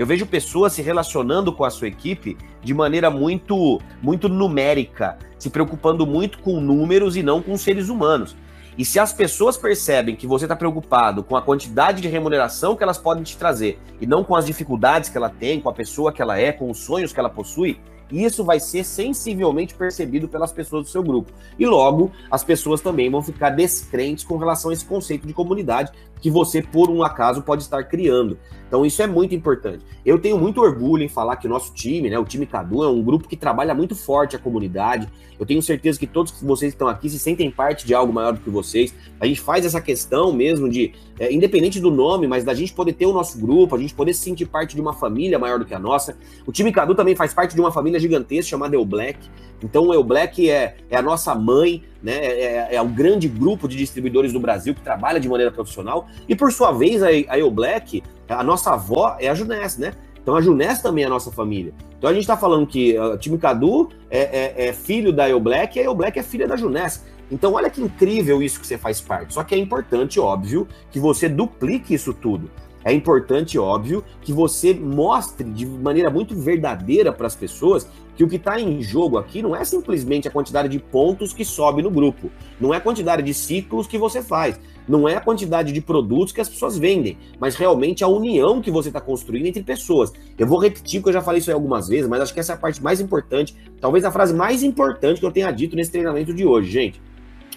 Eu 0.00 0.06
vejo 0.06 0.24
pessoas 0.24 0.72
se 0.72 0.80
relacionando 0.80 1.52
com 1.52 1.62
a 1.62 1.68
sua 1.68 1.86
equipe 1.86 2.34
de 2.62 2.72
maneira 2.72 3.10
muito 3.10 3.78
muito 4.00 4.30
numérica, 4.30 5.18
se 5.38 5.50
preocupando 5.50 6.06
muito 6.06 6.38
com 6.38 6.58
números 6.58 7.16
e 7.16 7.22
não 7.22 7.42
com 7.42 7.54
seres 7.58 7.90
humanos. 7.90 8.34
E 8.78 8.82
se 8.82 8.98
as 8.98 9.12
pessoas 9.12 9.58
percebem 9.58 10.16
que 10.16 10.26
você 10.26 10.46
está 10.46 10.56
preocupado 10.56 11.22
com 11.22 11.36
a 11.36 11.42
quantidade 11.42 12.00
de 12.00 12.08
remuneração 12.08 12.74
que 12.74 12.82
elas 12.82 12.96
podem 12.96 13.22
te 13.22 13.36
trazer 13.36 13.78
e 14.00 14.06
não 14.06 14.24
com 14.24 14.34
as 14.34 14.46
dificuldades 14.46 15.10
que 15.10 15.18
ela 15.18 15.28
tem, 15.28 15.60
com 15.60 15.68
a 15.68 15.74
pessoa 15.74 16.10
que 16.10 16.22
ela 16.22 16.38
é, 16.38 16.50
com 16.50 16.70
os 16.70 16.78
sonhos 16.78 17.12
que 17.12 17.20
ela 17.20 17.28
possui, 17.28 17.78
isso 18.10 18.42
vai 18.42 18.58
ser 18.58 18.84
sensivelmente 18.84 19.74
percebido 19.74 20.28
pelas 20.28 20.52
pessoas 20.52 20.84
do 20.84 20.90
seu 20.90 21.02
grupo. 21.02 21.32
E 21.58 21.66
logo, 21.66 22.10
as 22.30 22.42
pessoas 22.42 22.80
também 22.80 23.10
vão 23.10 23.22
ficar 23.22 23.50
descrentes 23.50 24.24
com 24.24 24.36
relação 24.36 24.70
a 24.70 24.74
esse 24.74 24.84
conceito 24.84 25.26
de 25.26 25.32
comunidade 25.32 25.92
que 26.20 26.30
você, 26.30 26.62
por 26.62 26.90
um 26.90 27.02
acaso, 27.02 27.42
pode 27.42 27.62
estar 27.62 27.82
criando. 27.84 28.38
Então, 28.68 28.86
isso 28.86 29.02
é 29.02 29.06
muito 29.06 29.34
importante. 29.34 29.84
Eu 30.06 30.18
tenho 30.18 30.38
muito 30.38 30.60
orgulho 30.60 31.02
em 31.02 31.08
falar 31.08 31.36
que 31.36 31.46
o 31.46 31.50
nosso 31.50 31.74
time, 31.74 32.08
né, 32.08 32.18
o 32.18 32.24
time 32.24 32.46
Cadu, 32.46 32.84
é 32.84 32.88
um 32.88 33.02
grupo 33.02 33.26
que 33.26 33.36
trabalha 33.36 33.74
muito 33.74 33.96
forte 33.96 34.36
a 34.36 34.38
comunidade. 34.38 35.08
Eu 35.40 35.44
tenho 35.44 35.60
certeza 35.60 35.98
que 35.98 36.06
todos 36.06 36.32
vocês 36.40 36.72
que 36.72 36.76
estão 36.76 36.86
aqui 36.86 37.08
se 37.08 37.18
sentem 37.18 37.50
parte 37.50 37.84
de 37.84 37.94
algo 37.94 38.12
maior 38.12 38.34
do 38.34 38.40
que 38.40 38.50
vocês. 38.50 38.94
A 39.18 39.26
gente 39.26 39.40
faz 39.40 39.64
essa 39.64 39.80
questão 39.80 40.32
mesmo 40.32 40.68
de, 40.68 40.92
é, 41.18 41.32
independente 41.32 41.80
do 41.80 41.90
nome, 41.90 42.28
mas 42.28 42.44
da 42.44 42.54
gente 42.54 42.72
poder 42.72 42.92
ter 42.92 43.06
o 43.06 43.12
nosso 43.12 43.38
grupo, 43.40 43.74
a 43.74 43.78
gente 43.78 43.94
poder 43.94 44.14
se 44.14 44.20
sentir 44.20 44.46
parte 44.46 44.76
de 44.76 44.80
uma 44.80 44.92
família 44.92 45.38
maior 45.38 45.58
do 45.58 45.64
que 45.64 45.74
a 45.74 45.78
nossa. 45.78 46.16
O 46.46 46.52
time 46.52 46.70
Cadu 46.70 46.94
também 46.94 47.16
faz 47.16 47.34
parte 47.34 47.54
de 47.54 47.60
uma 47.60 47.72
família 47.72 47.98
gigantesca 47.98 48.50
chamada 48.50 48.76
El 48.76 48.84
Black. 48.84 49.18
Então, 49.62 49.88
o 49.88 49.94
El 49.94 50.02
Black 50.02 50.48
é, 50.50 50.76
é 50.88 50.96
a 50.96 51.02
nossa 51.02 51.34
mãe, 51.34 51.82
né? 52.02 52.12
É, 52.12 52.68
é, 52.72 52.74
é 52.76 52.82
o 52.82 52.88
grande 52.88 53.28
grupo 53.28 53.68
de 53.68 53.76
distribuidores 53.76 54.32
do 54.32 54.40
Brasil 54.40 54.74
que 54.74 54.80
trabalha 54.80 55.20
de 55.20 55.28
maneira 55.28 55.52
profissional. 55.52 56.06
E 56.28 56.34
por 56.34 56.52
sua 56.52 56.72
vez, 56.72 57.02
a, 57.02 57.08
a 57.08 57.38
El 57.38 57.50
Black, 57.50 58.02
a 58.28 58.42
nossa 58.42 58.72
avó 58.72 59.16
é 59.18 59.28
a 59.28 59.34
Juness, 59.34 59.76
né? 59.78 59.92
Então 60.22 60.36
a 60.36 60.40
Juness 60.40 60.82
também 60.82 61.04
é 61.04 61.06
a 61.06 61.10
nossa 61.10 61.30
família. 61.30 61.72
Então 61.98 62.08
a 62.08 62.12
gente 62.12 62.22
está 62.22 62.36
falando 62.36 62.66
que 62.66 62.98
o 62.98 63.16
time 63.18 63.38
Cadu 63.38 63.88
é, 64.10 64.18
é, 64.18 64.68
é, 64.68 64.72
filho 64.72 65.12
da 65.12 65.28
El 65.28 65.40
Black 65.40 65.78
e 65.78 65.82
a 65.82 65.84
El 65.84 65.94
Black 65.94 66.18
é 66.18 66.22
filha 66.22 66.46
da 66.46 66.56
Juness. 66.56 67.04
Então 67.30 67.54
olha 67.54 67.70
que 67.70 67.80
incrível 67.80 68.42
isso 68.42 68.60
que 68.60 68.66
você 68.66 68.76
faz 68.76 69.00
parte. 69.00 69.34
Só 69.34 69.42
que 69.44 69.54
é 69.54 69.58
importante, 69.58 70.18
óbvio, 70.18 70.66
que 70.90 70.98
você 70.98 71.28
duplique 71.28 71.94
isso 71.94 72.12
tudo. 72.12 72.50
É 72.84 72.92
importante, 72.92 73.58
óbvio, 73.58 74.02
que 74.22 74.32
você 74.32 74.72
mostre 74.72 75.44
de 75.50 75.66
maneira 75.66 76.10
muito 76.10 76.34
verdadeira 76.34 77.12
para 77.12 77.26
as 77.26 77.36
pessoas 77.36 77.86
que 78.16 78.24
o 78.24 78.28
que 78.28 78.36
está 78.36 78.60
em 78.60 78.82
jogo 78.82 79.18
aqui 79.18 79.40
não 79.42 79.56
é 79.56 79.64
simplesmente 79.64 80.28
a 80.28 80.30
quantidade 80.30 80.68
de 80.68 80.78
pontos 80.78 81.32
que 81.32 81.44
sobe 81.44 81.82
no 81.82 81.90
grupo, 81.90 82.30
não 82.60 82.72
é 82.72 82.76
a 82.76 82.80
quantidade 82.80 83.22
de 83.22 83.32
ciclos 83.32 83.86
que 83.86 83.96
você 83.96 84.22
faz, 84.22 84.60
não 84.88 85.08
é 85.08 85.16
a 85.16 85.20
quantidade 85.20 85.72
de 85.72 85.80
produtos 85.80 86.32
que 86.32 86.40
as 86.40 86.48
pessoas 86.48 86.76
vendem, 86.76 87.16
mas 87.38 87.54
realmente 87.54 88.04
a 88.04 88.08
união 88.08 88.60
que 88.60 88.70
você 88.70 88.88
está 88.88 89.00
construindo 89.00 89.46
entre 89.46 89.62
pessoas. 89.62 90.12
Eu 90.38 90.46
vou 90.46 90.58
repetir, 90.58 91.00
porque 91.00 91.10
eu 91.10 91.14
já 91.14 91.22
falei 91.22 91.40
isso 91.40 91.50
aí 91.50 91.54
algumas 91.54 91.88
vezes, 91.88 92.08
mas 92.08 92.20
acho 92.20 92.34
que 92.34 92.40
essa 92.40 92.52
é 92.52 92.56
a 92.56 92.58
parte 92.58 92.82
mais 92.82 93.00
importante, 93.00 93.56
talvez 93.80 94.04
a 94.04 94.10
frase 94.10 94.34
mais 94.34 94.62
importante 94.62 95.20
que 95.20 95.26
eu 95.26 95.32
tenha 95.32 95.50
dito 95.50 95.76
nesse 95.76 95.90
treinamento 95.90 96.34
de 96.34 96.44
hoje, 96.44 96.70
gente. 96.70 97.00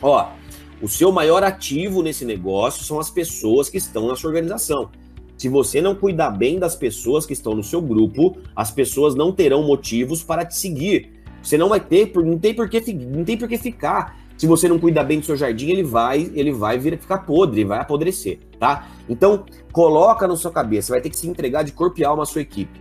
Ó, 0.01 0.29
o 0.81 0.87
seu 0.87 1.11
maior 1.11 1.43
ativo 1.43 2.01
nesse 2.01 2.25
negócio 2.25 2.83
são 2.83 2.99
as 2.99 3.09
pessoas 3.09 3.69
que 3.69 3.77
estão 3.77 4.07
na 4.07 4.15
sua 4.15 4.29
organização. 4.29 4.89
Se 5.43 5.49
você 5.49 5.81
não 5.81 5.93
cuidar 5.93 6.29
bem 6.29 6.57
das 6.57 6.73
pessoas 6.73 7.25
que 7.25 7.33
estão 7.33 7.53
no 7.53 7.61
seu 7.61 7.81
grupo, 7.81 8.37
as 8.55 8.71
pessoas 8.71 9.13
não 9.13 9.29
terão 9.29 9.61
motivos 9.61 10.23
para 10.23 10.45
te 10.45 10.55
seguir. 10.55 11.21
Você 11.41 11.57
não 11.57 11.67
vai 11.67 11.81
ter, 11.81 12.13
não 12.15 12.39
tem 12.39 12.53
por 12.53 12.69
que, 12.69 12.93
não 12.93 13.25
tem 13.25 13.37
por 13.37 13.49
que 13.49 13.57
ficar. 13.57 14.17
Se 14.37 14.47
você 14.47 14.69
não 14.69 14.79
cuidar 14.79 15.03
bem 15.03 15.19
do 15.19 15.25
seu 15.25 15.35
jardim, 15.35 15.69
ele 15.69 15.83
vai, 15.83 16.31
ele 16.33 16.53
vai 16.53 16.77
vir 16.77 16.97
ficar 16.97 17.25
podre, 17.25 17.65
vai 17.65 17.77
apodrecer, 17.77 18.39
tá? 18.57 18.87
Então, 19.09 19.43
coloca 19.73 20.25
na 20.25 20.37
sua 20.37 20.49
cabeça, 20.49 20.87
você 20.87 20.91
vai 20.93 21.01
ter 21.01 21.09
que 21.09 21.17
se 21.17 21.27
entregar 21.27 21.63
de 21.63 21.73
corpo 21.73 21.99
e 21.99 22.05
alma 22.05 22.23
à 22.23 22.25
sua 22.25 22.39
equipe. 22.39 22.79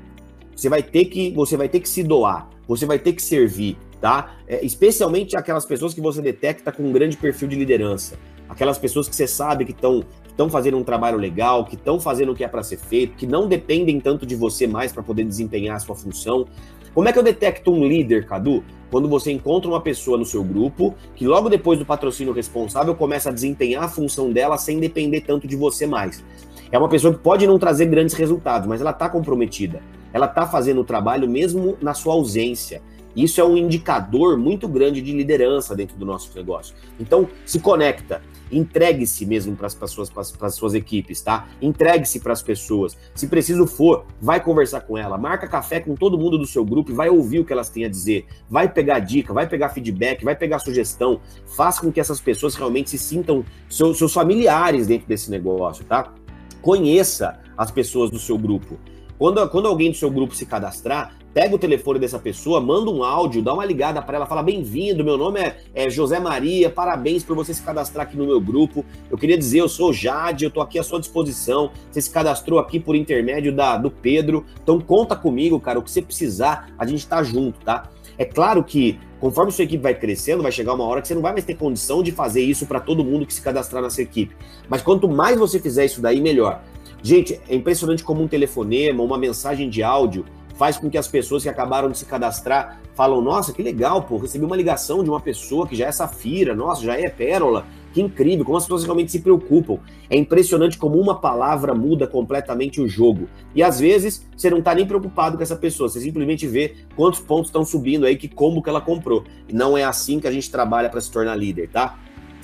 Você 0.55 0.68
vai 0.68 0.85
ter 0.85 1.07
que, 1.07 1.33
você 1.33 1.57
vai 1.57 1.68
ter 1.68 1.81
que 1.81 1.88
se 1.88 2.05
doar, 2.05 2.48
você 2.68 2.87
vai 2.87 3.01
ter 3.01 3.12
que 3.12 3.22
servir, 3.22 3.77
tá? 4.01 4.37
É, 4.46 4.64
especialmente 4.64 5.37
aquelas 5.37 5.66
pessoas 5.66 5.92
que 5.92 6.01
você 6.01 6.22
detecta 6.22 6.70
com 6.70 6.85
um 6.85 6.92
grande 6.92 7.16
perfil 7.16 7.48
de 7.48 7.57
liderança, 7.57 8.16
aquelas 8.48 8.79
pessoas 8.79 9.09
que 9.09 9.16
você 9.16 9.27
sabe 9.27 9.64
que 9.64 9.72
estão 9.72 10.05
estão 10.33 10.51
fazendo 10.51 10.77
um 10.77 10.83
trabalho 10.83 11.18
legal, 11.18 11.64
que 11.64 11.77
estão 11.77 12.01
fazendo 12.01 12.33
o 12.33 12.35
que 12.35 12.42
é 12.42 12.49
para 12.49 12.62
ser 12.62 12.79
feito, 12.79 13.16
que 13.16 13.27
não 13.27 13.47
dependem 13.47 14.01
tanto 14.01 14.27
de 14.27 14.35
você 14.35 14.66
mais 14.66 14.92
para 14.92 15.03
poder 15.03 15.25
desempenhar 15.25 15.77
a 15.77 15.79
sua 15.79 15.95
função. 15.95 16.47
Como 16.95 17.09
é 17.09 17.12
que 17.12 17.18
eu 17.18 17.23
detecto 17.23 17.73
um 17.73 17.87
líder, 17.87 18.27
Cadu? 18.27 18.62
Quando 18.90 19.09
você 19.09 19.33
encontra 19.33 19.71
uma 19.71 19.81
pessoa 19.81 20.18
no 20.18 20.27
seu 20.27 20.45
grupo 20.45 20.95
que 21.14 21.27
logo 21.27 21.49
depois 21.49 21.79
do 21.79 21.87
patrocínio 21.87 22.33
responsável 22.33 22.95
começa 22.95 23.31
a 23.31 23.33
desempenhar 23.33 23.85
a 23.85 23.88
função 23.88 24.31
dela 24.31 24.59
sem 24.59 24.79
depender 24.79 25.23
tanto 25.23 25.47
de 25.47 25.57
você 25.57 25.87
mais. 25.87 26.23
É 26.71 26.79
uma 26.79 26.88
pessoa 26.88 27.12
que 27.14 27.21
pode 27.21 27.47
não 27.47 27.59
trazer 27.59 27.87
grandes 27.87 28.14
resultados, 28.14 28.66
mas 28.66 28.81
ela 28.81 28.90
está 28.90 29.09
comprometida. 29.09 29.83
Ela 30.12 30.27
está 30.27 30.47
fazendo 30.47 30.83
o 30.83 30.85
trabalho 30.85 31.29
mesmo 31.29 31.77
na 31.81 31.95
sua 31.95 32.12
ausência. 32.14 32.83
Isso 33.14 33.40
é 33.40 33.45
um 33.45 33.57
indicador 33.57 34.38
muito 34.38 34.66
grande 34.66 35.01
de 35.01 35.12
liderança 35.12 35.75
dentro 35.75 35.97
do 35.97 36.05
nosso 36.05 36.31
negócio. 36.35 36.75
Então, 36.99 37.29
se 37.45 37.61
conecta, 37.61 38.23
entregue-se 38.53 39.25
mesmo 39.27 39.57
para 39.57 39.67
as 39.67 39.75
pessoas, 39.75 40.11
para 40.11 40.47
as 40.47 40.55
suas 40.55 40.75
equipes, 40.75 41.21
tá? 41.21 41.49
Entregue-se 41.61 42.21
para 42.21 42.33
as 42.33 42.43
pessoas. 42.43 42.97
Se 43.15 43.27
preciso 43.27 43.67
for, 43.67 44.05
vai 44.21 44.43
conversar 44.43 44.83
com 44.83 44.97
ela, 44.97 45.17
marca 45.17 45.49
café 45.49 45.81
com 45.81 45.95
todo 45.95 46.19
mundo 46.19 46.38
do 46.38 46.47
seu 46.47 46.65
grupo 46.65 46.93
e 46.93 46.95
vai 46.95 47.09
ouvir 47.09 47.41
o 47.41 47.45
que 47.45 47.53
elas 47.53 47.71
têm 47.71 47.85
a 47.85 47.88
dizer. 47.88 48.27
Vai 48.49 48.69
pegar 48.69 48.99
dica, 49.01 49.33
vai 49.33 49.49
pegar 49.49 49.71
feedback, 49.71 50.25
vai 50.25 50.37
pegar 50.37 50.59
sugestão. 50.59 51.21
Faça 51.57 51.81
com 51.81 51.91
que 51.91 52.01
essas 52.01 52.21
pessoas 52.21 52.55
realmente 52.55 52.91
se 52.91 52.99
sintam 52.99 53.45
seus, 53.69 53.99
seus 53.99 54.12
familiares 54.12 54.87
dentro 54.87 55.09
desse 55.09 55.31
negócio, 55.31 55.85
tá? 55.85 56.12
Conheça 56.61 57.41
as 57.57 57.71
pessoas 57.71 58.11
do 58.11 58.19
seu 58.19 58.38
grupo. 58.38 58.79
Quando, 59.19 59.49
quando 59.51 59.69
alguém 59.69 59.91
do 59.91 59.97
seu 59.97 60.11
grupo 60.11 60.35
se 60.35 60.45
cadastrar, 60.45 61.15
pega 61.33 61.55
o 61.55 61.59
telefone 61.59 61.99
dessa 61.99 62.18
pessoa, 62.18 62.61
manda 62.61 62.90
um 62.90 63.03
áudio, 63.03 63.42
dá 63.42 63.53
uma 63.53 63.64
ligada 63.64 64.01
para 64.03 64.16
ela, 64.16 64.27
fala: 64.27 64.42
bem-vindo, 64.42 65.05
meu 65.05 65.16
nome 65.16 65.40
é, 65.40 65.57
é, 65.75 65.90
José 65.90 66.18
Maria, 66.21 66.71
parabéns 66.71 67.25
por 67.25 67.35
você 67.35 67.53
se 67.55 67.62
cadastrar 67.62 68.07
aqui 68.07 68.16
no 68.16 68.27
meu 68.27 68.40
grupo. 68.40 68.85
Eu 69.11 69.18
queria 69.18 69.37
dizer, 69.37 69.61
eu 69.61 69.68
sou 69.68 69.92
Jade, 69.92 70.45
eu 70.45 70.49
estou 70.49 70.62
aqui 70.62 70.79
à 70.79 70.83
sua 70.83 71.01
disposição. 71.01 71.71
Você 71.90 72.01
se 72.01 72.11
cadastrou 72.11 72.59
aqui 72.59 72.79
por 72.79 72.95
intermédio 72.95 73.53
da, 73.53 73.77
do 73.77 73.90
Pedro, 73.90 74.45
então 74.62 74.81
conta 74.81 75.16
comigo, 75.16 75.59
cara, 75.61 75.79
o 75.79 75.83
que 75.83 75.90
você 75.90 76.03
precisar, 76.03 76.71
a 76.79 76.87
gente 76.87 77.01
está 77.01 77.23
junto, 77.23 77.61
tá? 77.61 77.88
É 78.18 78.25
claro 78.25 78.62
que 78.62 78.99
conforme 79.18 79.53
sua 79.53 79.64
equipe 79.64 79.83
vai 79.83 79.95
crescendo, 79.95 80.42
vai 80.42 80.53
chegar 80.53 80.75
uma 80.75 80.85
hora 80.85 81.01
que 81.01 81.09
você 81.09 81.14
não 81.14 81.23
vai 81.23 81.33
mais 81.33 81.45
ter 81.45 81.55
condição 81.55 82.03
de 82.03 82.12
fazer 82.12 82.42
isso 82.42 82.66
para 82.66 82.81
todo 82.81 83.05
mundo 83.05 83.25
que 83.25 83.33
se 83.33 83.40
cadastrar 83.40 83.83
na 83.83 83.88
sua 83.88 84.03
equipe. 84.03 84.35
Mas 84.68 84.83
quanto 84.83 85.09
mais 85.09 85.38
você 85.38 85.59
fizer 85.59 85.85
isso 85.85 86.01
daí, 86.01 86.21
melhor. 86.21 86.62
Gente, 87.03 87.40
é 87.49 87.55
impressionante 87.55 88.05
como 88.05 88.23
um 88.23 88.29
telefonema, 88.29 89.03
uma 89.03 89.18
mensagem 89.18 89.68
de 89.68 89.83
áudio 89.83 90.25
faz 90.62 90.79
com 90.79 90.88
que 90.88 90.96
as 90.96 91.09
pessoas 91.09 91.42
que 91.42 91.48
acabaram 91.48 91.90
de 91.90 91.98
se 91.98 92.05
cadastrar 92.05 92.81
falam: 92.94 93.20
"Nossa, 93.20 93.53
que 93.53 93.61
legal, 93.61 94.01
pô, 94.05 94.16
recebi 94.16 94.44
uma 94.44 94.55
ligação 94.55 95.03
de 95.03 95.11
uma 95.11 95.18
pessoa 95.18 95.66
que 95.66 95.75
já 95.75 95.88
é 95.88 95.90
safira, 95.90 96.55
nossa, 96.55 96.85
já 96.85 96.96
é 96.96 97.09
pérola". 97.09 97.66
Que 97.92 98.01
incrível, 98.01 98.44
como 98.44 98.57
as 98.57 98.62
pessoas 98.62 98.85
realmente 98.85 99.11
se 99.11 99.18
preocupam. 99.18 99.79
É 100.09 100.16
impressionante 100.16 100.79
como 100.79 101.01
uma 101.01 101.18
palavra 101.18 101.75
muda 101.75 102.07
completamente 102.07 102.81
o 102.81 102.87
jogo. 102.87 103.29
E 103.57 103.61
às 103.61 103.81
vezes 103.81 104.25
você 104.37 104.51
não 104.51 104.61
está 104.61 104.72
nem 104.72 104.87
preocupado 104.87 105.37
com 105.37 105.42
essa 105.42 105.57
pessoa, 105.57 105.88
você 105.88 106.01
simplesmente 106.01 106.46
vê 106.46 106.77
quantos 106.94 107.18
pontos 107.18 107.48
estão 107.48 107.64
subindo 107.64 108.07
aí, 108.07 108.16
que 108.16 108.29
como 108.29 108.62
que 108.62 108.68
ela 108.68 108.81
comprou. 108.81 109.25
E 109.48 109.53
não 109.53 109.77
é 109.77 109.83
assim 109.83 110.21
que 110.21 110.29
a 110.29 110.33
gente 110.33 110.48
trabalha 110.48 110.88
para 110.88 111.00
se 111.00 111.10
tornar 111.10 111.35
líder, 111.35 111.71
tá? 111.71 111.98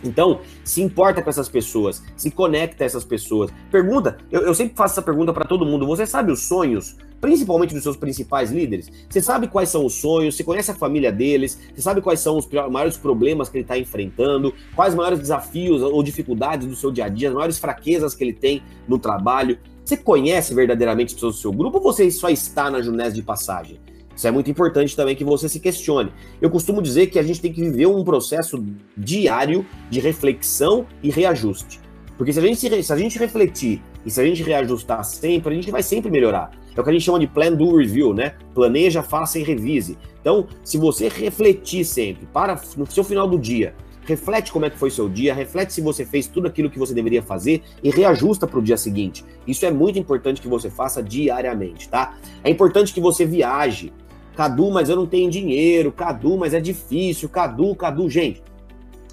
Então, 0.04 0.40
se 0.64 0.82
importa 0.82 1.22
com 1.22 1.30
essas 1.30 1.48
pessoas, 1.48 2.02
se 2.16 2.30
conecta 2.30 2.84
a 2.84 2.86
essas 2.86 3.04
pessoas. 3.04 3.50
Pergunta, 3.70 4.18
eu, 4.30 4.42
eu 4.42 4.54
sempre 4.54 4.76
faço 4.76 4.94
essa 4.94 5.02
pergunta 5.02 5.32
para 5.32 5.44
todo 5.44 5.66
mundo: 5.66 5.86
você 5.86 6.06
sabe 6.06 6.32
os 6.32 6.42
sonhos, 6.42 6.96
principalmente 7.20 7.74
dos 7.74 7.82
seus 7.82 7.96
principais 7.96 8.50
líderes? 8.50 8.90
Você 9.08 9.20
sabe 9.20 9.48
quais 9.48 9.68
são 9.68 9.84
os 9.84 9.94
sonhos? 9.94 10.36
Você 10.36 10.44
conhece 10.44 10.70
a 10.70 10.74
família 10.74 11.10
deles? 11.10 11.58
Você 11.74 11.82
sabe 11.82 12.00
quais 12.00 12.20
são 12.20 12.36
os 12.36 12.48
maiores 12.70 12.96
problemas 12.96 13.48
que 13.48 13.56
ele 13.56 13.64
está 13.64 13.78
enfrentando? 13.78 14.54
Quais 14.74 14.92
os 14.92 14.96
maiores 14.96 15.18
desafios 15.18 15.82
ou 15.82 16.02
dificuldades 16.02 16.66
do 16.66 16.76
seu 16.76 16.90
dia 16.90 17.06
a 17.06 17.08
dia? 17.08 17.28
As 17.28 17.34
maiores 17.34 17.58
fraquezas 17.58 18.14
que 18.14 18.22
ele 18.22 18.32
tem 18.32 18.62
no 18.86 18.98
trabalho? 18.98 19.58
Você 19.84 19.96
conhece 19.96 20.54
verdadeiramente 20.54 21.08
as 21.08 21.14
pessoas 21.14 21.36
do 21.36 21.40
seu 21.40 21.52
grupo 21.52 21.78
ou 21.78 21.82
você 21.82 22.10
só 22.10 22.28
está 22.28 22.70
na 22.70 22.82
Junés 22.82 23.14
de 23.14 23.22
passagem? 23.22 23.80
Isso 24.18 24.26
é 24.26 24.32
muito 24.32 24.50
importante 24.50 24.96
também 24.96 25.14
que 25.14 25.22
você 25.22 25.48
se 25.48 25.60
questione. 25.60 26.12
Eu 26.42 26.50
costumo 26.50 26.82
dizer 26.82 27.06
que 27.06 27.20
a 27.20 27.22
gente 27.22 27.40
tem 27.40 27.52
que 27.52 27.60
viver 27.60 27.86
um 27.86 28.02
processo 28.02 28.66
diário 28.96 29.64
de 29.88 30.00
reflexão 30.00 30.84
e 31.00 31.08
reajuste. 31.08 31.78
Porque 32.16 32.32
se 32.32 32.40
a, 32.40 32.42
gente, 32.42 32.82
se 32.82 32.92
a 32.92 32.96
gente 32.96 33.16
refletir 33.16 33.80
e 34.04 34.10
se 34.10 34.20
a 34.20 34.24
gente 34.24 34.42
reajustar 34.42 35.04
sempre, 35.04 35.52
a 35.52 35.54
gente 35.54 35.70
vai 35.70 35.84
sempre 35.84 36.10
melhorar. 36.10 36.50
É 36.74 36.80
o 36.80 36.82
que 36.82 36.90
a 36.90 36.92
gente 36.92 37.04
chama 37.04 37.20
de 37.20 37.28
plan 37.28 37.52
do 37.52 37.76
review, 37.76 38.12
né? 38.12 38.34
Planeja, 38.52 39.04
faça 39.04 39.38
e 39.38 39.44
revise. 39.44 39.96
Então, 40.20 40.48
se 40.64 40.76
você 40.78 41.08
refletir 41.08 41.84
sempre, 41.84 42.26
para 42.26 42.60
no 42.76 42.90
seu 42.90 43.04
final 43.04 43.28
do 43.28 43.38
dia, 43.38 43.72
reflete 44.04 44.50
como 44.50 44.64
é 44.64 44.70
que 44.70 44.76
foi 44.76 44.90
seu 44.90 45.08
dia, 45.08 45.32
reflete 45.32 45.72
se 45.72 45.80
você 45.80 46.04
fez 46.04 46.26
tudo 46.26 46.48
aquilo 46.48 46.68
que 46.68 46.78
você 46.78 46.92
deveria 46.92 47.22
fazer 47.22 47.62
e 47.84 47.90
reajusta 47.90 48.48
para 48.48 48.58
o 48.58 48.62
dia 48.62 48.76
seguinte. 48.76 49.24
Isso 49.46 49.64
é 49.64 49.70
muito 49.70 49.96
importante 49.96 50.40
que 50.40 50.48
você 50.48 50.68
faça 50.68 51.00
diariamente, 51.00 51.88
tá? 51.88 52.16
É 52.42 52.50
importante 52.50 52.92
que 52.92 53.00
você 53.00 53.24
viaje. 53.24 53.92
Cadu, 54.38 54.70
mas 54.70 54.88
eu 54.88 54.94
não 54.94 55.04
tenho 55.04 55.28
dinheiro. 55.28 55.90
Cadu, 55.90 56.36
mas 56.36 56.54
é 56.54 56.60
difícil. 56.60 57.28
Cadu, 57.28 57.74
Cadu, 57.74 58.08
gente, 58.08 58.40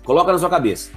coloca 0.04 0.32
na 0.32 0.38
sua 0.38 0.52
cabeça. 0.52 0.92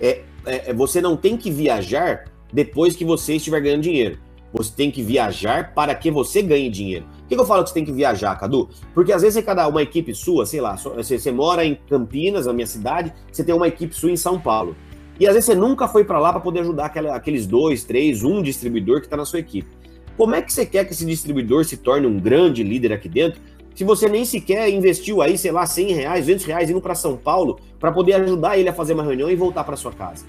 É, 0.00 0.22
é, 0.46 0.70
é 0.70 0.72
você 0.72 0.98
não 0.98 1.14
tem 1.14 1.36
que 1.36 1.50
viajar 1.50 2.24
depois 2.50 2.96
que 2.96 3.04
você 3.04 3.34
estiver 3.34 3.60
ganhando 3.60 3.82
dinheiro. 3.82 4.18
Você 4.50 4.72
tem 4.74 4.90
que 4.90 5.02
viajar 5.02 5.74
para 5.74 5.94
que 5.94 6.10
você 6.10 6.40
ganhe 6.40 6.70
dinheiro. 6.70 7.04
Por 7.04 7.28
que, 7.28 7.34
eu 7.34 7.44
falo 7.44 7.64
que 7.64 7.68
você 7.68 7.74
tem 7.74 7.84
que 7.84 7.92
viajar, 7.92 8.34
Cadu? 8.36 8.70
Porque 8.94 9.12
às 9.12 9.20
vezes 9.20 9.34
você 9.34 9.42
cada 9.42 9.68
uma 9.68 9.82
equipe 9.82 10.14
sua, 10.14 10.46
sei 10.46 10.62
lá, 10.62 10.74
você, 10.76 11.18
você 11.18 11.30
mora 11.30 11.62
em 11.62 11.74
Campinas, 11.74 12.46
na 12.46 12.54
minha 12.54 12.66
cidade, 12.66 13.12
você 13.30 13.44
tem 13.44 13.54
uma 13.54 13.68
equipe 13.68 13.94
sua 13.94 14.10
em 14.10 14.16
São 14.16 14.40
Paulo. 14.40 14.74
E 15.20 15.26
às 15.26 15.34
vezes 15.34 15.44
você 15.44 15.54
nunca 15.54 15.86
foi 15.86 16.02
para 16.02 16.18
lá 16.18 16.32
para 16.32 16.40
poder 16.40 16.60
ajudar 16.60 16.86
aquela, 16.86 17.14
aqueles 17.14 17.46
dois, 17.46 17.84
três, 17.84 18.22
um 18.22 18.42
distribuidor 18.42 19.00
que 19.00 19.06
está 19.06 19.18
na 19.18 19.26
sua 19.26 19.40
equipe. 19.40 19.68
Como 20.16 20.34
é 20.34 20.40
que 20.40 20.50
você 20.50 20.64
quer 20.64 20.86
que 20.86 20.94
esse 20.94 21.04
distribuidor 21.04 21.66
se 21.66 21.76
torne 21.76 22.06
um 22.06 22.18
grande 22.18 22.62
líder 22.62 22.90
aqui 22.90 23.06
dentro 23.06 23.38
se 23.76 23.84
você 23.84 24.08
nem 24.08 24.24
sequer 24.24 24.70
investiu 24.70 25.20
aí, 25.20 25.36
sei 25.36 25.52
lá, 25.52 25.66
100 25.66 25.92
reais, 25.92 26.24
200 26.24 26.46
reais 26.46 26.70
indo 26.70 26.80
para 26.80 26.94
São 26.94 27.14
Paulo 27.14 27.60
para 27.78 27.92
poder 27.92 28.14
ajudar 28.14 28.56
ele 28.56 28.70
a 28.70 28.72
fazer 28.72 28.94
uma 28.94 29.02
reunião 29.02 29.30
e 29.30 29.36
voltar 29.36 29.64
para 29.64 29.76
sua 29.76 29.92
casa? 29.92 30.24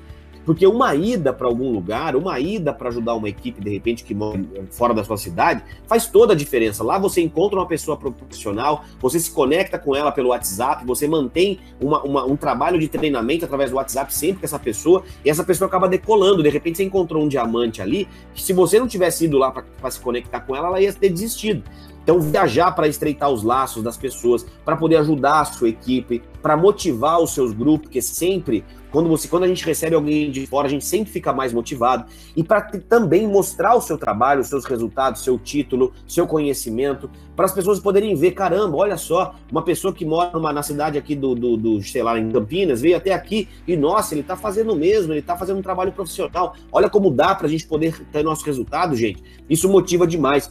Porque 0.45 0.67
uma 0.67 0.93
ida 0.95 1.31
para 1.31 1.47
algum 1.47 1.71
lugar, 1.71 2.15
uma 2.15 2.39
ida 2.39 2.73
para 2.73 2.89
ajudar 2.89 3.15
uma 3.15 3.27
equipe, 3.27 3.61
de 3.61 3.69
repente, 3.69 4.03
que 4.03 4.13
mora 4.13 4.39
fora 4.71 4.93
da 4.93 5.03
sua 5.03 5.17
cidade, 5.17 5.63
faz 5.87 6.07
toda 6.07 6.33
a 6.33 6.35
diferença. 6.35 6.83
Lá 6.83 6.97
você 6.97 7.21
encontra 7.21 7.57
uma 7.57 7.65
pessoa 7.65 7.95
profissional, 7.95 8.83
você 8.99 9.17
se 9.17 9.31
conecta 9.31 9.79
com 9.79 9.95
ela 9.95 10.11
pelo 10.11 10.29
WhatsApp, 10.29 10.85
você 10.85 11.07
mantém 11.07 11.59
uma, 11.81 12.01
uma, 12.03 12.25
um 12.25 12.35
trabalho 12.35 12.79
de 12.79 12.87
treinamento 12.89 13.45
através 13.45 13.71
do 13.71 13.77
WhatsApp 13.77 14.13
sempre 14.13 14.39
com 14.39 14.45
essa 14.45 14.59
pessoa, 14.59 15.03
e 15.23 15.29
essa 15.29 15.43
pessoa 15.43 15.67
acaba 15.69 15.87
decolando. 15.87 16.43
De 16.43 16.49
repente 16.49 16.77
você 16.77 16.83
encontrou 16.83 17.23
um 17.23 17.27
diamante 17.29 17.81
ali, 17.81 18.07
que 18.33 18.41
se 18.41 18.51
você 18.51 18.77
não 18.77 18.87
tivesse 18.87 19.25
ido 19.25 19.37
lá 19.37 19.51
para 19.51 19.91
se 19.91 19.99
conectar 20.01 20.41
com 20.41 20.53
ela, 20.53 20.67
ela 20.67 20.81
ia 20.81 20.91
ter 20.91 21.09
desistido. 21.09 21.63
Então, 22.07 22.21
viajar 22.21 22.71
para 22.71 22.87
estreitar 22.87 23.29
os 23.29 23.43
laços 23.43 23.83
das 23.83 23.97
pessoas, 23.97 24.45
para 24.63 24.77
poder 24.77 24.95
ajudar 24.95 25.41
a 25.41 25.43
sua 25.43 25.67
equipe, 25.67 26.23
para 26.41 26.55
motivar 26.55 27.19
os 27.19 27.33
seus 27.33 27.51
grupos, 27.51 27.87
porque 27.87 28.01
sempre, 28.01 28.63
quando, 28.89 29.09
você, 29.09 29.27
quando 29.27 29.43
a 29.43 29.47
gente 29.49 29.65
recebe 29.65 29.93
alguém 29.93 30.31
de 30.31 30.47
fora, 30.47 30.67
a 30.67 30.69
gente 30.69 30.85
sempre 30.85 31.11
fica 31.11 31.33
mais 31.33 31.51
motivado. 31.51 32.05
E 32.33 32.41
para 32.45 32.61
também 32.61 33.27
mostrar 33.27 33.75
o 33.75 33.81
seu 33.81 33.97
trabalho, 33.97 34.39
os 34.39 34.47
seus 34.47 34.63
resultados, 34.63 35.21
seu 35.21 35.37
título, 35.37 35.91
seu 36.07 36.25
conhecimento, 36.25 37.09
para 37.35 37.43
as 37.43 37.51
pessoas 37.51 37.77
poderem 37.77 38.15
ver: 38.15 38.31
caramba, 38.31 38.77
olha 38.77 38.95
só, 38.95 39.35
uma 39.51 39.61
pessoa 39.61 39.93
que 39.93 40.05
mora 40.05 40.31
numa, 40.31 40.53
na 40.53 40.63
cidade 40.63 40.97
aqui 40.97 41.13
do, 41.13 41.35
do, 41.35 41.57
do, 41.57 41.83
sei 41.83 42.03
lá, 42.03 42.17
em 42.17 42.31
Campinas, 42.31 42.79
veio 42.79 42.95
até 42.95 43.11
aqui 43.11 43.49
e, 43.67 43.75
nossa, 43.75 44.13
ele 44.13 44.21
está 44.21 44.37
fazendo 44.37 44.71
o 44.71 44.77
mesmo, 44.77 45.11
ele 45.11 45.19
está 45.19 45.35
fazendo 45.35 45.59
um 45.59 45.61
trabalho 45.61 45.91
profissional. 45.91 46.55
Olha 46.71 46.89
como 46.89 47.11
dá 47.11 47.35
para 47.35 47.47
a 47.47 47.49
gente 47.49 47.67
poder 47.67 47.99
ter 48.13 48.23
nosso 48.23 48.45
resultado, 48.45 48.95
gente. 48.95 49.21
Isso 49.49 49.67
motiva 49.67 50.07
demais 50.07 50.49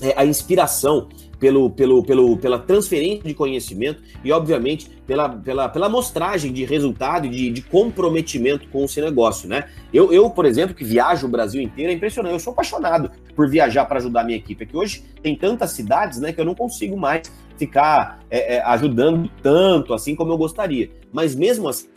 é, 0.00 0.14
a 0.16 0.24
inspiração 0.24 1.08
pelo, 1.38 1.70
pelo, 1.70 2.02
pelo, 2.02 2.36
pela 2.36 2.58
transferência 2.58 3.22
de 3.22 3.34
conhecimento 3.34 4.02
e, 4.24 4.32
obviamente, 4.32 4.90
pela, 5.06 5.28
pela, 5.28 5.68
pela 5.68 5.88
mostragem 5.88 6.52
de 6.52 6.64
resultado 6.64 7.26
e 7.26 7.30
de, 7.30 7.50
de 7.50 7.62
comprometimento 7.62 8.68
com 8.68 8.84
o 8.84 8.88
seu 8.88 9.04
negócio, 9.04 9.48
né? 9.48 9.68
Eu, 9.92 10.12
eu, 10.12 10.28
por 10.30 10.44
exemplo, 10.44 10.74
que 10.74 10.84
viajo 10.84 11.26
o 11.26 11.30
Brasil 11.30 11.62
inteiro, 11.62 11.92
é 11.92 11.94
impressionante. 11.94 12.32
Eu 12.32 12.40
sou 12.40 12.52
apaixonado 12.52 13.10
por 13.34 13.48
viajar 13.48 13.84
para 13.84 13.98
ajudar 13.98 14.22
a 14.22 14.24
minha 14.24 14.38
equipe. 14.38 14.64
É 14.64 14.66
que 14.66 14.76
hoje 14.76 15.04
tem 15.22 15.36
tantas 15.36 15.70
cidades, 15.70 16.18
né, 16.18 16.32
que 16.32 16.40
eu 16.40 16.44
não 16.44 16.54
consigo 16.54 16.96
mais 16.96 17.30
ficar 17.56 18.20
é, 18.30 18.56
é, 18.56 18.62
ajudando 18.62 19.30
tanto 19.42 19.94
assim 19.94 20.14
como 20.14 20.32
eu 20.32 20.38
gostaria. 20.38 20.90
Mas 21.12 21.34
mesmo 21.34 21.68
assim, 21.68 21.88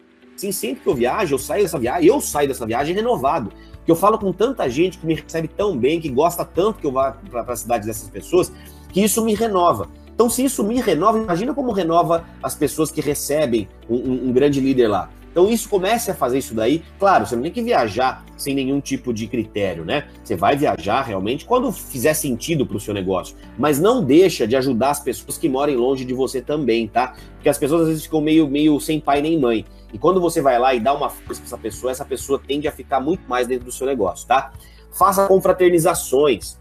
sempre 0.52 0.84
que 0.84 0.89
eu 0.89 0.95
viajo, 0.95 1.36
eu 1.36 1.39
saio 1.39 1.64
dessa 1.64 1.78
viagem, 1.78 2.08
eu 2.08 2.22
saio 2.22 2.47
dessa 2.47 2.66
viagem 2.66 2.95
renovado 2.95 3.52
que 3.86 3.91
eu 3.91 3.95
falo 3.95 4.17
com 4.17 4.32
tanta 4.32 4.69
gente 4.69 4.97
que 4.97 5.05
me 5.05 5.15
recebe 5.15 5.47
tão 5.47 5.77
bem, 5.77 5.99
que 5.99 6.09
gosta 6.09 6.45
tanto 6.45 6.79
que 6.79 6.88
eu 6.88 6.91
vá 6.91 7.17
para 7.29 7.53
a 7.53 7.55
cidade 7.55 7.86
dessas 7.86 8.09
pessoas, 8.09 8.51
que 8.91 9.01
isso 9.03 9.23
me 9.23 9.34
renova. 9.34 9.89
Então, 10.13 10.29
se 10.29 10.43
isso 10.43 10.63
me 10.63 10.79
renova, 10.79 11.17
imagina 11.17 11.53
como 11.53 11.71
renova 11.71 12.25
as 12.43 12.53
pessoas 12.53 12.91
que 12.91 13.01
recebem 13.01 13.67
um, 13.89 13.95
um, 13.95 14.29
um 14.29 14.32
grande 14.32 14.59
líder 14.59 14.88
lá. 14.88 15.09
Então, 15.32 15.49
isso 15.49 15.69
comece 15.69 16.11
a 16.11 16.13
fazer 16.13 16.39
isso 16.39 16.53
daí. 16.53 16.84
Claro, 16.99 17.25
você 17.25 17.36
não 17.36 17.43
tem 17.43 17.51
que 17.51 17.63
viajar 17.63 18.23
sem 18.36 18.53
nenhum 18.53 18.82
tipo 18.82 19.13
de 19.13 19.27
critério, 19.27 19.86
né? 19.86 20.07
Você 20.23 20.36
vai 20.36 20.57
viajar 20.57 21.01
realmente 21.03 21.45
quando 21.45 21.71
fizer 21.71 22.13
sentido 22.13 22.65
para 22.65 22.75
o 22.75 22.79
seu 22.79 22.93
negócio. 22.93 23.36
Mas 23.57 23.79
não 23.79 24.03
deixa 24.03 24.45
de 24.45 24.57
ajudar 24.57 24.89
as 24.89 24.99
pessoas 24.99 25.38
que 25.38 25.47
moram 25.47 25.73
longe 25.75 26.03
de 26.03 26.13
você 26.13 26.41
também, 26.41 26.88
tá? 26.88 27.15
Porque 27.36 27.47
as 27.47 27.57
pessoas 27.57 27.84
às 27.84 27.88
vezes 27.88 28.03
ficam 28.03 28.19
meio, 28.19 28.47
meio 28.47 28.77
sem 28.79 28.99
pai 28.99 29.21
nem 29.21 29.39
mãe. 29.39 29.65
E 29.93 29.99
quando 29.99 30.21
você 30.21 30.41
vai 30.41 30.57
lá 30.57 30.73
e 30.73 30.79
dá 30.79 30.93
uma 30.93 31.09
força 31.09 31.41
para 31.41 31.47
essa 31.47 31.57
pessoa, 31.57 31.91
essa 31.91 32.05
pessoa 32.05 32.39
tende 32.39 32.67
a 32.67 32.71
ficar 32.71 32.99
muito 32.99 33.27
mais 33.27 33.47
dentro 33.47 33.65
do 33.65 33.71
seu 33.71 33.85
negócio, 33.85 34.27
tá? 34.27 34.51
Faça 34.91 35.27
confraternizações. 35.27 36.57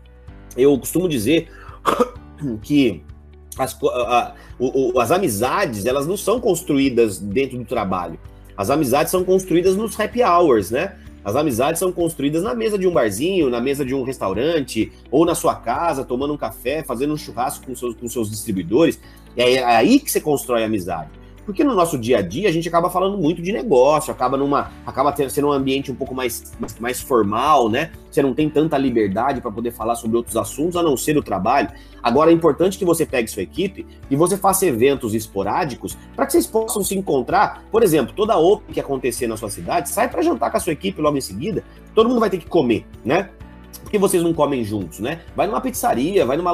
Eu 0.57 0.79
costumo 0.79 1.09
dizer 1.09 1.51
que 2.63 3.05
as, 3.59 3.79
a, 3.83 3.87
a, 3.87 4.35
as 5.03 5.11
amizades, 5.11 5.87
elas 5.87 6.07
não 6.07 6.17
são 6.17 6.41
construídas 6.41 7.19
dentro 7.19 7.59
do 7.59 7.65
trabalho 7.65 8.19
as 8.61 8.69
amizades 8.69 9.11
são 9.11 9.25
construídas 9.25 9.75
nos 9.75 9.99
happy 9.99 10.23
hours, 10.23 10.71
né? 10.71 10.99
As 11.25 11.35
amizades 11.35 11.79
são 11.79 11.91
construídas 11.91 12.43
na 12.43 12.55
mesa 12.55 12.77
de 12.77 12.87
um 12.87 12.93
barzinho, 12.93 13.49
na 13.49 13.59
mesa 13.59 13.87
de 13.87 13.95
um 13.95 14.03
restaurante, 14.03 14.93
ou 15.11 15.25
na 15.25 15.35
sua 15.35 15.55
casa, 15.55 16.05
tomando 16.05 16.35
um 16.35 16.37
café, 16.37 16.83
fazendo 16.83 17.15
um 17.15 17.17
churrasco 17.17 17.65
com 17.65 17.75
seus, 17.75 17.95
com 17.95 18.07
seus 18.07 18.29
distribuidores. 18.29 19.01
É 19.35 19.65
aí 19.65 19.99
que 19.99 20.11
você 20.11 20.21
constrói 20.21 20.63
amizade. 20.63 21.09
Porque 21.51 21.65
no 21.65 21.75
nosso 21.75 21.99
dia 21.99 22.19
a 22.19 22.23
dia 22.23 22.49
a 22.49 22.53
gente 22.53 22.69
acaba 22.69 22.89
falando 22.89 23.19
muito 23.19 23.43
de 23.43 23.51
negócio, 23.51 24.13
acaba 24.13 24.37
numa 24.37 24.71
acaba 24.87 25.13
sendo 25.29 25.49
um 25.49 25.51
ambiente 25.51 25.91
um 25.91 25.97
pouco 25.97 26.15
mais, 26.15 26.53
mais, 26.79 27.01
formal, 27.01 27.69
né? 27.69 27.91
Você 28.09 28.23
não 28.23 28.33
tem 28.33 28.49
tanta 28.49 28.79
liberdade 28.79 29.41
para 29.41 29.51
poder 29.51 29.73
falar 29.73 29.97
sobre 29.97 30.17
outros 30.17 30.37
assuntos 30.37 30.77
a 30.77 30.83
não 30.83 30.97
ser 30.97 31.19
o 31.19 31.23
trabalho. 31.25 31.69
Agora 32.01 32.31
é 32.31 32.33
importante 32.33 32.79
que 32.79 32.85
você 32.85 33.05
pegue 33.05 33.27
sua 33.27 33.43
equipe 33.43 33.85
e 34.09 34.15
você 34.15 34.37
faça 34.37 34.65
eventos 34.65 35.13
esporádicos 35.13 35.99
para 36.15 36.25
que 36.25 36.31
vocês 36.31 36.47
possam 36.47 36.85
se 36.85 36.97
encontrar. 36.97 37.65
Por 37.69 37.83
exemplo, 37.83 38.15
toda 38.15 38.39
Open 38.39 38.73
que 38.73 38.79
acontecer 38.79 39.27
na 39.27 39.37
sua 39.37 39.51
cidade, 39.51 39.89
sai 39.89 40.09
para 40.09 40.23
jantar 40.23 40.53
com 40.53 40.57
a 40.57 40.61
sua 40.61 40.73
equipe 40.73 41.03
logo 41.03 41.17
em 41.17 41.21
seguida. 41.21 41.65
Todo 41.97 42.09
mundo 42.09 42.21
vai 42.21 42.31
ter 42.31 42.39
que 42.39 42.47
comer, 42.47 42.87
né? 43.05 43.29
Porque 43.83 43.99
vocês 43.99 44.23
não 44.23 44.33
comem 44.33 44.63
juntos, 44.63 45.01
né? 45.01 45.23
Vai 45.35 45.49
numa 45.49 45.61
pizzaria, 45.61 46.25
vai 46.25 46.37
numa 46.37 46.53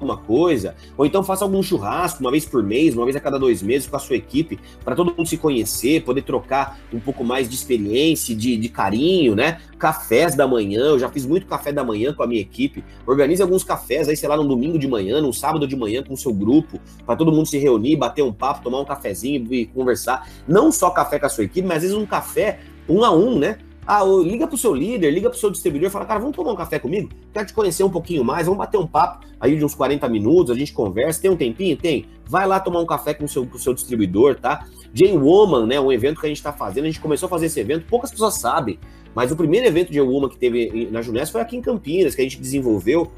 alguma 0.00 0.16
coisa, 0.16 0.74
ou 0.96 1.04
então 1.04 1.22
faça 1.22 1.44
algum 1.44 1.62
churrasco 1.62 2.20
uma 2.20 2.30
vez 2.30 2.46
por 2.46 2.62
mês, 2.62 2.96
uma 2.96 3.04
vez 3.04 3.14
a 3.14 3.20
cada 3.20 3.38
dois 3.38 3.62
meses 3.62 3.86
com 3.86 3.96
a 3.96 3.98
sua 3.98 4.16
equipe, 4.16 4.58
para 4.82 4.96
todo 4.96 5.14
mundo 5.14 5.28
se 5.28 5.36
conhecer, 5.36 6.02
poder 6.02 6.22
trocar 6.22 6.78
um 6.92 6.98
pouco 6.98 7.22
mais 7.22 7.48
de 7.48 7.54
experiência, 7.54 8.34
de, 8.34 8.56
de 8.56 8.68
carinho, 8.68 9.34
né? 9.34 9.60
Cafés 9.78 10.34
da 10.34 10.46
manhã, 10.46 10.80
eu 10.80 10.98
já 10.98 11.08
fiz 11.08 11.26
muito 11.26 11.46
café 11.46 11.72
da 11.72 11.84
manhã 11.84 12.12
com 12.12 12.22
a 12.22 12.26
minha 12.26 12.40
equipe. 12.40 12.84
Organize 13.06 13.42
alguns 13.42 13.62
cafés 13.62 14.08
aí, 14.08 14.16
sei 14.16 14.28
lá, 14.28 14.36
num 14.36 14.46
domingo 14.46 14.78
de 14.78 14.88
manhã, 14.88 15.20
num 15.20 15.32
sábado 15.32 15.66
de 15.66 15.76
manhã 15.76 16.02
com 16.02 16.14
o 16.14 16.16
seu 16.16 16.32
grupo, 16.32 16.80
para 17.04 17.16
todo 17.16 17.32
mundo 17.32 17.46
se 17.46 17.58
reunir, 17.58 17.96
bater 17.96 18.22
um 18.22 18.32
papo, 18.32 18.62
tomar 18.62 18.80
um 18.80 18.84
cafezinho 18.84 19.52
e 19.52 19.66
conversar. 19.66 20.28
Não 20.46 20.72
só 20.72 20.90
café 20.90 21.18
com 21.18 21.26
a 21.26 21.28
sua 21.28 21.44
equipe, 21.44 21.66
mas 21.66 21.78
às 21.78 21.82
vezes 21.82 21.96
um 21.96 22.06
café 22.06 22.60
um 22.88 23.04
a 23.04 23.10
um, 23.10 23.38
né? 23.38 23.58
Ah, 23.92 24.04
liga 24.04 24.46
pro 24.46 24.56
seu 24.56 24.72
líder, 24.72 25.10
liga 25.10 25.28
pro 25.28 25.36
seu 25.36 25.50
distribuidor, 25.50 25.90
fala, 25.90 26.04
cara, 26.04 26.20
vamos 26.20 26.36
tomar 26.36 26.52
um 26.52 26.56
café 26.56 26.78
comigo? 26.78 27.08
Quero 27.32 27.44
te 27.48 27.52
conhecer 27.52 27.82
um 27.82 27.90
pouquinho 27.90 28.22
mais, 28.22 28.46
vamos 28.46 28.56
bater 28.56 28.78
um 28.78 28.86
papo 28.86 29.26
aí 29.40 29.56
de 29.56 29.64
uns 29.64 29.74
40 29.74 30.08
minutos, 30.08 30.52
a 30.52 30.54
gente 30.54 30.72
conversa, 30.72 31.20
tem 31.20 31.28
um 31.28 31.34
tempinho? 31.34 31.76
Tem. 31.76 32.06
Vai 32.24 32.46
lá 32.46 32.60
tomar 32.60 32.78
um 32.78 32.86
café 32.86 33.14
com 33.14 33.24
o 33.24 33.28
seu, 33.28 33.44
com 33.44 33.56
o 33.56 33.58
seu 33.58 33.74
distribuidor, 33.74 34.36
tá? 34.36 34.64
J-Woman, 34.94 35.66
né, 35.66 35.80
um 35.80 35.90
evento 35.90 36.20
que 36.20 36.26
a 36.26 36.28
gente 36.28 36.40
tá 36.40 36.52
fazendo, 36.52 36.84
a 36.84 36.86
gente 36.86 37.00
começou 37.00 37.26
a 37.26 37.30
fazer 37.30 37.46
esse 37.46 37.58
evento, 37.58 37.84
poucas 37.88 38.12
pessoas 38.12 38.34
sabem, 38.34 38.78
mas 39.12 39.32
o 39.32 39.36
primeiro 39.36 39.66
evento 39.66 39.88
de 39.88 39.94
J-Woman 39.94 40.28
que 40.28 40.38
teve 40.38 40.88
na 40.92 41.02
Junés 41.02 41.28
foi 41.28 41.40
aqui 41.40 41.56
em 41.56 41.60
Campinas, 41.60 42.14
que 42.14 42.20
a 42.20 42.24
gente 42.24 42.40
desenvolveu, 42.40 43.10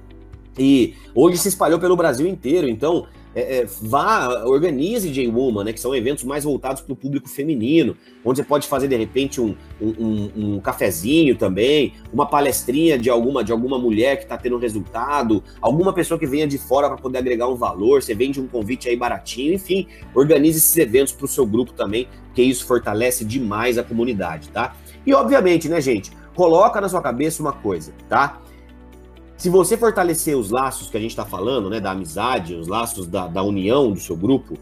e 0.59 0.95
hoje 1.15 1.37
se 1.37 1.49
espalhou 1.49 1.79
pelo 1.79 1.97
Brasil 1.97 2.27
inteiro, 2.27 2.67
então 2.67 3.07
é, 3.35 3.59
é, 3.59 3.67
vá, 3.81 4.45
organize 4.45 5.11
J-Woman, 5.11 5.65
né, 5.65 5.73
que 5.73 5.81
são 5.81 5.95
eventos 5.95 6.25
mais 6.25 6.45
voltados 6.45 6.83
para 6.83 6.93
o 6.93 6.97
público 6.97 7.29
feminino, 7.29 7.97
onde 8.25 8.39
você 8.39 8.45
pode 8.45 8.69
fazer 8.69 8.89
de 8.89 8.97
repente 8.97 9.41
um, 9.41 9.55
um, 9.81 10.31
um, 10.37 10.61
cafezinho 10.61 11.37
também, 11.37 11.95
uma 12.13 12.27
palestrinha 12.27 12.99
de 12.99 13.09
alguma, 13.09 13.43
de 13.43 13.51
alguma 13.51 13.79
mulher 13.79 14.17
que 14.17 14.25
está 14.25 14.37
tendo 14.37 14.59
resultado, 14.59 15.43
alguma 15.61 15.93
pessoa 15.93 16.19
que 16.19 16.27
venha 16.27 16.47
de 16.47 16.59
fora 16.59 16.89
para 16.89 16.99
poder 16.99 17.19
agregar 17.19 17.49
um 17.49 17.57
valor, 17.57 18.03
você 18.03 18.15
vende 18.15 18.41
um 18.41 18.47
convite 18.47 18.89
aí 18.89 18.97
baratinho, 18.97 19.55
enfim, 19.55 19.87
organize 20.15 20.59
esses 20.59 20.77
eventos 20.77 21.13
para 21.13 21.25
o 21.25 21.29
seu 21.29 21.47
grupo 21.47 21.73
também, 21.73 22.09
porque 22.27 22.43
isso 22.43 22.67
fortalece 22.67 23.25
demais 23.25 23.79
a 23.79 23.83
comunidade, 23.83 24.49
tá? 24.51 24.77
E 25.07 25.13
obviamente, 25.15 25.69
né, 25.69 25.81
gente, 25.81 26.11
coloca 26.35 26.81
na 26.81 26.89
sua 26.89 27.01
cabeça 27.01 27.43
uma 27.43 27.53
coisa, 27.53 27.93
tá? 28.09 28.41
Se 29.43 29.51
você 29.51 29.77
fortalecer 29.77 30.39
os 30.39 30.51
laços 30.53 30.89
que 30.89 30.97
a 30.97 31.01
gente 31.01 31.11
está 31.11 31.27
falando, 31.27 31.69
né, 31.69 31.81
da 31.81 31.91
amizade, 31.91 32.55
os 32.55 32.69
laços 32.69 33.09
da, 33.09 33.27
da 33.27 33.43
união 33.43 33.91
do 33.91 33.99
seu 33.99 34.17
grupo, 34.17 34.57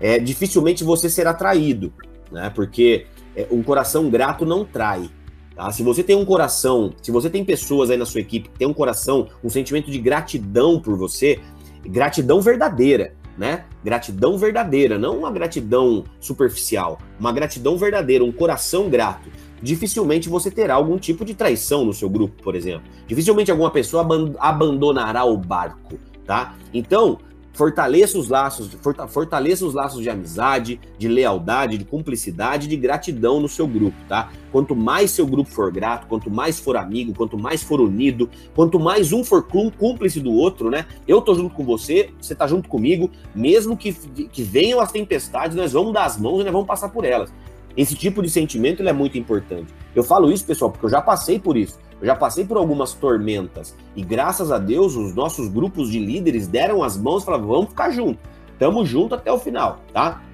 é, 0.00 0.18
dificilmente 0.18 0.82
você 0.82 1.08
será 1.08 1.32
traído, 1.32 1.92
né? 2.28 2.50
Porque 2.52 3.06
é, 3.36 3.46
um 3.48 3.62
coração 3.62 4.10
grato 4.10 4.44
não 4.44 4.64
trai. 4.64 5.08
Tá? 5.54 5.70
Se 5.70 5.84
você 5.84 6.02
tem 6.02 6.16
um 6.16 6.24
coração, 6.24 6.92
se 7.00 7.12
você 7.12 7.30
tem 7.30 7.44
pessoas 7.44 7.90
aí 7.90 7.96
na 7.96 8.04
sua 8.04 8.20
equipe 8.20 8.48
que 8.48 8.58
tem 8.58 8.66
um 8.66 8.74
coração, 8.74 9.28
um 9.44 9.48
sentimento 9.48 9.88
de 9.88 10.00
gratidão 10.00 10.80
por 10.80 10.96
você, 10.96 11.38
gratidão 11.86 12.40
verdadeira, 12.40 13.14
né? 13.38 13.66
Gratidão 13.84 14.36
verdadeira, 14.36 14.98
não 14.98 15.16
uma 15.16 15.30
gratidão 15.30 16.02
superficial, 16.18 16.98
uma 17.20 17.30
gratidão 17.30 17.78
verdadeira, 17.78 18.24
um 18.24 18.32
coração 18.32 18.90
grato. 18.90 19.30
Dificilmente 19.62 20.28
você 20.28 20.50
terá 20.50 20.74
algum 20.74 20.98
tipo 20.98 21.24
de 21.24 21.34
traição 21.34 21.84
no 21.84 21.92
seu 21.92 22.08
grupo, 22.08 22.42
por 22.42 22.54
exemplo. 22.54 22.82
Dificilmente 23.06 23.50
alguma 23.50 23.70
pessoa 23.70 24.06
abandonará 24.38 25.24
o 25.24 25.36
barco, 25.36 25.98
tá? 26.26 26.54
Então, 26.72 27.18
Fortaleça 27.58 28.16
os 28.16 28.28
laços, 28.28 28.70
fortaleça 29.08 29.66
os 29.66 29.74
laços 29.74 30.00
de 30.00 30.08
amizade, 30.08 30.80
de 30.96 31.08
lealdade, 31.08 31.76
de 31.76 31.84
cumplicidade, 31.84 32.68
de 32.68 32.76
gratidão 32.76 33.40
no 33.40 33.48
seu 33.48 33.66
grupo, 33.66 33.96
tá? 34.08 34.30
Quanto 34.52 34.76
mais 34.76 35.10
seu 35.10 35.26
grupo 35.26 35.50
for 35.50 35.72
grato, 35.72 36.06
quanto 36.06 36.30
mais 36.30 36.60
for 36.60 36.76
amigo, 36.76 37.12
quanto 37.12 37.36
mais 37.36 37.60
for 37.60 37.80
unido, 37.80 38.30
quanto 38.54 38.78
mais 38.78 39.12
um 39.12 39.24
for 39.24 39.42
cúmplice 39.42 40.20
do 40.20 40.32
outro, 40.32 40.70
né? 40.70 40.86
Eu 41.04 41.20
tô 41.20 41.34
junto 41.34 41.52
com 41.52 41.64
você, 41.64 42.10
você 42.20 42.32
tá 42.32 42.46
junto 42.46 42.68
comigo, 42.68 43.10
mesmo 43.34 43.76
que, 43.76 43.92
que 43.92 44.42
venham 44.44 44.78
as 44.78 44.92
tempestades, 44.92 45.56
nós 45.56 45.72
vamos 45.72 45.92
dar 45.92 46.04
as 46.04 46.16
mãos 46.16 46.40
e 46.40 46.44
nós 46.44 46.52
vamos 46.52 46.68
passar 46.68 46.90
por 46.90 47.04
elas. 47.04 47.32
Esse 47.78 47.94
tipo 47.94 48.20
de 48.20 48.28
sentimento 48.28 48.82
é 48.82 48.92
muito 48.92 49.16
importante. 49.16 49.72
Eu 49.94 50.02
falo 50.02 50.32
isso, 50.32 50.44
pessoal, 50.44 50.68
porque 50.68 50.84
eu 50.84 50.90
já 50.90 51.00
passei 51.00 51.38
por 51.38 51.56
isso. 51.56 51.78
Eu 52.00 52.06
já 52.08 52.16
passei 52.16 52.44
por 52.44 52.56
algumas 52.56 52.92
tormentas 52.92 53.72
e 53.94 54.02
graças 54.02 54.50
a 54.50 54.58
Deus 54.58 54.96
os 54.96 55.14
nossos 55.14 55.48
grupos 55.48 55.88
de 55.88 56.00
líderes 56.00 56.48
deram 56.48 56.82
as 56.82 56.96
mãos 56.96 57.22
e 57.22 57.26
falaram: 57.26 57.46
vamos 57.46 57.68
ficar 57.70 57.90
junto, 57.90 58.18
tamo 58.58 58.84
junto 58.84 59.14
até 59.14 59.30
o 59.30 59.38
final, 59.38 59.80
tá? 59.92 60.24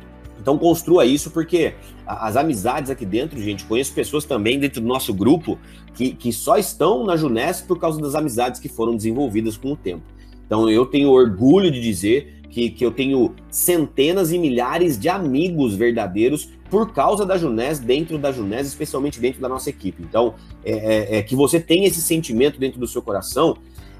Então 0.40 0.56
construa 0.56 1.04
isso, 1.04 1.30
porque 1.30 1.74
as 2.06 2.34
amizades 2.34 2.90
aqui 2.90 3.04
dentro, 3.04 3.38
gente, 3.38 3.64
conheço 3.64 3.92
pessoas 3.92 4.24
também 4.24 4.58
dentro 4.58 4.80
do 4.80 4.86
nosso 4.86 5.12
grupo 5.12 5.58
que, 5.94 6.14
que 6.14 6.32
só 6.32 6.56
estão 6.56 7.04
na 7.04 7.14
Junesc 7.14 7.66
por 7.66 7.78
causa 7.78 8.00
das 8.00 8.14
amizades 8.14 8.58
que 8.58 8.70
foram 8.70 8.96
desenvolvidas 8.96 9.58
com 9.58 9.72
o 9.72 9.76
tempo. 9.76 10.04
Então 10.46 10.68
eu 10.70 10.86
tenho 10.86 11.10
orgulho 11.10 11.70
de 11.70 11.80
dizer 11.80 12.33
que, 12.54 12.70
que 12.70 12.86
eu 12.86 12.92
tenho 12.92 13.34
centenas 13.50 14.30
e 14.30 14.38
milhares 14.38 14.96
de 14.96 15.08
amigos 15.08 15.74
verdadeiros 15.74 16.50
por 16.70 16.92
causa 16.92 17.26
da 17.26 17.36
Junés, 17.36 17.80
dentro 17.80 18.16
da 18.16 18.30
Junés, 18.30 18.68
especialmente 18.68 19.18
dentro 19.18 19.40
da 19.40 19.48
nossa 19.48 19.70
equipe. 19.70 20.04
Então, 20.04 20.34
é, 20.64 21.16
é, 21.16 21.18
é 21.18 21.22
que 21.24 21.34
você 21.34 21.58
tem 21.58 21.84
esse 21.84 22.00
sentimento 22.00 22.60
dentro 22.60 22.78
do 22.78 22.86
seu 22.86 23.02
coração 23.02 23.56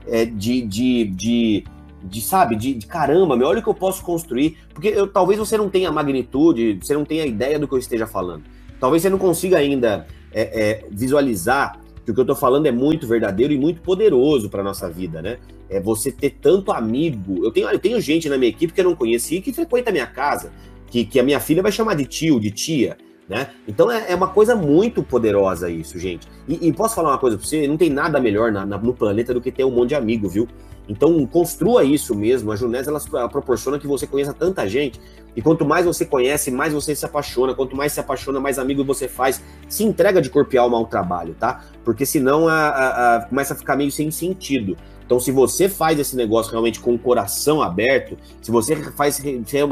é, 0.06 0.24
de, 0.24 0.62
de, 0.62 1.04
de, 1.06 1.64
de, 2.04 2.20
sabe, 2.20 2.54
de, 2.54 2.74
de, 2.74 2.86
caramba, 2.86 3.36
meu, 3.36 3.48
olha 3.48 3.58
o 3.58 3.62
que 3.62 3.68
eu 3.68 3.74
posso 3.74 4.04
construir. 4.04 4.56
Porque 4.72 4.86
eu, 4.86 5.08
talvez 5.08 5.36
você 5.36 5.58
não 5.58 5.68
tenha 5.68 5.90
magnitude, 5.90 6.78
você 6.80 6.94
não 6.94 7.04
tenha 7.04 7.26
ideia 7.26 7.58
do 7.58 7.66
que 7.66 7.74
eu 7.74 7.78
esteja 7.78 8.06
falando. 8.06 8.44
Talvez 8.78 9.02
você 9.02 9.10
não 9.10 9.18
consiga 9.18 9.58
ainda 9.58 10.06
é, 10.32 10.42
é, 10.42 10.86
visualizar 10.92 11.80
que 12.04 12.12
o 12.12 12.14
que 12.14 12.20
eu 12.20 12.22
estou 12.22 12.36
falando 12.36 12.66
é 12.66 12.72
muito 12.72 13.04
verdadeiro 13.04 13.52
e 13.52 13.58
muito 13.58 13.80
poderoso 13.80 14.48
para 14.48 14.62
nossa 14.62 14.88
vida, 14.88 15.20
né? 15.20 15.38
É 15.68 15.80
você 15.80 16.12
ter 16.12 16.30
tanto 16.40 16.72
amigo. 16.72 17.44
Eu 17.44 17.50
tenho, 17.50 17.68
eu 17.68 17.78
tenho 17.78 18.00
gente 18.00 18.28
na 18.28 18.36
minha 18.36 18.50
equipe 18.50 18.72
que 18.72 18.80
eu 18.80 18.84
não 18.84 18.94
conheci 18.94 19.40
que 19.40 19.52
frequenta 19.52 19.90
a 19.90 19.92
minha 19.92 20.06
casa 20.06 20.52
que, 20.94 21.04
que 21.04 21.18
a 21.18 21.24
minha 21.24 21.40
filha 21.40 21.60
vai 21.60 21.72
chamar 21.72 21.94
de 21.94 22.04
tio, 22.04 22.38
de 22.38 22.52
tia, 22.52 22.96
né? 23.28 23.50
Então 23.66 23.90
é, 23.90 24.12
é 24.12 24.14
uma 24.14 24.28
coisa 24.28 24.54
muito 24.54 25.02
poderosa 25.02 25.68
isso, 25.68 25.98
gente. 25.98 26.28
E, 26.46 26.68
e 26.68 26.72
posso 26.72 26.94
falar 26.94 27.10
uma 27.10 27.18
coisa 27.18 27.36
para 27.36 27.44
você? 27.44 27.66
Não 27.66 27.76
tem 27.76 27.90
nada 27.90 28.20
melhor 28.20 28.52
na, 28.52 28.64
na, 28.64 28.78
no 28.78 28.94
planeta 28.94 29.34
do 29.34 29.40
que 29.40 29.50
ter 29.50 29.64
um 29.64 29.72
monte 29.72 29.88
de 29.88 29.94
amigo, 29.96 30.28
viu? 30.28 30.46
Então 30.88 31.26
construa 31.26 31.82
isso 31.82 32.14
mesmo. 32.14 32.52
A 32.52 32.56
Junés 32.56 32.86
ela, 32.86 33.00
ela, 33.12 33.28
proporciona 33.28 33.76
que 33.76 33.88
você 33.88 34.06
conheça 34.06 34.32
tanta 34.32 34.68
gente. 34.68 35.00
E 35.36 35.42
quanto 35.42 35.64
mais 35.64 35.84
você 35.84 36.04
conhece, 36.04 36.50
mais 36.50 36.72
você 36.72 36.94
se 36.94 37.04
apaixona. 37.04 37.54
Quanto 37.54 37.76
mais 37.76 37.92
se 37.92 38.00
apaixona, 38.00 38.40
mais 38.40 38.58
amigo 38.58 38.84
você 38.84 39.08
faz. 39.08 39.42
Se 39.68 39.84
entrega 39.84 40.20
de 40.20 40.30
corpo 40.30 40.54
e 40.54 40.58
alma 40.58 40.76
ao 40.76 40.86
trabalho, 40.86 41.34
tá? 41.38 41.64
Porque 41.84 42.06
senão 42.06 42.48
a, 42.48 42.68
a, 42.68 43.16
a 43.16 43.20
começa 43.22 43.54
a 43.54 43.56
ficar 43.56 43.76
meio 43.76 43.90
sem 43.90 44.10
sentido. 44.10 44.76
Então, 45.04 45.20
se 45.20 45.30
você 45.30 45.68
faz 45.68 45.98
esse 45.98 46.16
negócio 46.16 46.50
realmente 46.50 46.80
com 46.80 46.94
o 46.94 46.98
coração 46.98 47.60
aberto, 47.60 48.16
se 48.40 48.50
você 48.50 48.74
faz 48.92 49.20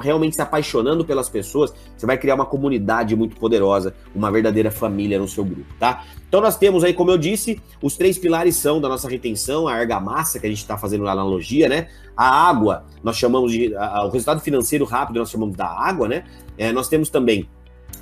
realmente 0.02 0.36
se 0.36 0.42
apaixonando 0.42 1.04
pelas 1.04 1.28
pessoas, 1.28 1.72
você 1.96 2.04
vai 2.04 2.18
criar 2.18 2.34
uma 2.34 2.44
comunidade 2.44 3.16
muito 3.16 3.36
poderosa, 3.36 3.94
uma 4.14 4.30
verdadeira 4.30 4.70
família 4.70 5.18
no 5.18 5.26
seu 5.26 5.44
grupo, 5.44 5.72
tá? 5.78 6.04
Então, 6.28 6.40
nós 6.40 6.56
temos 6.56 6.84
aí, 6.84 6.92
como 6.92 7.10
eu 7.10 7.18
disse, 7.18 7.60
os 7.82 7.96
três 7.96 8.18
pilares 8.18 8.56
são 8.56 8.80
da 8.80 8.88
nossa 8.88 9.08
retenção, 9.08 9.68
a 9.68 9.74
argamassa, 9.74 10.38
que 10.38 10.46
a 10.46 10.48
gente 10.50 10.60
está 10.60 10.76
fazendo 10.76 11.06
a 11.06 11.12
analogia, 11.12 11.68
né? 11.68 11.88
A 12.16 12.48
água, 12.48 12.84
nós 13.02 13.16
chamamos 13.16 13.52
de. 13.52 13.74
A, 13.74 14.04
o 14.04 14.10
resultado 14.10 14.40
financeiro 14.40 14.84
rápido, 14.84 15.18
nós 15.18 15.30
chamamos 15.30 15.51
da 15.52 15.66
água, 15.66 16.08
né? 16.08 16.24
É, 16.56 16.72
nós 16.72 16.88
temos 16.88 17.08
também 17.08 17.48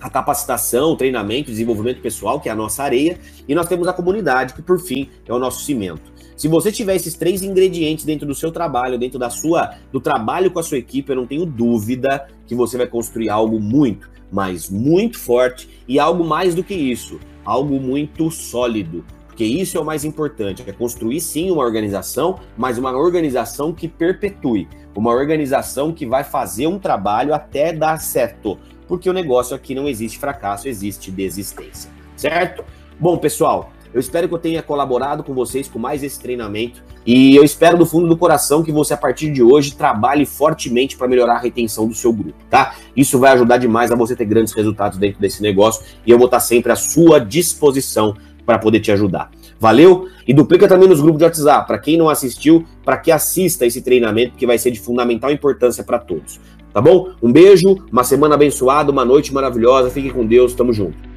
a 0.01 0.09
capacitação, 0.09 0.96
treinamento, 0.96 1.51
desenvolvimento 1.51 2.01
pessoal, 2.01 2.40
que 2.40 2.48
é 2.48 2.53
a 2.53 2.57
nossa 2.57 2.82
areia, 2.82 3.18
e 3.46 3.55
nós 3.55 3.68
temos 3.68 3.86
a 3.86 3.92
comunidade, 3.92 4.55
que 4.55 4.62
por 4.62 4.80
fim 4.80 5.11
é 5.26 5.32
o 5.32 5.38
nosso 5.38 5.64
cimento. 5.64 6.11
Se 6.36 6.48
você 6.48 6.72
tiver 6.72 6.96
esses 6.96 7.12
três 7.14 7.42
ingredientes 7.42 8.05
dentro 8.05 8.26
do 8.26 8.34
seu 8.34 8.51
trabalho, 8.51 8.98
dentro 8.98 9.18
da 9.18 9.28
sua 9.28 9.74
do 9.92 10.01
trabalho 10.01 10.51
com 10.51 10.59
a 10.59 10.62
sua 10.62 10.78
equipe, 10.78 11.11
eu 11.11 11.16
não 11.16 11.26
tenho 11.26 11.44
dúvida 11.44 12.28
que 12.46 12.55
você 12.55 12.78
vai 12.78 12.86
construir 12.86 13.28
algo 13.28 13.61
muito, 13.61 14.09
mas 14.32 14.70
muito 14.70 15.18
forte 15.18 15.68
e 15.86 15.98
algo 15.98 16.24
mais 16.24 16.55
do 16.55 16.64
que 16.64 16.72
isso, 16.72 17.20
algo 17.44 17.78
muito 17.78 18.30
sólido. 18.30 19.05
Porque 19.41 19.55
isso 19.55 19.78
é 19.78 19.80
o 19.80 19.84
mais 19.86 20.05
importante, 20.05 20.62
é 20.66 20.70
construir 20.70 21.18
sim 21.18 21.51
uma 21.51 21.64
organização, 21.64 22.41
mas 22.59 22.76
uma 22.76 22.93
organização 22.93 23.72
que 23.72 23.88
perpetue, 23.88 24.68
uma 24.95 25.12
organização 25.12 25.95
que 25.95 26.05
vai 26.05 26.22
fazer 26.22 26.66
um 26.66 26.78
trabalho 26.78 27.32
até 27.32 27.72
dar 27.72 27.97
certo, 28.03 28.59
porque 28.86 29.09
o 29.09 29.14
negócio 29.14 29.57
aqui 29.57 29.74
não 29.74 29.88
existe 29.88 30.18
fracasso, 30.18 30.68
existe 30.68 31.11
desistência, 31.11 31.91
certo? 32.16 32.62
Bom, 32.99 33.16
pessoal, 33.16 33.72
eu 33.95 33.99
espero 33.99 34.28
que 34.28 34.34
eu 34.34 34.38
tenha 34.38 34.62
colaborado 34.62 35.24
com 35.24 35.32
vocês 35.32 35.66
com 35.66 35.78
mais 35.78 36.03
esse 36.03 36.20
treinamento 36.20 36.82
e 37.07 37.34
eu 37.34 37.43
espero 37.43 37.78
do 37.78 37.86
fundo 37.86 38.07
do 38.07 38.16
coração 38.18 38.62
que 38.62 38.70
você 38.70 38.93
a 38.93 38.97
partir 38.97 39.32
de 39.32 39.43
hoje 39.43 39.74
trabalhe 39.74 40.26
fortemente 40.26 40.99
para 40.99 41.09
melhorar 41.09 41.36
a 41.36 41.41
retenção 41.41 41.88
do 41.88 41.95
seu 41.95 42.12
grupo, 42.12 42.36
tá? 42.51 42.74
Isso 42.95 43.18
vai 43.18 43.32
ajudar 43.32 43.57
demais 43.57 43.91
a 43.91 43.97
você 43.97 44.14
ter 44.14 44.26
grandes 44.26 44.53
resultados 44.53 44.99
dentro 44.99 45.18
desse 45.18 45.43
negócio 45.43 45.82
e 46.05 46.11
eu 46.11 46.18
vou 46.18 46.26
estar 46.26 46.41
sempre 46.41 46.70
à 46.70 46.76
sua 46.76 47.18
disposição 47.18 48.14
para 48.51 48.59
poder 48.59 48.80
te 48.80 48.90
ajudar. 48.90 49.30
Valeu? 49.61 50.09
E 50.26 50.34
duplica 50.34 50.66
também 50.66 50.88
nos 50.88 51.01
grupos 51.01 51.18
de 51.18 51.24
WhatsApp. 51.24 51.68
Para 51.68 51.78
quem 51.78 51.96
não 51.96 52.09
assistiu, 52.09 52.64
para 52.84 52.96
que 52.96 53.12
assista 53.12 53.64
esse 53.64 53.80
treinamento 53.80 54.36
que 54.36 54.44
vai 54.44 54.59
ser 54.59 54.72
de 54.72 54.80
fundamental 54.80 55.30
importância 55.30 55.84
para 55.84 56.01
todos. 56.01 56.40
Tá 56.72 56.80
bom? 56.80 57.11
Um 57.22 57.30
beijo, 57.30 57.76
uma 57.92 58.03
semana 58.03 58.34
abençoada, 58.34 58.90
uma 58.90 59.05
noite 59.05 59.32
maravilhosa. 59.32 59.88
Fique 59.88 60.11
com 60.11 60.26
Deus, 60.26 60.53
tamo 60.53 60.72
junto. 60.72 61.09